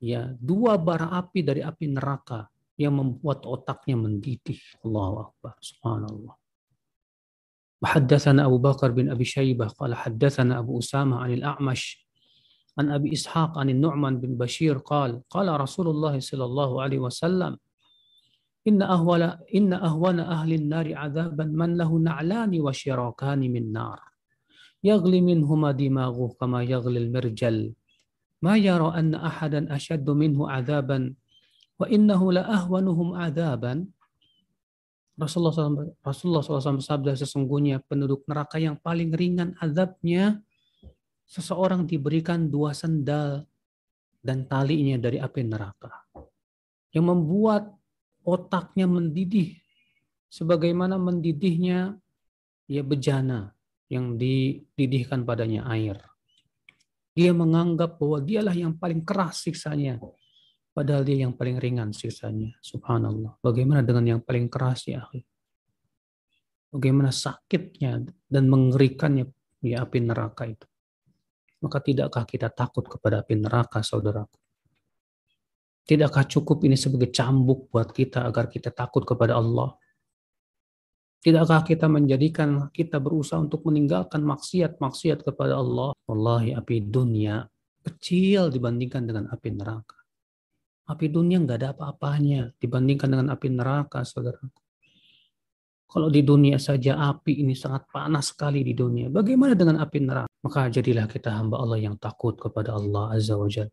ya 0.00 0.32
dua 0.38 0.80
bara 0.80 1.12
api 1.12 1.44
dari 1.44 1.60
api 1.60 1.90
neraka 1.90 2.48
yang 2.80 2.96
membuat 2.96 3.44
otaknya 3.44 4.00
mendidih. 4.00 4.58
Allahu 4.80 5.28
Akbar. 5.28 5.54
Subhanallah. 5.60 6.34
وحدثنا 7.80 8.44
أبو 8.44 8.58
بكر 8.60 8.92
بن 8.92 9.08
أبي 9.08 9.24
شيبة 9.24 9.72
قال 9.80 9.96
حدثنا 9.96 10.58
أبو 10.60 10.78
أسامة 10.78 11.16
عن 11.16 11.30
الأعمش 11.32 12.03
an 12.75 12.91
Abi 12.91 13.15
Ishaq 13.15 13.55
an 13.55 13.71
Nu'man 13.71 14.19
bin 14.19 14.35
Bashir 14.35 14.83
qal 14.83 15.23
qala 15.31 15.55
Rasulullah 15.55 16.15
sallallahu 16.15 16.83
alaihi 16.83 17.03
wasallam 17.03 17.55
inna 18.67 18.91
ahwala 18.91 19.39
inna 19.47 19.79
ahwana 19.79 20.27
ahli 20.27 20.59
nari 20.59 20.91
adzaban 20.91 21.53
man 21.55 21.79
lahu 21.79 22.01
na'lani 22.01 22.59
wa 22.59 22.73
syirakani 22.73 23.47
min 23.47 23.71
nar. 23.71 24.01
Yaghli 24.83 25.21
minhuma 25.21 25.73
dimaghu 25.73 26.37
kama 26.37 26.61
yaghli 26.61 27.09
al-mirjal. 27.09 27.73
Ma 28.43 28.53
yara 28.59 28.93
anna 28.93 29.23
ahadan 29.23 29.71
ashaddu 29.71 30.13
minhu 30.13 30.45
adzaban 30.45 31.15
wa 31.79 31.85
innahu 31.89 32.35
la 32.35 32.43
ahwanuhum 32.45 33.17
adzaban 33.17 33.89
Rasulullah 35.15 35.55
SAW, 35.55 35.95
Rasulullah 36.03 36.43
SAW 36.43 36.83
bersabda 36.83 37.15
sesungguhnya 37.15 37.79
penduduk 37.87 38.27
neraka 38.27 38.59
yang 38.59 38.75
paling 38.75 39.15
ringan 39.15 39.55
azabnya 39.63 40.43
seseorang 41.25 41.89
diberikan 41.89 42.47
dua 42.47 42.71
sendal 42.71 43.43
dan 44.21 44.45
talinya 44.45 44.97
dari 44.97 45.21
api 45.21 45.41
neraka 45.45 45.91
yang 46.93 47.09
membuat 47.11 47.69
otaknya 48.25 48.87
mendidih 48.87 49.57
sebagaimana 50.31 50.97
mendidihnya 50.97 51.97
ya 52.65 52.81
bejana 52.81 53.53
yang 53.89 54.17
dididihkan 54.17 55.21
padanya 55.27 55.67
air. 55.69 56.01
Dia 57.15 57.31
menganggap 57.31 58.01
bahwa 58.01 58.19
dialah 58.19 58.55
yang 58.57 58.75
paling 58.75 59.05
keras 59.05 59.45
siksanya 59.45 60.01
Padahal 60.75 61.07
dia 61.07 61.23
yang 61.23 61.31
paling 61.39 61.55
ringan 61.55 61.95
sisanya. 61.95 62.51
Subhanallah. 62.59 63.39
Bagaimana 63.39 63.79
dengan 63.79 64.19
yang 64.19 64.21
paling 64.27 64.51
keras 64.51 64.91
ya 64.91 65.07
akhi? 65.07 65.23
Bagaimana 66.67 67.15
sakitnya 67.15 68.03
dan 68.27 68.43
mengerikannya 68.51 69.31
ya 69.63 69.87
api 69.87 70.03
neraka 70.03 70.43
itu. 70.51 70.67
Maka 71.65 71.81
tidakkah 71.81 72.29
kita 72.29 72.53
takut 72.53 72.85
kepada 72.85 73.25
api 73.25 73.41
neraka 73.41 73.81
saudaraku? 73.81 74.37
Tidakkah 75.85 76.29
cukup 76.29 76.61
ini 76.65 76.77
sebagai 76.77 77.09
cambuk 77.09 77.73
buat 77.73 77.89
kita 77.89 78.21
agar 78.29 78.53
kita 78.53 78.69
takut 78.69 79.01
kepada 79.01 79.41
Allah? 79.41 79.73
Tidakkah 81.25 81.65
kita 81.65 81.89
menjadikan 81.89 82.69
kita 82.69 83.01
berusaha 83.01 83.41
untuk 83.41 83.65
meninggalkan 83.65 84.21
maksiat-maksiat 84.21 85.25
kepada 85.25 85.57
Allah? 85.57 85.97
Wallahi 86.05 86.53
api 86.53 86.85
dunia 86.85 87.41
kecil 87.85 88.49
dibandingkan 88.49 89.05
dengan 89.05 89.29
api 89.29 89.49
neraka. 89.53 89.97
Api 90.89 91.05
dunia 91.09 91.41
nggak 91.41 91.57
ada 91.61 91.69
apa-apanya 91.73 92.53
dibandingkan 92.57 93.09
dengan 93.09 93.27
api 93.33 93.47
neraka, 93.53 94.01
saudara. 94.05 94.41
Kalau 95.85 96.09
di 96.09 96.25
dunia 96.25 96.57
saja 96.57 96.97
api 97.13 97.45
ini 97.45 97.53
sangat 97.53 97.89
panas 97.89 98.33
sekali 98.33 98.65
di 98.65 98.73
dunia. 98.73 99.09
Bagaimana 99.09 99.53
dengan 99.53 99.81
api 99.81 99.97
neraka? 100.01 100.34
Maka 100.45 100.69
jadilah 100.69 101.09
kita 101.09 101.33
hamba 101.33 101.57
Allah 101.57 101.81
yang 101.81 101.97
takut 101.97 102.37
kepada 102.37 102.77
Allah 102.77 103.17
Azza 103.17 103.33
wa 103.33 103.49
Jal. 103.49 103.65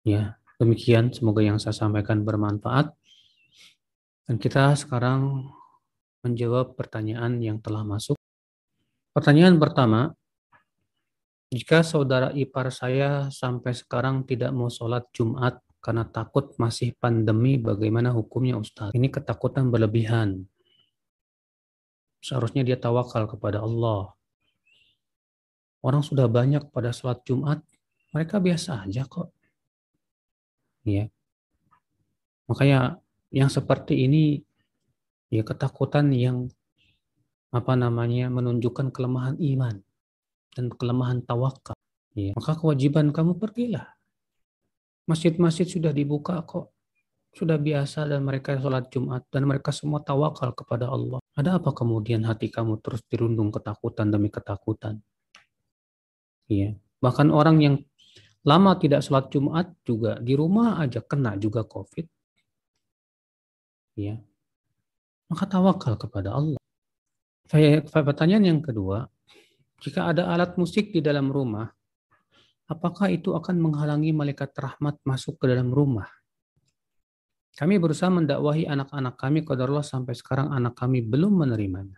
Ya, 0.00 0.40
demikian 0.56 1.12
semoga 1.12 1.44
yang 1.44 1.60
saya 1.60 1.76
sampaikan 1.76 2.24
bermanfaat. 2.24 2.88
Dan 4.24 4.40
kita 4.40 4.72
sekarang 4.80 5.52
menjawab 6.24 6.72
pertanyaan 6.72 7.36
yang 7.44 7.60
telah 7.60 7.84
masuk. 7.84 8.16
Pertanyaan 9.12 9.60
pertama, 9.60 10.16
jika 11.52 11.84
saudara 11.84 12.32
ipar 12.32 12.72
saya 12.72 13.28
sampai 13.28 13.76
sekarang 13.76 14.24
tidak 14.24 14.56
mau 14.56 14.72
sholat 14.72 15.04
Jumat 15.12 15.60
karena 15.84 16.08
takut 16.08 16.56
masih 16.56 16.96
pandemi 16.96 17.60
bagaimana 17.60 18.10
hukumnya 18.10 18.56
Ustaz. 18.56 18.96
Ini 18.96 19.12
ketakutan 19.12 19.68
berlebihan. 19.68 20.48
Seharusnya 22.24 22.64
dia 22.64 22.80
tawakal 22.80 23.28
kepada 23.28 23.60
Allah. 23.60 24.15
Orang 25.86 26.02
sudah 26.02 26.26
banyak 26.26 26.66
pada 26.74 26.90
sholat 26.90 27.22
Jumat, 27.22 27.62
mereka 28.10 28.42
biasa 28.42 28.82
aja 28.82 29.06
kok. 29.06 29.30
Ya. 30.82 31.06
Makanya 32.50 32.98
yang 33.30 33.46
seperti 33.46 34.02
ini 34.02 34.42
ya 35.30 35.46
ketakutan 35.46 36.10
yang 36.10 36.50
apa 37.54 37.78
namanya 37.78 38.26
menunjukkan 38.34 38.90
kelemahan 38.90 39.38
iman 39.38 39.78
dan 40.58 40.74
kelemahan 40.74 41.22
tawakal. 41.22 41.78
Ya. 42.18 42.34
Maka 42.34 42.58
kewajiban 42.58 43.14
kamu 43.14 43.38
pergilah 43.38 43.96
Masjid-masjid 45.06 45.70
sudah 45.70 45.94
dibuka 45.94 46.42
kok. 46.42 46.74
Sudah 47.30 47.62
biasa 47.62 48.10
dan 48.10 48.26
mereka 48.26 48.58
sholat 48.58 48.90
Jumat 48.90 49.22
dan 49.30 49.46
mereka 49.46 49.70
semua 49.70 50.02
tawakal 50.02 50.50
kepada 50.50 50.90
Allah. 50.90 51.22
Ada 51.38 51.62
apa 51.62 51.70
kemudian 51.70 52.26
hati 52.26 52.50
kamu 52.50 52.82
terus 52.82 53.06
dirundung 53.06 53.54
ketakutan 53.54 54.10
demi 54.10 54.34
ketakutan? 54.34 54.98
Iya. 56.46 56.78
Bahkan 57.02 57.28
orang 57.34 57.56
yang 57.62 57.76
lama 58.46 58.78
tidak 58.78 59.02
sholat 59.02 59.26
Jumat 59.28 59.74
juga 59.82 60.22
di 60.22 60.38
rumah 60.38 60.78
aja 60.78 61.02
kena 61.02 61.34
juga 61.34 61.66
COVID. 61.66 62.06
Iya. 63.98 64.22
Maka 65.26 65.44
tawakal 65.50 65.98
kepada 65.98 66.38
Allah. 66.38 66.60
Saya 67.46 67.82
pertanyaan 67.82 68.46
yang 68.46 68.60
kedua, 68.62 69.06
jika 69.82 70.10
ada 70.10 70.30
alat 70.30 70.54
musik 70.58 70.94
di 70.94 71.02
dalam 71.02 71.30
rumah, 71.30 71.66
apakah 72.70 73.10
itu 73.10 73.34
akan 73.34 73.58
menghalangi 73.58 74.10
malaikat 74.14 74.54
rahmat 74.54 74.98
masuk 75.02 75.38
ke 75.42 75.50
dalam 75.50 75.70
rumah? 75.70 76.06
Kami 77.56 77.80
berusaha 77.80 78.12
mendakwahi 78.12 78.68
anak-anak 78.68 79.14
kami 79.16 79.40
kepada 79.40 79.64
Allah 79.64 79.86
sampai 79.86 80.12
sekarang 80.12 80.52
anak 80.52 80.76
kami 80.76 81.00
belum 81.00 81.40
menerimanya. 81.40 81.96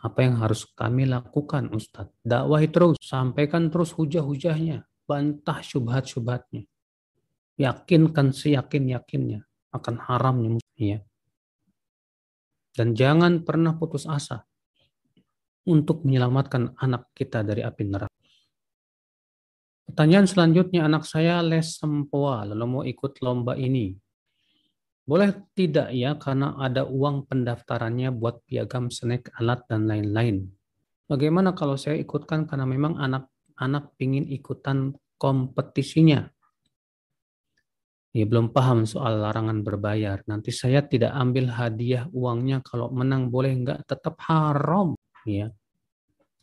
Apa 0.00 0.24
yang 0.24 0.40
harus 0.40 0.64
kami 0.72 1.04
lakukan 1.04 1.68
Ustadz? 1.76 2.16
Dakwahi 2.24 2.72
terus, 2.72 2.96
sampaikan 3.04 3.68
terus 3.68 3.92
hujah-hujahnya, 3.92 4.88
bantah 5.04 5.60
syubhat-syubhatnya. 5.60 6.64
Yakinkan 7.60 8.32
seyakin-yakinnya 8.32 9.44
akan 9.76 9.96
haramnya 10.00 10.56
ya. 10.80 11.04
Dan 12.72 12.96
jangan 12.96 13.44
pernah 13.44 13.76
putus 13.76 14.08
asa 14.08 14.48
untuk 15.68 16.08
menyelamatkan 16.08 16.72
anak 16.80 17.12
kita 17.12 17.44
dari 17.44 17.60
api 17.60 17.82
neraka. 17.84 18.16
Pertanyaan 19.90 20.24
selanjutnya, 20.24 20.86
anak 20.86 21.04
saya 21.04 21.42
les 21.42 21.76
sempoa, 21.76 22.46
lalu 22.46 22.64
mau 22.64 22.82
ikut 22.86 23.20
lomba 23.20 23.58
ini. 23.58 23.98
Boleh 25.10 25.34
tidak 25.58 25.90
ya 25.90 26.14
karena 26.14 26.54
ada 26.54 26.86
uang 26.86 27.26
pendaftarannya 27.26 28.14
buat 28.14 28.46
piagam 28.46 28.94
snack, 28.94 29.34
alat, 29.42 29.66
dan 29.66 29.90
lain-lain. 29.90 30.46
Bagaimana 31.10 31.50
kalau 31.50 31.74
saya 31.74 31.98
ikutkan 31.98 32.46
karena 32.46 32.62
memang 32.62 32.94
anak-anak 32.94 33.90
ingin 33.98 34.30
ikutan 34.30 34.94
kompetisinya? 35.18 36.30
Ya, 38.14 38.22
belum 38.22 38.54
paham 38.54 38.86
soal 38.86 39.18
larangan 39.18 39.66
berbayar. 39.66 40.22
Nanti 40.30 40.54
saya 40.54 40.86
tidak 40.86 41.10
ambil 41.10 41.50
hadiah 41.58 42.06
uangnya 42.14 42.62
kalau 42.62 42.94
menang 42.94 43.34
boleh 43.34 43.50
enggak 43.50 43.82
tetap 43.90 44.14
haram. 44.30 44.94
Ya. 45.26 45.50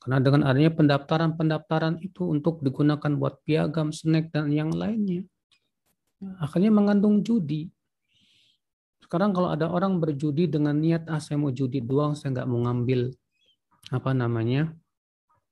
Karena 0.03 0.19
dengan 0.19 0.43
adanya 0.43 0.75
pendaftaran-pendaftaran 0.75 2.03
itu 2.03 2.27
untuk 2.27 2.59
digunakan 2.59 3.15
buat 3.15 3.47
piagam, 3.47 3.95
snack, 3.95 4.35
dan 4.35 4.51
yang 4.51 4.75
lainnya. 4.75 5.23
Akhirnya 6.43 6.75
mengandung 6.75 7.23
judi. 7.23 7.71
Sekarang 9.07 9.31
kalau 9.31 9.47
ada 9.55 9.71
orang 9.71 10.03
berjudi 10.03 10.51
dengan 10.51 10.75
niat, 10.75 11.07
ah 11.07 11.23
saya 11.23 11.39
mau 11.39 11.47
judi 11.47 11.79
doang, 11.79 12.11
saya 12.11 12.35
nggak 12.35 12.47
mau 12.51 12.59
ngambil 12.67 13.15
apa 13.87 14.11
namanya, 14.11 14.75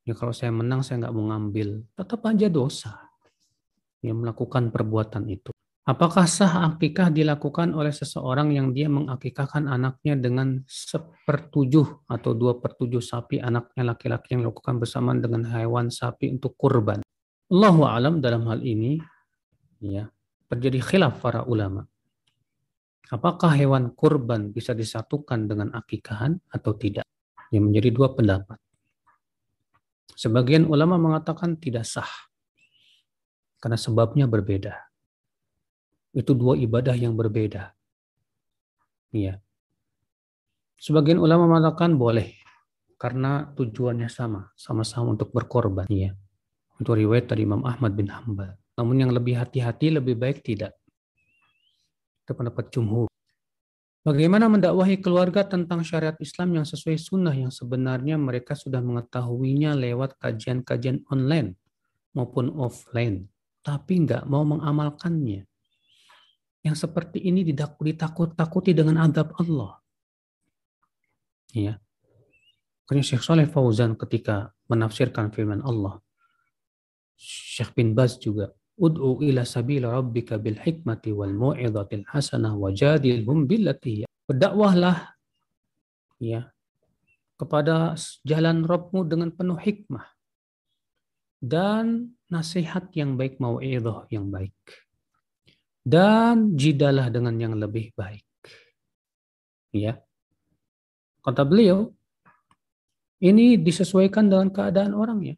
ya 0.03 0.11
kalau 0.11 0.35
saya 0.35 0.51
menang 0.51 0.83
saya 0.83 1.07
nggak 1.07 1.15
mau 1.15 1.31
ngambil, 1.31 1.87
tetap 1.95 2.19
aja 2.27 2.51
dosa 2.51 2.99
yang 4.03 4.19
melakukan 4.19 4.75
perbuatan 4.75 5.31
itu. 5.31 5.55
Apakah 5.87 6.27
sah 6.27 6.67
akikah 6.67 7.07
dilakukan 7.07 7.71
oleh 7.71 7.95
seseorang 7.95 8.51
yang 8.51 8.75
dia 8.75 8.91
mengakikahkan 8.91 9.71
anaknya 9.71 10.19
dengan 10.19 10.59
sepertujuh 10.67 12.11
atau 12.11 12.35
dua 12.35 12.59
pertujuh 12.59 12.99
sapi 12.99 13.39
anaknya 13.39 13.95
laki-laki 13.95 14.35
yang 14.35 14.51
lakukan 14.51 14.83
bersamaan 14.83 15.23
dengan 15.23 15.47
hewan 15.47 15.87
sapi 15.87 16.27
untuk 16.27 16.59
kurban? 16.59 17.07
Allahu 17.47 17.87
alam 17.87 18.19
dalam 18.19 18.51
hal 18.51 18.59
ini 18.67 18.99
ya 19.79 20.11
terjadi 20.51 20.83
khilaf 20.83 21.23
para 21.23 21.47
ulama. 21.47 21.87
Apakah 23.13 23.53
hewan 23.53 23.93
kurban 23.93 24.49
bisa 24.49 24.73
disatukan 24.73 25.45
dengan 25.45 25.69
akikahan 25.77 26.41
atau 26.49 26.73
tidak? 26.73 27.05
Yang 27.53 27.63
menjadi 27.69 27.89
dua 27.93 28.07
pendapat. 28.17 28.57
Sebagian 30.15 30.65
ulama 30.65 30.97
mengatakan 30.97 31.59
tidak 31.61 31.85
sah. 31.85 32.09
Karena 33.61 33.77
sebabnya 33.77 34.25
berbeda. 34.25 34.73
Itu 36.15 36.33
dua 36.33 36.57
ibadah 36.57 36.95
yang 36.97 37.13
berbeda. 37.13 37.75
Iya. 39.13 39.37
Sebagian 40.79 41.21
ulama 41.21 41.45
mengatakan 41.45 41.99
boleh. 41.99 42.31
Karena 42.95 43.43
tujuannya 43.53 44.09
sama. 44.09 44.49
Sama-sama 44.55 45.13
untuk 45.13 45.29
berkorban. 45.35 45.85
Iya. 45.91 46.15
Untuk 46.79 46.97
riwayat 46.97 47.29
dari 47.29 47.45
Imam 47.45 47.61
Ahmad 47.67 47.93
bin 47.93 48.09
Hambal. 48.09 48.55
Namun 48.79 48.95
yang 49.03 49.11
lebih 49.13 49.37
hati-hati 49.37 49.93
lebih 49.93 50.15
baik 50.15 50.41
tidak. 50.41 50.73
Itu 52.25 52.33
pendapat 52.33 52.73
jumhur. 52.73 53.05
Bagaimana 54.05 54.45
mendakwahi 54.49 55.01
keluarga 55.01 55.45
tentang 55.45 55.81
syariat 55.81 56.13
Islam 56.21 56.61
yang 56.61 56.65
sesuai 56.65 56.97
sunnah 56.97 57.33
yang 57.33 57.49
sebenarnya 57.49 58.17
mereka 58.17 58.53
sudah 58.53 58.81
mengetahuinya 58.81 59.73
lewat 59.73 60.17
kajian-kajian 60.21 61.05
online 61.09 61.57
maupun 62.13 62.53
offline, 62.57 63.29
tapi 63.65 64.05
nggak 64.05 64.29
mau 64.29 64.45
mengamalkannya. 64.45 65.49
Yang 66.65 66.75
seperti 66.85 67.21
ini 67.21 67.45
ditakut-takuti 67.45 68.73
dengan 68.73 69.05
adab 69.05 69.33
Allah. 69.37 69.81
Ya. 71.53 71.81
Karena 72.85 73.01
Syekh 73.01 73.25
Saleh 73.25 73.49
Fauzan 73.49 73.97
ketika 73.97 74.53
menafsirkan 74.69 75.33
firman 75.33 75.65
Allah, 75.65 76.01
Syekh 77.17 77.73
bin 77.73 77.97
Baz 77.97 78.21
juga 78.21 78.53
ud'u 78.75 79.23
ila 79.23 79.47
sabil 79.47 79.83
rabbika 79.83 80.35
bil 80.35 80.59
hikmati 80.59 81.15
wal 81.15 81.31
mu'izatil 81.31 82.03
hasanah 82.11 82.51
wajadilhum 82.59 83.47
billati 83.47 84.03
berdakwahlah 84.27 85.15
ya 86.19 86.51
kepada 87.35 87.95
jalan 88.23 88.63
Rabbmu 88.63 89.07
dengan 89.07 89.29
penuh 89.31 89.59
hikmah 89.59 90.07
dan 91.43 92.15
nasihat 92.31 92.91
yang 92.95 93.19
baik 93.19 93.39
mau'izah 93.39 94.07
yang 94.11 94.31
baik 94.31 94.55
dan 95.85 96.55
jidalah 96.57 97.11
dengan 97.13 97.35
yang 97.37 97.53
lebih 97.55 97.93
baik 97.93 98.25
ya. 99.75 99.99
Kata 101.21 101.41
beliau 101.41 101.89
ini 103.21 103.57
disesuaikan 103.57 104.29
dengan 104.29 104.49
keadaan 104.49 104.93
orangnya 104.93 105.37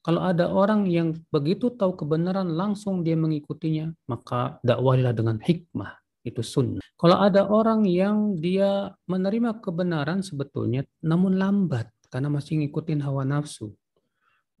kalau 0.00 0.24
ada 0.24 0.48
orang 0.48 0.88
yang 0.88 1.12
begitu 1.28 1.68
tahu 1.76 1.92
kebenaran 1.92 2.56
langsung 2.56 3.04
dia 3.04 3.20
mengikutinya, 3.20 3.92
maka 4.08 4.56
dakwahilah 4.64 5.12
dengan 5.12 5.36
hikmah. 5.36 6.00
Itu 6.20 6.44
sunnah. 6.44 6.84
Kalau 7.00 7.16
ada 7.16 7.48
orang 7.48 7.88
yang 7.88 8.36
dia 8.36 8.92
menerima 9.08 9.60
kebenaran 9.64 10.20
sebetulnya 10.20 10.84
namun 11.00 11.40
lambat 11.40 11.88
karena 12.12 12.28
masih 12.28 12.60
ngikutin 12.60 13.00
hawa 13.00 13.24
nafsu, 13.24 13.72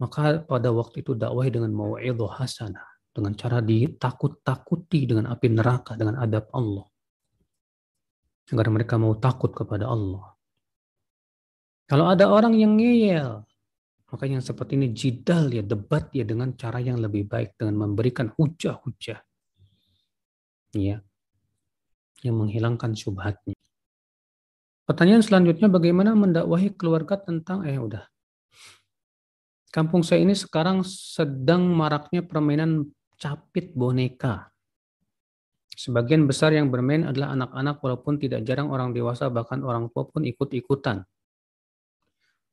maka 0.00 0.40
pada 0.44 0.72
waktu 0.72 1.04
itu 1.04 1.12
dakwahi 1.12 1.52
dengan 1.52 1.72
mau'idhah 1.76 2.40
hasanah. 2.40 2.88
Dengan 3.10 3.34
cara 3.34 3.58
ditakut-takuti 3.58 5.02
dengan 5.02 5.28
api 5.34 5.50
neraka, 5.50 5.98
dengan 5.98 6.16
adab 6.22 6.46
Allah. 6.54 6.86
Agar 8.54 8.66
mereka 8.70 8.96
mau 8.96 9.18
takut 9.18 9.50
kepada 9.50 9.90
Allah. 9.90 10.30
Kalau 11.90 12.06
ada 12.06 12.30
orang 12.30 12.54
yang 12.54 12.78
ngeyel, 12.78 13.42
maka 14.10 14.26
yang 14.26 14.42
seperti 14.42 14.74
ini 14.74 14.90
jidal 14.90 15.46
ya, 15.54 15.62
debat 15.62 16.10
ya 16.10 16.26
dengan 16.26 16.58
cara 16.58 16.82
yang 16.82 16.98
lebih 16.98 17.30
baik 17.30 17.54
dengan 17.54 17.86
memberikan 17.86 18.34
hujah-hujah. 18.34 19.22
Ya. 20.74 20.98
Yang 22.20 22.36
menghilangkan 22.36 22.92
syubhatnya. 22.98 23.54
Pertanyaan 24.82 25.22
selanjutnya 25.22 25.70
bagaimana 25.70 26.18
mendakwahi 26.18 26.74
keluarga 26.74 27.14
tentang 27.22 27.62
eh 27.62 27.78
udah. 27.78 28.02
Kampung 29.70 30.02
saya 30.02 30.26
ini 30.26 30.34
sekarang 30.34 30.82
sedang 30.82 31.70
maraknya 31.70 32.26
permainan 32.26 32.90
capit 33.14 33.70
boneka. 33.70 34.50
Sebagian 35.78 36.26
besar 36.26 36.50
yang 36.50 36.74
bermain 36.74 37.06
adalah 37.06 37.38
anak-anak 37.38 37.78
walaupun 37.78 38.18
tidak 38.18 38.42
jarang 38.42 38.74
orang 38.74 38.90
dewasa 38.90 39.30
bahkan 39.30 39.62
orang 39.62 39.86
tua 39.94 40.10
pun 40.10 40.26
ikut-ikutan. 40.26 41.06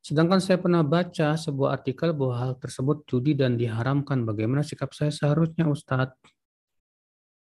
Sedangkan 0.08 0.40
saya 0.40 0.56
pernah 0.56 0.88
baca 0.88 1.36
sebuah 1.36 1.84
artikel 1.84 2.16
bahwa 2.16 2.40
hal 2.40 2.52
tersebut 2.56 3.04
judi 3.12 3.36
dan 3.36 3.60
diharamkan. 3.60 4.24
Bagaimana 4.24 4.64
sikap 4.64 4.96
saya 4.96 5.12
seharusnya 5.12 5.68
Ustadz? 5.68 6.16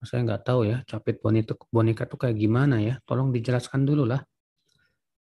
Saya 0.02 0.26
nggak 0.26 0.42
tahu 0.42 0.66
ya, 0.66 0.82
capit 0.82 1.22
boneka, 1.22 1.54
boneka 1.70 2.10
itu 2.10 2.18
kayak 2.18 2.34
gimana 2.34 2.82
ya. 2.82 2.98
Tolong 3.06 3.30
dijelaskan 3.30 3.86
dulu 3.86 4.10
lah. 4.10 4.26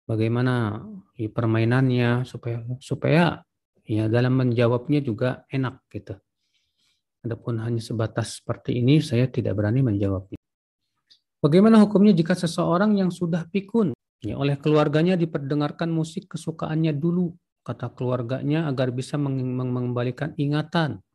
Bagaimana 0.07 0.79
ya, 1.19 1.27
permainannya 1.27 2.23
supaya 2.23 2.63
supaya 2.79 3.43
ya 3.83 4.07
dalam 4.07 4.39
menjawabnya 4.39 5.03
juga 5.03 5.43
enak 5.51 5.83
gitu. 5.91 6.15
Adapun 7.27 7.59
hanya 7.59 7.83
sebatas 7.83 8.39
seperti 8.39 8.79
ini, 8.79 9.03
saya 9.03 9.27
tidak 9.27 9.51
berani 9.59 9.83
menjawabnya. 9.83 10.39
Bagaimana 11.43 11.83
hukumnya 11.83 12.15
jika 12.15 12.39
seseorang 12.39 12.95
yang 12.95 13.11
sudah 13.11 13.43
pikun 13.51 13.96
Ya, 14.25 14.33
oleh 14.33 14.57
keluarganya 14.57 15.13
diperdengarkan 15.13 15.93
musik 15.93 16.25
kesukaannya 16.33 16.97
dulu, 16.97 17.37
kata 17.61 17.93
keluarganya 17.93 18.65
agar 18.65 18.89
bisa 18.89 19.13
mengembalikan 19.21 20.33
ingatan. 20.41 21.05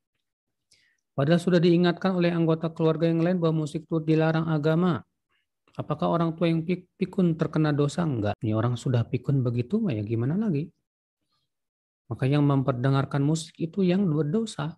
Padahal 1.12 1.42
sudah 1.42 1.60
diingatkan 1.60 2.16
oleh 2.16 2.32
anggota 2.32 2.72
keluarga 2.72 3.10
yang 3.10 3.20
lain 3.20 3.36
bahwa 3.42 3.66
musik 3.66 3.84
itu 3.84 4.00
dilarang 4.00 4.48
agama. 4.48 5.04
Apakah 5.72 6.08
orang 6.08 6.36
tua 6.36 6.52
yang 6.52 6.64
pikun 6.68 7.36
terkena 7.36 7.72
dosa? 7.72 8.04
Enggak. 8.04 8.36
Ini 8.40 8.52
orang 8.52 8.76
sudah 8.76 9.04
pikun 9.08 9.40
begitu, 9.44 9.80
ya 9.88 10.00
gimana 10.04 10.36
lagi? 10.36 10.68
Maka 12.12 12.28
yang 12.28 12.44
memperdengarkan 12.44 13.24
musik 13.24 13.56
itu 13.56 13.80
yang 13.80 14.04
berdosa. 14.04 14.76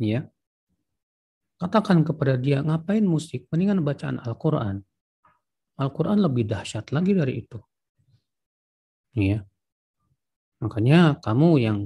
Ya. 0.00 0.28
Katakan 1.60 2.00
kepada 2.00 2.40
dia, 2.40 2.64
ngapain 2.64 3.04
musik? 3.04 3.44
Mendingan 3.52 3.84
bacaan 3.84 4.16
Al-Quran. 4.24 4.80
Al-Quran 5.80 6.20
lebih 6.20 6.44
dahsyat 6.44 6.92
lagi 6.92 7.16
dari 7.16 7.40
itu. 7.40 7.58
Ya. 9.16 9.42
Makanya 10.60 11.18
kamu 11.24 11.50
yang 11.56 11.78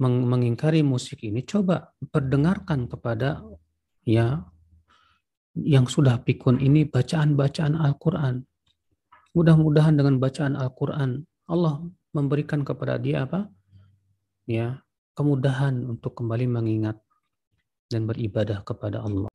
mengingkari 0.00 0.80
musik 0.80 1.20
ini 1.26 1.44
coba 1.44 1.92
perdengarkan 2.08 2.88
kepada 2.88 3.44
ya 4.06 4.40
yang 5.58 5.84
sudah 5.90 6.22
pikun 6.22 6.62
ini 6.62 6.86
bacaan-bacaan 6.86 7.76
Al-Quran. 7.76 8.46
Mudah-mudahan 9.36 9.98
dengan 9.98 10.16
bacaan 10.16 10.54
Al-Quran 10.56 11.26
Allah 11.50 11.82
memberikan 12.14 12.62
kepada 12.62 12.96
dia 12.96 13.26
apa? 13.26 13.50
Ya, 14.46 14.82
kemudahan 15.18 15.82
untuk 15.86 16.14
kembali 16.18 16.46
mengingat 16.46 16.98
dan 17.90 18.06
beribadah 18.06 18.62
kepada 18.62 19.02
Allah. 19.02 19.30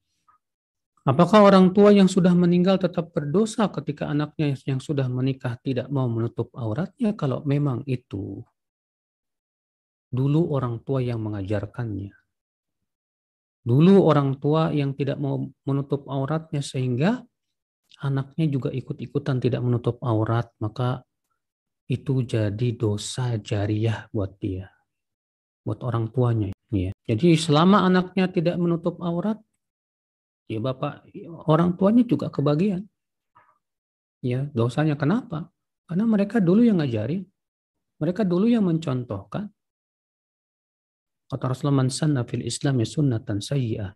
Apakah 1.06 1.46
orang 1.46 1.70
tua 1.70 1.94
yang 1.94 2.10
sudah 2.10 2.34
meninggal 2.34 2.82
tetap 2.82 3.14
berdosa 3.14 3.70
ketika 3.70 4.10
anaknya 4.10 4.58
yang 4.66 4.82
sudah 4.82 5.06
menikah 5.06 5.54
tidak 5.62 5.86
mau 5.94 6.10
menutup 6.10 6.50
auratnya 6.58 7.14
kalau 7.14 7.46
memang 7.46 7.86
itu 7.86 8.42
dulu 10.10 10.50
orang 10.50 10.82
tua 10.82 11.06
yang 11.06 11.22
mengajarkannya? 11.22 12.10
Dulu 13.66 13.96
orang 14.02 14.42
tua 14.42 14.74
yang 14.74 14.98
tidak 14.98 15.22
mau 15.22 15.46
menutup 15.66 16.10
auratnya 16.10 16.66
sehingga 16.66 17.22
anaknya 18.02 18.46
juga 18.50 18.70
ikut-ikutan 18.74 19.38
tidak 19.38 19.62
menutup 19.62 20.02
aurat, 20.02 20.50
maka 20.58 21.06
itu 21.86 22.26
jadi 22.26 22.74
dosa 22.74 23.38
jariah 23.38 24.10
buat 24.10 24.38
dia, 24.42 24.74
buat 25.62 25.86
orang 25.86 26.10
tuanya. 26.10 26.50
Ya. 26.74 26.94
Jadi 27.06 27.38
selama 27.38 27.86
anaknya 27.86 28.30
tidak 28.30 28.58
menutup 28.58 28.98
aurat, 29.02 29.38
ya 30.46 30.60
bapak 30.62 31.06
orang 31.50 31.74
tuanya 31.78 32.04
juga 32.06 32.30
kebagian. 32.30 32.86
Ya, 34.26 34.50
dosanya 34.58 34.98
kenapa? 34.98 35.54
Karena 35.86 36.06
mereka 36.10 36.42
dulu 36.42 36.66
yang 36.66 36.82
ngajarin. 36.82 37.22
Mereka 38.02 38.26
dulu 38.26 38.50
yang 38.50 38.66
mencontohkan. 38.66 39.54
Kata 41.30 41.46
Rasulullah 41.46 41.86
man 41.86 41.94
sanna 41.94 42.26
fil 42.26 42.42
Islam 42.42 42.82
sunnatan 42.82 43.42
sayyi'ah. 43.42 43.94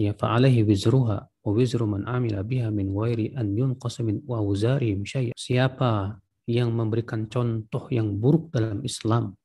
Ya 0.00 0.12
fa'alaihi 0.16 0.64
wizruha 0.64 1.28
wa 1.28 1.50
wizru 1.52 1.84
man 1.84 2.08
amila 2.08 2.40
biha 2.40 2.72
min 2.72 2.92
wairi 2.92 3.36
an 3.36 3.52
yunqas 3.52 4.00
min 4.00 4.24
wa. 4.24 4.40
Siapa 5.36 6.16
yang 6.48 6.72
memberikan 6.72 7.28
contoh 7.28 7.88
yang 7.92 8.16
buruk 8.16 8.52
dalam 8.52 8.80
Islam, 8.84 9.36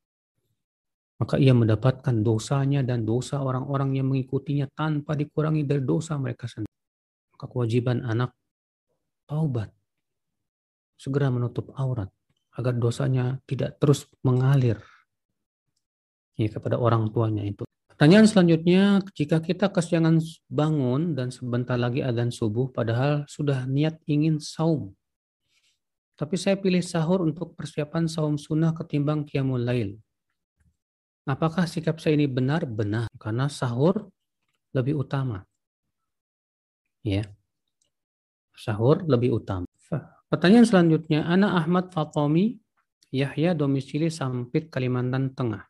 maka 1.17 1.41
ia 1.41 1.53
mendapatkan 1.53 2.21
dosanya 2.21 2.85
dan 2.85 3.01
dosa 3.01 3.41
orang-orang 3.41 3.97
yang 3.97 4.13
mengikutinya 4.13 4.69
tanpa 4.73 5.17
dikurangi 5.17 5.65
dari 5.65 5.81
dosa 5.81 6.13
mereka 6.21 6.45
sendiri. 6.45 6.69
Maka 7.33 7.45
kewajiban 7.49 8.05
anak 8.05 8.33
taubat, 9.25 9.73
segera 10.97 11.33
menutup 11.33 11.73
aurat 11.73 12.09
agar 12.57 12.73
dosanya 12.77 13.37
tidak 13.45 13.77
terus 13.77 14.09
mengalir 14.25 14.81
ya, 16.37 16.49
kepada 16.49 16.77
orang 16.77 17.09
tuanya 17.13 17.45
itu. 17.45 17.65
Pertanyaan 17.97 18.29
selanjutnya, 18.29 19.01
jika 19.17 19.41
kita 19.41 19.73
kesiangan 19.73 20.21
bangun 20.53 21.17
dan 21.17 21.33
sebentar 21.33 21.81
lagi 21.81 22.05
adzan 22.05 22.29
subuh, 22.29 22.69
padahal 22.69 23.25
sudah 23.25 23.65
niat 23.65 23.97
ingin 24.05 24.37
saum, 24.37 24.93
tapi 26.13 26.37
saya 26.37 26.57
pilih 26.57 26.81
sahur 26.81 27.25
untuk 27.25 27.53
persiapan 27.53 28.09
saum 28.09 28.41
sunnah 28.41 28.73
ketimbang 28.73 29.25
qiyamul 29.25 29.61
lail. 29.61 29.97
Apakah 31.27 31.67
sikap 31.67 31.99
saya 31.99 32.15
ini 32.15 32.23
benar? 32.23 32.63
Benar. 32.63 33.11
Karena 33.19 33.51
sahur 33.51 34.07
lebih 34.71 34.95
utama. 35.03 35.43
Ya. 37.03 37.27
Sahur 38.55 39.03
lebih 39.03 39.35
utama. 39.35 39.67
Pertanyaan 40.27 40.67
selanjutnya, 40.67 41.27
Ana 41.27 41.59
Ahmad 41.59 41.91
Fatomi, 41.91 42.55
Yahya 43.11 43.55
domisili 43.55 44.07
Sampit, 44.11 44.67
Kalimantan 44.67 45.31
Tengah. 45.35 45.63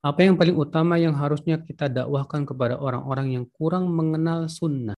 Apa 0.00 0.24
yang 0.24 0.40
paling 0.40 0.56
utama 0.56 0.96
yang 0.96 1.12
harusnya 1.12 1.60
kita 1.60 1.92
dakwahkan 1.92 2.48
kepada 2.48 2.80
orang-orang 2.80 3.36
yang 3.36 3.44
kurang 3.52 3.92
mengenal 3.92 4.48
sunnah? 4.48 4.96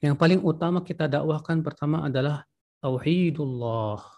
Yang 0.00 0.16
paling 0.16 0.40
utama 0.40 0.80
kita 0.84 1.08
dakwahkan 1.08 1.60
pertama 1.60 2.04
adalah 2.08 2.44
Tauhidullah 2.80 4.15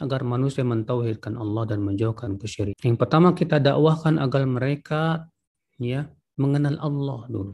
agar 0.00 0.24
manusia 0.24 0.64
mentauhidkan 0.64 1.36
Allah 1.36 1.68
dan 1.68 1.84
menjauhkan 1.84 2.40
kesyirikan. 2.40 2.80
Yang 2.80 2.98
pertama 2.98 3.36
kita 3.36 3.60
dakwahkan 3.60 4.16
agar 4.16 4.42
mereka 4.48 5.02
ya 5.76 6.08
mengenal 6.40 6.80
Allah 6.80 7.20
dulu. 7.28 7.52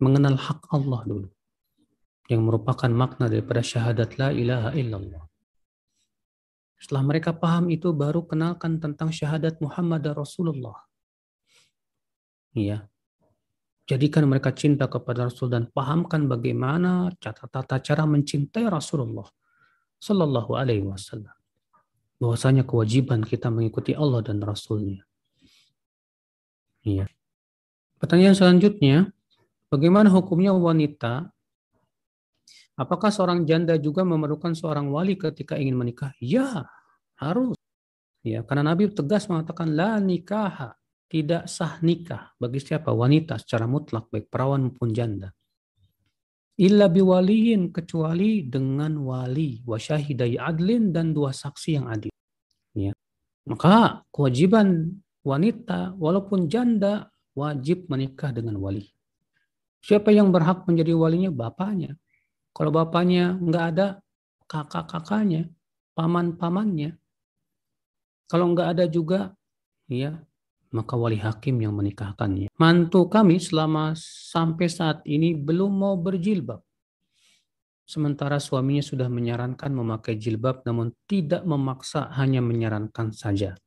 Mengenal 0.00 0.40
hak 0.40 0.64
Allah 0.72 1.00
dulu. 1.04 1.28
Yang 2.32 2.42
merupakan 2.48 2.88
makna 2.88 3.28
daripada 3.28 3.60
syahadat 3.60 4.16
la 4.16 4.32
ilaha 4.32 4.72
illallah. 4.72 5.24
Setelah 6.80 7.04
mereka 7.04 7.36
paham 7.36 7.68
itu 7.68 7.92
baru 7.92 8.24
kenalkan 8.24 8.80
tentang 8.80 9.12
syahadat 9.12 9.60
Muhammad 9.60 10.00
dan 10.00 10.16
Rasulullah. 10.16 10.80
Ya. 12.56 12.88
Jadikan 13.84 14.24
mereka 14.30 14.54
cinta 14.54 14.86
kepada 14.86 15.26
Rasul 15.26 15.50
dan 15.50 15.66
pahamkan 15.66 16.30
bagaimana 16.30 17.10
tata 17.18 17.82
cara 17.82 18.06
mencintai 18.06 18.70
Rasulullah 18.70 19.26
Sallallahu 19.98 20.54
Alaihi 20.54 20.86
Wasallam 20.86 21.39
bahwasanya 22.20 22.68
kewajiban 22.68 23.24
kita 23.24 23.48
mengikuti 23.48 23.96
Allah 23.96 24.20
dan 24.20 24.44
Rasulnya. 24.44 25.02
Iya. 26.84 27.08
Pertanyaan 27.96 28.36
selanjutnya, 28.36 29.08
bagaimana 29.72 30.12
hukumnya 30.12 30.52
wanita? 30.52 31.32
Apakah 32.76 33.12
seorang 33.12 33.44
janda 33.44 33.76
juga 33.76 34.04
memerlukan 34.04 34.56
seorang 34.56 34.88
wali 34.88 35.16
ketika 35.16 35.56
ingin 35.56 35.76
menikah? 35.76 36.12
Ya, 36.20 36.68
harus. 37.16 37.56
Ya, 38.20 38.44
karena 38.44 38.72
Nabi 38.72 38.92
tegas 38.92 39.28
mengatakan 39.28 39.72
la 39.72 40.00
nikaha, 40.00 40.76
tidak 41.08 41.48
sah 41.48 41.80
nikah 41.80 42.36
bagi 42.36 42.60
siapa 42.60 42.92
wanita 42.92 43.40
secara 43.40 43.64
mutlak 43.64 44.08
baik 44.12 44.28
perawan 44.28 44.68
maupun 44.68 44.92
janda. 44.92 45.32
Illa 46.60 46.92
biwaliyin 46.92 47.72
kecuali 47.72 48.44
dengan 48.44 49.00
wali 49.00 49.64
wasyahidai 49.64 50.36
adlin 50.36 50.92
dan 50.92 51.16
dua 51.16 51.32
saksi 51.32 51.80
yang 51.80 51.88
adil. 51.88 52.12
Ya. 52.76 52.92
Maka 53.48 54.04
kewajiban 54.12 55.00
wanita 55.24 55.96
walaupun 55.96 56.52
janda 56.52 57.08
wajib 57.32 57.88
menikah 57.88 58.28
dengan 58.36 58.60
wali. 58.60 58.92
Siapa 59.80 60.12
yang 60.12 60.28
berhak 60.28 60.68
menjadi 60.68 60.92
walinya? 60.92 61.32
Bapaknya. 61.32 61.96
Kalau 62.52 62.68
bapaknya 62.68 63.40
nggak 63.40 63.64
ada, 63.72 63.88
kakak-kakaknya, 64.44 65.48
paman-pamannya. 65.96 67.00
Kalau 68.28 68.52
nggak 68.52 68.68
ada 68.76 68.84
juga, 68.84 69.32
ya 69.88 70.20
maka 70.70 70.94
wali 70.94 71.18
hakim 71.18 71.58
yang 71.58 71.74
menikahkannya. 71.74 72.50
Mantu 72.58 73.10
kami 73.10 73.42
selama 73.42 73.94
sampai 73.98 74.66
saat 74.70 75.02
ini 75.06 75.34
belum 75.34 75.70
mau 75.70 75.94
berjilbab. 75.98 76.62
Sementara 77.90 78.38
suaminya 78.38 78.86
sudah 78.86 79.10
menyarankan 79.10 79.74
memakai 79.74 80.14
jilbab 80.14 80.62
namun 80.62 80.94
tidak 81.10 81.42
memaksa 81.42 82.06
hanya 82.14 82.38
menyarankan 82.38 83.10
saja. 83.10 83.58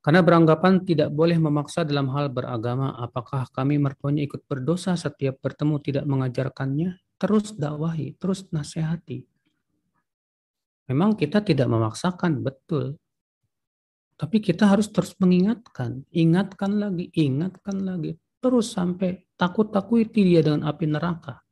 Karena 0.00 0.22
beranggapan 0.22 0.86
tidak 0.86 1.10
boleh 1.12 1.36
memaksa 1.36 1.82
dalam 1.82 2.08
hal 2.14 2.30
beragama, 2.30 2.94
apakah 2.96 3.44
kami 3.50 3.76
mertuanya 3.76 4.22
ikut 4.22 4.46
berdosa 4.46 4.94
setiap 4.94 5.42
bertemu 5.42 5.82
tidak 5.82 6.04
mengajarkannya? 6.06 6.96
Terus 7.18 7.58
dakwahi, 7.58 8.14
terus 8.14 8.46
nasihati. 8.54 9.26
Memang 10.86 11.18
kita 11.18 11.42
tidak 11.42 11.66
memaksakan, 11.66 12.38
betul. 12.46 12.94
Tapi 14.16 14.40
kita 14.40 14.64
harus 14.64 14.88
terus 14.88 15.12
mengingatkan, 15.20 16.08
ingatkan 16.08 16.80
lagi, 16.80 17.12
ingatkan 17.12 17.84
lagi, 17.84 18.16
terus 18.40 18.72
sampai 18.72 19.28
takut-takuti 19.36 20.24
dia 20.24 20.40
dengan 20.40 20.64
api 20.64 20.88
neraka. 20.88 21.44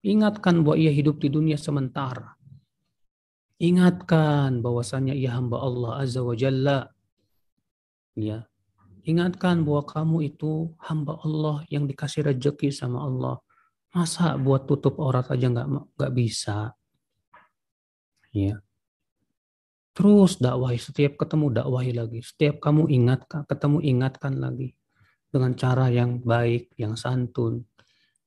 Ingatkan 0.00 0.64
bahwa 0.64 0.80
ia 0.80 0.88
hidup 0.88 1.20
di 1.20 1.28
dunia 1.28 1.60
sementara. 1.60 2.32
Ingatkan 3.60 4.64
bahwasanya 4.64 5.12
ia 5.12 5.36
hamba 5.36 5.60
Allah 5.60 6.00
Azza 6.00 6.24
wa 6.24 6.32
Jalla. 6.32 6.88
Ya. 8.16 8.48
Ingatkan 9.04 9.66
bahwa 9.68 9.84
kamu 9.84 10.32
itu 10.32 10.72
hamba 10.80 11.20
Allah 11.20 11.66
yang 11.68 11.84
dikasih 11.84 12.24
rezeki 12.24 12.72
sama 12.72 13.04
Allah. 13.04 13.36
Masa 13.92 14.38
buat 14.40 14.64
tutup 14.64 14.96
aurat 15.02 15.28
aja 15.28 15.48
nggak 15.50 15.68
nggak 15.96 16.12
bisa? 16.16 16.72
Ya. 18.32 18.62
Terus 19.98 20.38
dakwahi, 20.38 20.78
setiap 20.78 21.18
ketemu 21.18 21.58
dakwahi 21.58 21.90
lagi. 21.90 22.22
Setiap 22.22 22.62
kamu 22.62 22.86
ingatkan, 22.86 23.42
ketemu 23.50 23.82
ingatkan 23.82 24.38
lagi. 24.38 24.78
Dengan 25.26 25.58
cara 25.58 25.90
yang 25.90 26.22
baik, 26.22 26.70
yang 26.78 26.94
santun, 26.94 27.66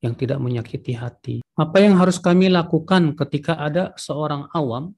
yang 0.04 0.12
tidak 0.20 0.44
menyakiti 0.44 0.92
hati. 1.00 1.36
Apa 1.56 1.80
yang 1.80 1.96
harus 1.96 2.20
kami 2.20 2.52
lakukan 2.52 3.16
ketika 3.16 3.56
ada 3.56 3.96
seorang 3.96 4.52
awam 4.52 4.92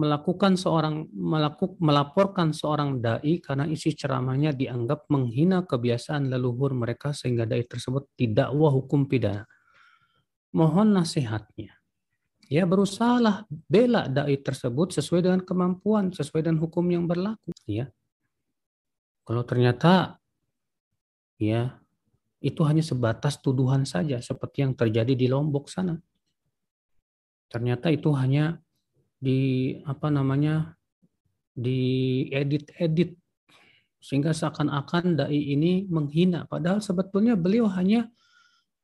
melakukan 0.00 0.56
seorang 0.56 1.12
melakuk, 1.12 1.76
melaporkan 1.76 2.56
seorang 2.56 3.04
dai 3.04 3.36
karena 3.44 3.68
isi 3.68 3.92
ceramahnya 3.92 4.56
dianggap 4.56 5.10
menghina 5.12 5.68
kebiasaan 5.68 6.32
leluhur 6.32 6.72
mereka 6.72 7.12
sehingga 7.12 7.44
dai 7.44 7.68
tersebut 7.68 8.16
tidak 8.16 8.48
wah 8.56 8.72
hukum 8.72 9.04
pidana. 9.04 9.44
Mohon 10.56 11.02
nasihatnya 11.02 11.79
ya 12.50 12.66
berusahalah 12.66 13.46
bela 13.70 14.10
dai 14.10 14.34
tersebut 14.34 14.90
sesuai 14.98 15.22
dengan 15.22 15.40
kemampuan, 15.46 16.10
sesuai 16.10 16.42
dengan 16.42 16.58
hukum 16.58 16.82
yang 16.90 17.06
berlaku, 17.06 17.54
ya. 17.64 17.86
Kalau 19.22 19.46
ternyata 19.46 20.18
ya 21.38 21.78
itu 22.42 22.60
hanya 22.66 22.82
sebatas 22.82 23.38
tuduhan 23.38 23.86
saja 23.86 24.18
seperti 24.18 24.66
yang 24.66 24.74
terjadi 24.74 25.14
di 25.14 25.30
Lombok 25.30 25.70
sana. 25.70 25.94
Ternyata 27.46 27.94
itu 27.94 28.10
hanya 28.18 28.58
di 29.20 29.76
apa 29.86 30.10
namanya 30.10 30.74
di 31.54 32.26
edit-edit 32.34 33.14
sehingga 34.00 34.32
seakan-akan 34.32 35.20
dai 35.20 35.36
ini 35.36 35.84
menghina 35.86 36.48
padahal 36.48 36.80
sebetulnya 36.80 37.36
beliau 37.36 37.68
hanya 37.68 38.08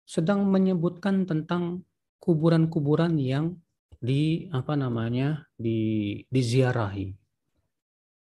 sedang 0.05 0.45
menyebutkan 0.45 1.25
tentang 1.25 1.83
kuburan-kuburan 2.27 3.15
yang 3.23 3.55
di 4.03 4.51
apa 4.51 4.75
namanya 4.75 5.47
di 5.55 6.19
diziarahi. 6.27 7.15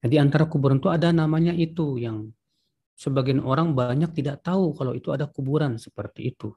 Di 0.02 0.18
antara 0.18 0.48
kuburan 0.48 0.80
itu 0.80 0.90
ada 0.90 1.12
namanya 1.12 1.52
itu 1.52 2.00
yang 2.00 2.32
sebagian 2.96 3.44
orang 3.44 3.76
banyak 3.76 4.16
tidak 4.16 4.42
tahu 4.42 4.74
kalau 4.74 4.96
itu 4.96 5.12
ada 5.12 5.28
kuburan 5.28 5.76
seperti 5.78 6.34
itu. 6.34 6.56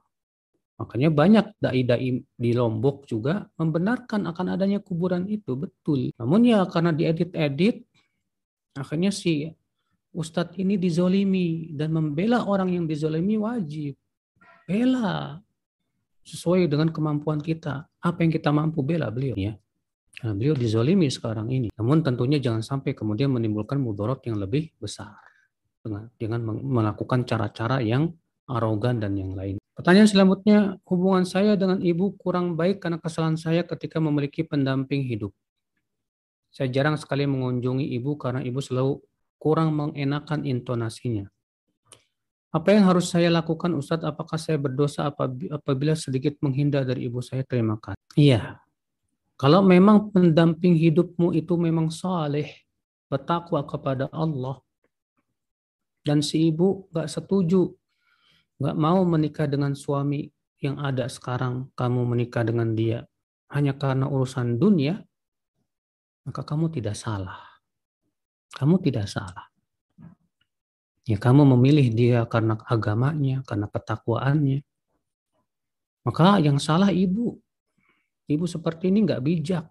Makanya 0.75 1.07
banyak 1.11 1.45
dai-dai 1.59 2.19
di 2.23 2.51
Lombok 2.51 3.07
juga 3.07 3.47
membenarkan 3.55 4.27
akan 4.27 4.45
adanya 4.59 4.83
kuburan 4.83 5.23
itu, 5.29 5.55
betul. 5.55 6.11
Namun 6.19 6.41
ya 6.43 6.67
karena 6.67 6.91
diedit-edit, 6.91 7.85
akhirnya 8.75 9.11
si 9.13 9.47
Ustadz 10.11 10.59
ini 10.59 10.75
dizolimi 10.75 11.71
dan 11.71 11.95
membela 11.95 12.43
orang 12.43 12.75
yang 12.75 12.85
dizolimi 12.87 13.39
wajib. 13.39 13.95
Bela 14.67 15.39
sesuai 16.25 16.65
dengan 16.65 16.89
kemampuan 16.89 17.37
kita. 17.37 17.85
Apa 18.01 18.25
yang 18.25 18.33
kita 18.33 18.49
mampu 18.49 18.81
bela 18.81 19.13
beliau 19.13 19.37
ya. 19.37 19.53
Karena 20.15 20.33
beliau 20.33 20.55
dizolimi 20.57 21.07
sekarang 21.11 21.51
ini. 21.53 21.69
Namun 21.77 22.01
tentunya 22.01 22.41
jangan 22.41 22.65
sampai 22.65 22.97
kemudian 22.97 23.29
menimbulkan 23.29 23.77
mudorot 23.77 24.25
yang 24.25 24.41
lebih 24.41 24.73
besar 24.81 25.13
dengan 25.85 26.09
dengan 26.17 26.41
melakukan 26.65 27.29
cara-cara 27.29 27.83
yang 27.85 28.09
arogan 28.49 28.97
dan 28.97 29.13
yang 29.13 29.37
lain. 29.37 29.61
Pertanyaan 29.75 30.07
selanjutnya, 30.07 30.79
hubungan 30.87 31.27
saya 31.27 31.59
dengan 31.59 31.83
ibu 31.83 32.15
kurang 32.15 32.55
baik 32.55 32.79
karena 32.79 32.95
kesalahan 32.95 33.35
saya 33.35 33.67
ketika 33.67 33.99
memiliki 33.99 34.47
pendamping 34.47 35.03
hidup. 35.03 35.35
Saya 36.47 36.71
jarang 36.71 36.95
sekali 36.95 37.27
mengunjungi 37.27 37.83
ibu 37.99 38.15
karena 38.15 38.39
ibu 38.39 38.63
selalu 38.63 39.03
kurang 39.35 39.75
mengenakan 39.75 40.47
intonasinya. 40.47 41.27
Apa 42.55 42.71
yang 42.71 42.87
harus 42.87 43.11
saya 43.11 43.27
lakukan 43.27 43.75
Ustadz? 43.75 44.07
Apakah 44.07 44.39
saya 44.39 44.55
berdosa 44.55 45.11
apabila 45.11 45.91
sedikit 45.91 46.39
menghindar 46.39 46.87
dari 46.87 47.11
ibu 47.11 47.19
saya? 47.19 47.43
Terima 47.43 47.75
kasih. 47.75 47.99
Iya. 48.15 48.63
Kalau 49.35 49.59
memang 49.59 50.15
pendamping 50.15 50.79
hidupmu 50.79 51.35
itu 51.35 51.59
memang 51.59 51.91
saleh, 51.91 52.63
bertakwa 53.11 53.59
kepada 53.67 54.07
Allah, 54.15 54.63
dan 56.07 56.23
si 56.23 56.47
ibu 56.47 56.87
gak 56.95 57.11
setuju 57.11 57.75
nggak 58.55 58.77
mau 58.79 59.03
menikah 59.03 59.51
dengan 59.51 59.75
suami 59.75 60.31
yang 60.63 60.79
ada 60.79 61.11
sekarang, 61.11 61.67
kamu 61.75 62.07
menikah 62.07 62.47
dengan 62.47 62.71
dia 62.71 63.03
hanya 63.51 63.75
karena 63.75 64.07
urusan 64.07 64.55
dunia, 64.55 65.03
maka 66.23 66.41
kamu 66.47 66.71
tidak 66.71 66.95
salah. 66.95 67.59
Kamu 68.55 68.79
tidak 68.79 69.11
salah. 69.11 69.51
Ya, 71.05 71.21
kamu 71.21 71.45
memilih 71.53 71.93
dia 71.93 72.25
karena 72.25 72.57
agamanya, 72.65 73.45
karena 73.45 73.69
ketakwaannya. 73.69 74.65
Maka 76.05 76.41
yang 76.41 76.57
salah 76.57 76.89
ibu. 76.89 77.37
Ibu 78.25 78.45
seperti 78.49 78.89
ini 78.89 79.05
nggak 79.05 79.21
bijak. 79.21 79.65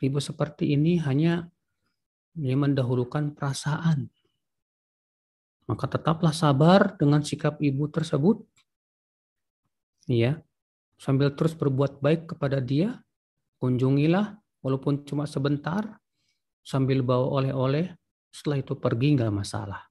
Ibu 0.00 0.16
seperti 0.16 0.72
ini 0.72 0.96
hanya 1.04 1.44
mendahulukan 2.36 3.36
perasaan. 3.36 4.08
Maka 5.68 5.84
tetaplah 5.84 6.32
sabar 6.32 6.96
dengan 6.96 7.20
sikap 7.20 7.60
ibu 7.60 7.88
tersebut. 7.92 8.40
Ya. 10.08 10.40
Sambil 10.96 11.36
terus 11.36 11.52
berbuat 11.52 12.00
baik 12.00 12.32
kepada 12.32 12.58
dia, 12.64 13.04
kunjungilah 13.60 14.40
walaupun 14.64 15.04
cuma 15.04 15.28
sebentar 15.28 16.00
sambil 16.64 17.04
bawa 17.04 17.44
oleh-oleh, 17.44 17.92
setelah 18.32 18.58
itu 18.60 18.74
pergi 18.74 19.14
nggak 19.14 19.30
masalah. 19.30 19.87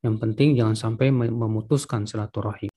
Yang 0.00 0.16
penting 0.16 0.48
jangan 0.56 0.76
sampai 0.76 1.12
memutuskan 1.12 2.08
silaturahim. 2.08 2.72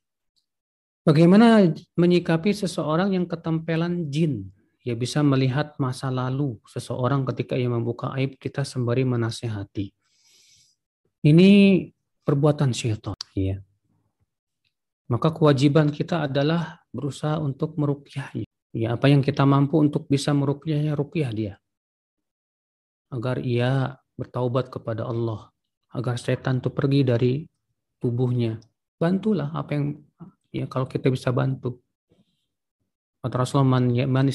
Bagaimana 1.04 1.68
menyikapi 2.00 2.56
seseorang 2.56 3.16
yang 3.16 3.28
ketempelan 3.28 4.08
jin? 4.12 4.52
Ya 4.84 5.00
bisa 5.00 5.24
melihat 5.24 5.80
masa 5.80 6.12
lalu 6.12 6.60
seseorang 6.68 7.24
ketika 7.32 7.56
ia 7.56 7.72
membuka 7.72 8.12
aib 8.20 8.36
kita 8.36 8.68
sembari 8.68 9.08
menasehati. 9.08 9.96
Ini 11.24 11.50
perbuatan 12.28 12.76
syaitan. 12.76 13.16
Ya. 13.32 13.64
Maka 15.08 15.32
kewajiban 15.32 15.88
kita 15.88 16.28
adalah 16.28 16.84
berusaha 16.92 17.40
untuk 17.40 17.80
merukyahnya. 17.80 18.48
Ya, 18.74 18.98
apa 18.98 19.06
yang 19.06 19.22
kita 19.22 19.46
mampu 19.46 19.78
untuk 19.78 20.10
bisa 20.10 20.34
merukyahnya, 20.34 20.98
rukyah 20.98 21.32
dia. 21.32 21.54
Agar 23.14 23.40
ia 23.40 24.02
bertaubat 24.18 24.74
kepada 24.74 25.06
Allah. 25.06 25.53
Agar 25.94 26.18
setan 26.18 26.58
itu 26.58 26.74
pergi 26.74 27.02
dari 27.06 27.34
tubuhnya. 28.02 28.58
Bantulah 28.98 29.54
apa 29.54 29.72
yang 29.78 29.86
ya 30.50 30.66
kalau 30.66 30.90
kita 30.90 31.14
bisa 31.14 31.30
bantu. 31.30 31.78
Kata 33.24 33.40
Rasulullah, 33.40 33.80
ya, 33.88 34.04
an 34.04 34.28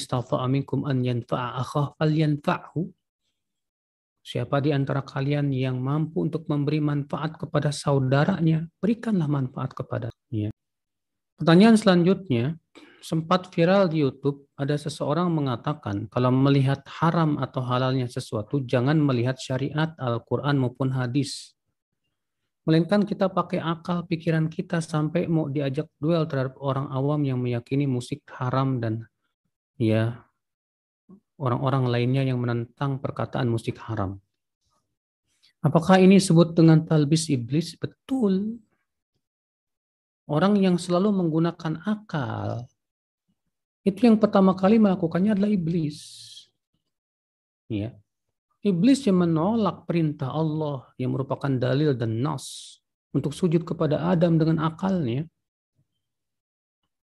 Siapa 4.19 4.61
di 4.61 4.69
antara 4.73 5.01
kalian 5.05 5.53
yang 5.53 5.77
mampu 5.77 6.25
untuk 6.25 6.49
memberi 6.49 6.81
manfaat 6.81 7.37
kepada 7.37 7.69
saudaranya, 7.69 8.65
berikanlah 8.81 9.29
manfaat 9.29 9.73
kepada 9.73 10.09
ya. 10.33 10.49
Pertanyaan 11.39 11.79
selanjutnya, 11.79 12.59
sempat 12.99 13.47
viral 13.55 13.87
di 13.87 14.03
YouTube, 14.03 14.51
ada 14.59 14.75
seseorang 14.75 15.31
mengatakan 15.31 16.11
kalau 16.11 16.35
melihat 16.35 16.83
haram 16.99 17.39
atau 17.39 17.63
halalnya 17.63 18.11
sesuatu, 18.11 18.59
jangan 18.67 18.99
melihat 18.99 19.39
syariat, 19.39 19.95
Al-Quran 19.95 20.59
maupun 20.59 20.91
hadis. 20.91 21.55
Melainkan 22.67 23.07
kita 23.07 23.31
pakai 23.31 23.63
akal 23.63 24.03
pikiran 24.03 24.51
kita 24.51 24.83
sampai 24.83 25.31
mau 25.31 25.47
diajak 25.47 25.87
duel 25.95 26.27
terhadap 26.27 26.59
orang 26.59 26.91
awam 26.91 27.23
yang 27.23 27.39
meyakini 27.39 27.87
musik 27.87 28.19
haram 28.35 28.83
dan 28.83 29.07
ya 29.79 30.27
orang-orang 31.39 31.87
lainnya 31.87 32.27
yang 32.27 32.43
menentang 32.43 32.99
perkataan 32.99 33.47
musik 33.47 33.79
haram. 33.79 34.19
Apakah 35.63 36.03
ini 36.03 36.19
disebut 36.19 36.51
dengan 36.51 36.83
talbis 36.83 37.31
iblis? 37.31 37.79
Betul. 37.79 38.59
Orang 40.29 40.61
yang 40.61 40.77
selalu 40.77 41.09
menggunakan 41.09 41.81
akal, 41.89 42.69
itu 43.81 44.05
yang 44.05 44.21
pertama 44.21 44.53
kali 44.53 44.77
melakukannya 44.77 45.33
adalah 45.33 45.49
iblis. 45.49 45.97
Ya. 47.65 47.97
Iblis 48.61 49.09
yang 49.09 49.25
menolak 49.25 49.89
perintah 49.89 50.29
Allah 50.29 50.85
yang 51.01 51.17
merupakan 51.17 51.49
dalil 51.49 51.97
dan 51.97 52.21
nas 52.21 52.77
untuk 53.09 53.33
sujud 53.33 53.65
kepada 53.65 54.05
Adam 54.11 54.37
dengan 54.37 54.69
akalnya. 54.69 55.25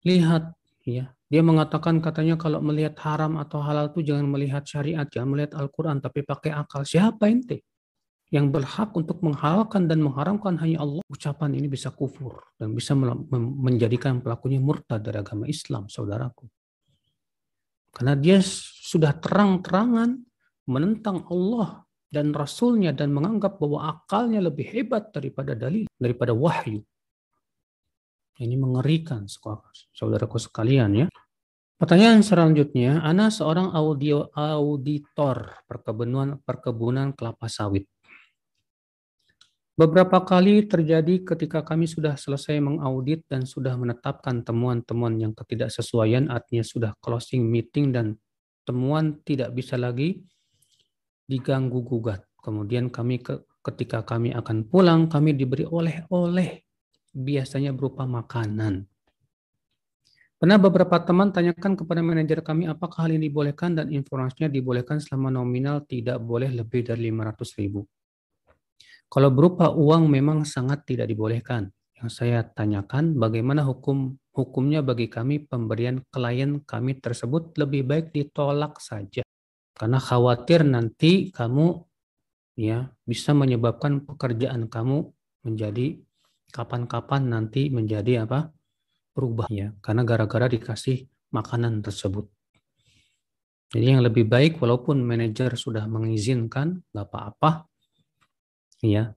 Lihat, 0.02 0.58
ya, 0.88 1.14
dia 1.30 1.42
mengatakan 1.46 2.02
katanya 2.02 2.42
kalau 2.42 2.58
melihat 2.64 2.98
haram 3.06 3.38
atau 3.38 3.62
halal 3.62 3.94
itu 3.94 4.02
jangan 4.02 4.26
melihat 4.26 4.66
syariat, 4.66 5.06
jangan 5.06 5.30
melihat 5.38 5.54
Al-Quran, 5.62 6.02
tapi 6.02 6.26
pakai 6.26 6.58
akal. 6.58 6.82
Siapa 6.88 7.30
ente? 7.30 7.62
Yang 8.32 8.48
berhak 8.56 8.96
untuk 8.96 9.20
menghalalkan 9.20 9.92
dan 9.92 10.00
mengharamkan 10.00 10.56
hanya 10.64 10.80
Allah. 10.80 11.04
Ucapan 11.12 11.52
ini 11.52 11.68
bisa 11.68 11.92
kufur 11.92 12.56
dan 12.56 12.72
bisa 12.72 12.96
menjadikan 13.36 14.24
pelakunya 14.24 14.64
murtad 14.64 15.04
dari 15.04 15.20
agama 15.20 15.52
Islam, 15.52 15.92
saudaraku. 15.92 16.48
Karena 17.92 18.16
dia 18.16 18.40
sudah 18.40 19.20
terang-terangan 19.20 20.16
menentang 20.64 21.28
Allah 21.28 21.84
dan 22.08 22.32
Rasulnya 22.32 22.96
dan 22.96 23.12
menganggap 23.12 23.60
bahwa 23.60 24.00
akalnya 24.00 24.40
lebih 24.48 24.64
hebat 24.80 25.12
daripada 25.12 25.52
dalil, 25.52 25.92
daripada 26.00 26.32
wahyu. 26.32 26.80
Ini 28.40 28.56
mengerikan 28.56 29.28
saudaraku 29.92 30.40
sekalian 30.40 31.04
ya. 31.04 31.08
Pertanyaan 31.76 32.24
selanjutnya, 32.24 33.04
Ana 33.04 33.28
seorang 33.28 33.76
audio 33.76 34.32
auditor 34.32 35.66
perkebunan 35.68 36.40
perkebunan 36.48 37.12
kelapa 37.12 37.52
sawit. 37.52 37.91
Beberapa 39.72 40.20
kali 40.28 40.68
terjadi 40.68 41.24
ketika 41.24 41.64
kami 41.64 41.88
sudah 41.88 42.20
selesai 42.20 42.60
mengaudit 42.60 43.24
dan 43.32 43.48
sudah 43.48 43.80
menetapkan 43.80 44.44
temuan-temuan 44.44 45.16
yang 45.16 45.32
ketidaksesuaian, 45.32 46.28
artinya 46.28 46.62
sudah 46.62 46.92
closing 47.00 47.48
meeting 47.48 47.96
dan 47.96 48.20
temuan 48.68 49.24
tidak 49.24 49.56
bisa 49.56 49.80
lagi 49.80 50.20
diganggu 51.24 51.80
gugat. 51.88 52.28
Kemudian 52.44 52.92
kami 52.92 53.24
ke, 53.24 53.48
ketika 53.64 54.04
kami 54.04 54.36
akan 54.36 54.68
pulang, 54.68 55.08
kami 55.08 55.40
diberi 55.40 55.64
oleh-oleh 55.64 56.68
biasanya 57.16 57.72
berupa 57.72 58.04
makanan. 58.04 58.84
Pernah 60.36 60.58
beberapa 60.58 60.98
teman 61.00 61.30
tanyakan 61.30 61.80
kepada 61.80 62.02
manajer 62.02 62.42
kami 62.42 62.66
apakah 62.68 63.06
hal 63.06 63.14
ini 63.14 63.30
dibolehkan 63.30 63.78
dan 63.78 63.94
informasinya 63.94 64.50
dibolehkan 64.50 64.98
selama 64.98 65.30
nominal 65.30 65.86
tidak 65.86 66.18
boleh 66.18 66.50
lebih 66.50 66.82
dari 66.82 67.14
500 67.14 67.62
ribu. 67.62 67.86
Kalau 69.12 69.28
berupa 69.28 69.68
uang 69.76 70.08
memang 70.08 70.48
sangat 70.48 70.88
tidak 70.88 71.12
dibolehkan. 71.12 71.68
yang 72.02 72.10
saya 72.10 72.42
tanyakan 72.42 73.14
bagaimana 73.14 73.62
hukum 73.62 74.18
hukumnya 74.34 74.82
bagi 74.82 75.06
kami 75.06 75.46
pemberian 75.46 76.02
klien 76.10 76.58
kami 76.66 76.98
tersebut 76.98 77.54
lebih 77.62 77.86
baik 77.86 78.10
ditolak 78.10 78.82
saja? 78.82 79.22
Karena 79.78 80.02
khawatir 80.02 80.66
nanti 80.66 81.30
kamu 81.30 81.78
ya 82.58 82.90
bisa 83.06 83.38
menyebabkan 83.38 84.02
pekerjaan 84.02 84.66
kamu 84.66 85.14
menjadi 85.46 86.02
kapan-kapan 86.50 87.30
nanti 87.30 87.70
menjadi 87.70 88.26
apa? 88.26 88.50
Berubah 89.14 89.46
ya 89.54 89.70
karena 89.86 90.02
gara-gara 90.02 90.50
dikasih 90.50 91.06
makanan 91.30 91.86
tersebut. 91.86 92.26
Jadi 93.78 93.86
yang 93.86 94.02
lebih 94.02 94.26
baik 94.26 94.58
walaupun 94.58 95.06
manajer 95.06 95.54
sudah 95.54 95.86
mengizinkan 95.86 96.82
nggak 96.90 97.08
apa-apa 97.14 97.71
ya 98.84 99.14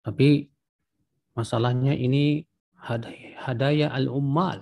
tapi 0.00 0.50
Masalahnya 1.40 1.94
ini 1.94 2.42
hadaya 3.40 3.88
al-ummal, 3.94 4.60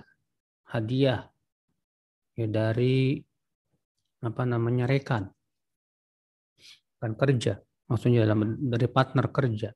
hadiah 0.69 1.27
ya 2.39 2.47
dari 2.47 3.19
apa 4.23 4.43
namanya 4.47 4.85
rekan. 4.85 5.27
Kan 6.99 7.19
kerja 7.19 7.59
maksudnya 7.89 8.23
dalam 8.23 8.55
dari 8.63 8.87
partner 8.87 9.27
kerja. 9.27 9.69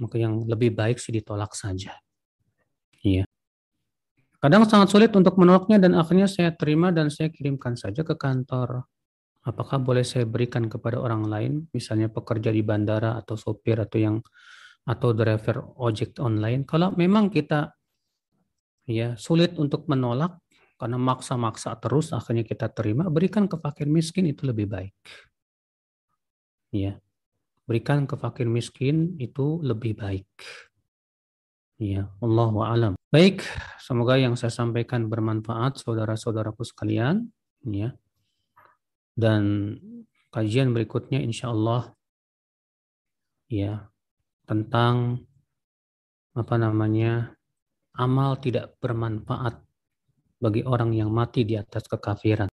Maka 0.00 0.16
yang 0.20 0.44
lebih 0.44 0.76
baik 0.76 1.00
sih 1.00 1.12
ditolak 1.16 1.56
saja. 1.56 1.96
Iya. 3.00 3.24
Kadang 4.40 4.68
sangat 4.68 4.92
sulit 4.92 5.12
untuk 5.16 5.36
menolaknya 5.36 5.80
dan 5.80 5.92
akhirnya 5.96 6.28
saya 6.28 6.52
terima 6.52 6.92
dan 6.92 7.12
saya 7.12 7.32
kirimkan 7.32 7.76
saja 7.80 8.00
ke 8.00 8.16
kantor 8.16 8.88
apakah 9.44 9.80
boleh 9.80 10.04
saya 10.04 10.28
berikan 10.28 10.68
kepada 10.68 11.00
orang 11.00 11.24
lain? 11.24 11.52
Misalnya 11.72 12.12
pekerja 12.12 12.52
di 12.52 12.60
bandara 12.60 13.16
atau 13.16 13.36
sopir 13.36 13.80
atau 13.80 13.98
yang 13.98 14.16
atau 14.84 15.12
driver 15.12 15.76
ojek 15.76 16.16
online. 16.20 16.64
Kalau 16.64 16.92
memang 16.96 17.28
kita 17.28 17.72
ya 18.88 19.14
sulit 19.14 19.54
untuk 19.60 19.86
menolak 19.86 20.40
karena 20.80 20.96
maksa-maksa 20.96 21.76
terus 21.76 22.10
akhirnya 22.16 22.42
kita 22.42 22.72
terima 22.72 23.12
berikan 23.12 23.44
ke 23.44 23.60
fakir 23.60 23.86
miskin 23.86 24.26
itu 24.26 24.48
lebih 24.48 24.66
baik. 24.66 24.96
Ya 26.72 26.98
berikan 27.68 28.08
ke 28.08 28.18
fakir 28.18 28.50
miskin 28.50 29.14
itu 29.20 29.60
lebih 29.62 29.94
baik. 29.94 30.26
Ya 31.78 32.08
Allah 32.18 32.52
alam. 32.66 32.92
Baik 33.12 33.44
semoga 33.78 34.16
yang 34.16 34.34
saya 34.34 34.50
sampaikan 34.50 35.06
bermanfaat 35.06 35.78
saudara-saudaraku 35.78 36.64
sekalian. 36.64 37.28
Ya 37.62 37.94
dan 39.18 39.74
kajian 40.30 40.70
berikutnya 40.70 41.18
insya 41.18 41.50
Allah 41.50 41.94
ya 43.50 43.90
tentang 44.46 45.26
apa 46.34 46.54
namanya 46.54 47.34
amal 47.98 48.38
tidak 48.38 48.78
bermanfaat 48.78 49.58
bagi 50.40 50.62
orang 50.64 50.94
yang 50.94 51.10
mati 51.10 51.42
di 51.44 51.58
atas 51.58 51.84
kekafiran. 51.90 52.48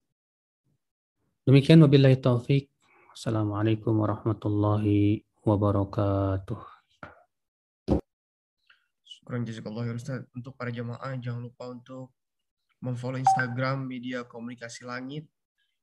Demikian 1.46 1.84
wabillahi 1.84 2.18
taufik. 2.18 2.72
Assalamualaikum 3.14 3.94
warahmatullahi 3.94 5.22
wabarakatuh. 5.46 6.60
Syukuran 9.06 9.46
jazakallah 9.46 9.86
Ustaz. 9.94 10.26
Untuk 10.34 10.58
para 10.58 10.74
jamaah 10.74 11.14
jangan 11.22 11.46
lupa 11.46 11.70
untuk 11.70 12.10
memfollow 12.82 13.22
Instagram 13.22 13.86
media 13.86 14.26
komunikasi 14.26 14.82
langit 14.84 15.30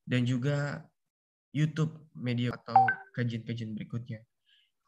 dan 0.04 0.28
juga 0.28 0.88
YouTube 1.54 2.10
media 2.18 2.54
atau 2.54 2.78
kajian-kajian 3.14 3.74
berikutnya. 3.78 4.26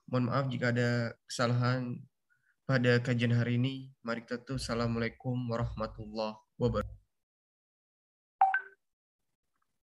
Mohon 0.09 0.25
maaf 0.29 0.45
jika 0.49 0.69
ada 0.73 0.89
kesalahan 1.25 2.01
pada 2.65 3.01
kajian 3.01 3.33
hari 3.33 3.57
ini. 3.57 3.93
Mari 4.05 4.25
kita 4.25 4.41
tuh. 4.41 4.57
Assalamualaikum 4.57 5.37
warahmatullahi 5.49 6.44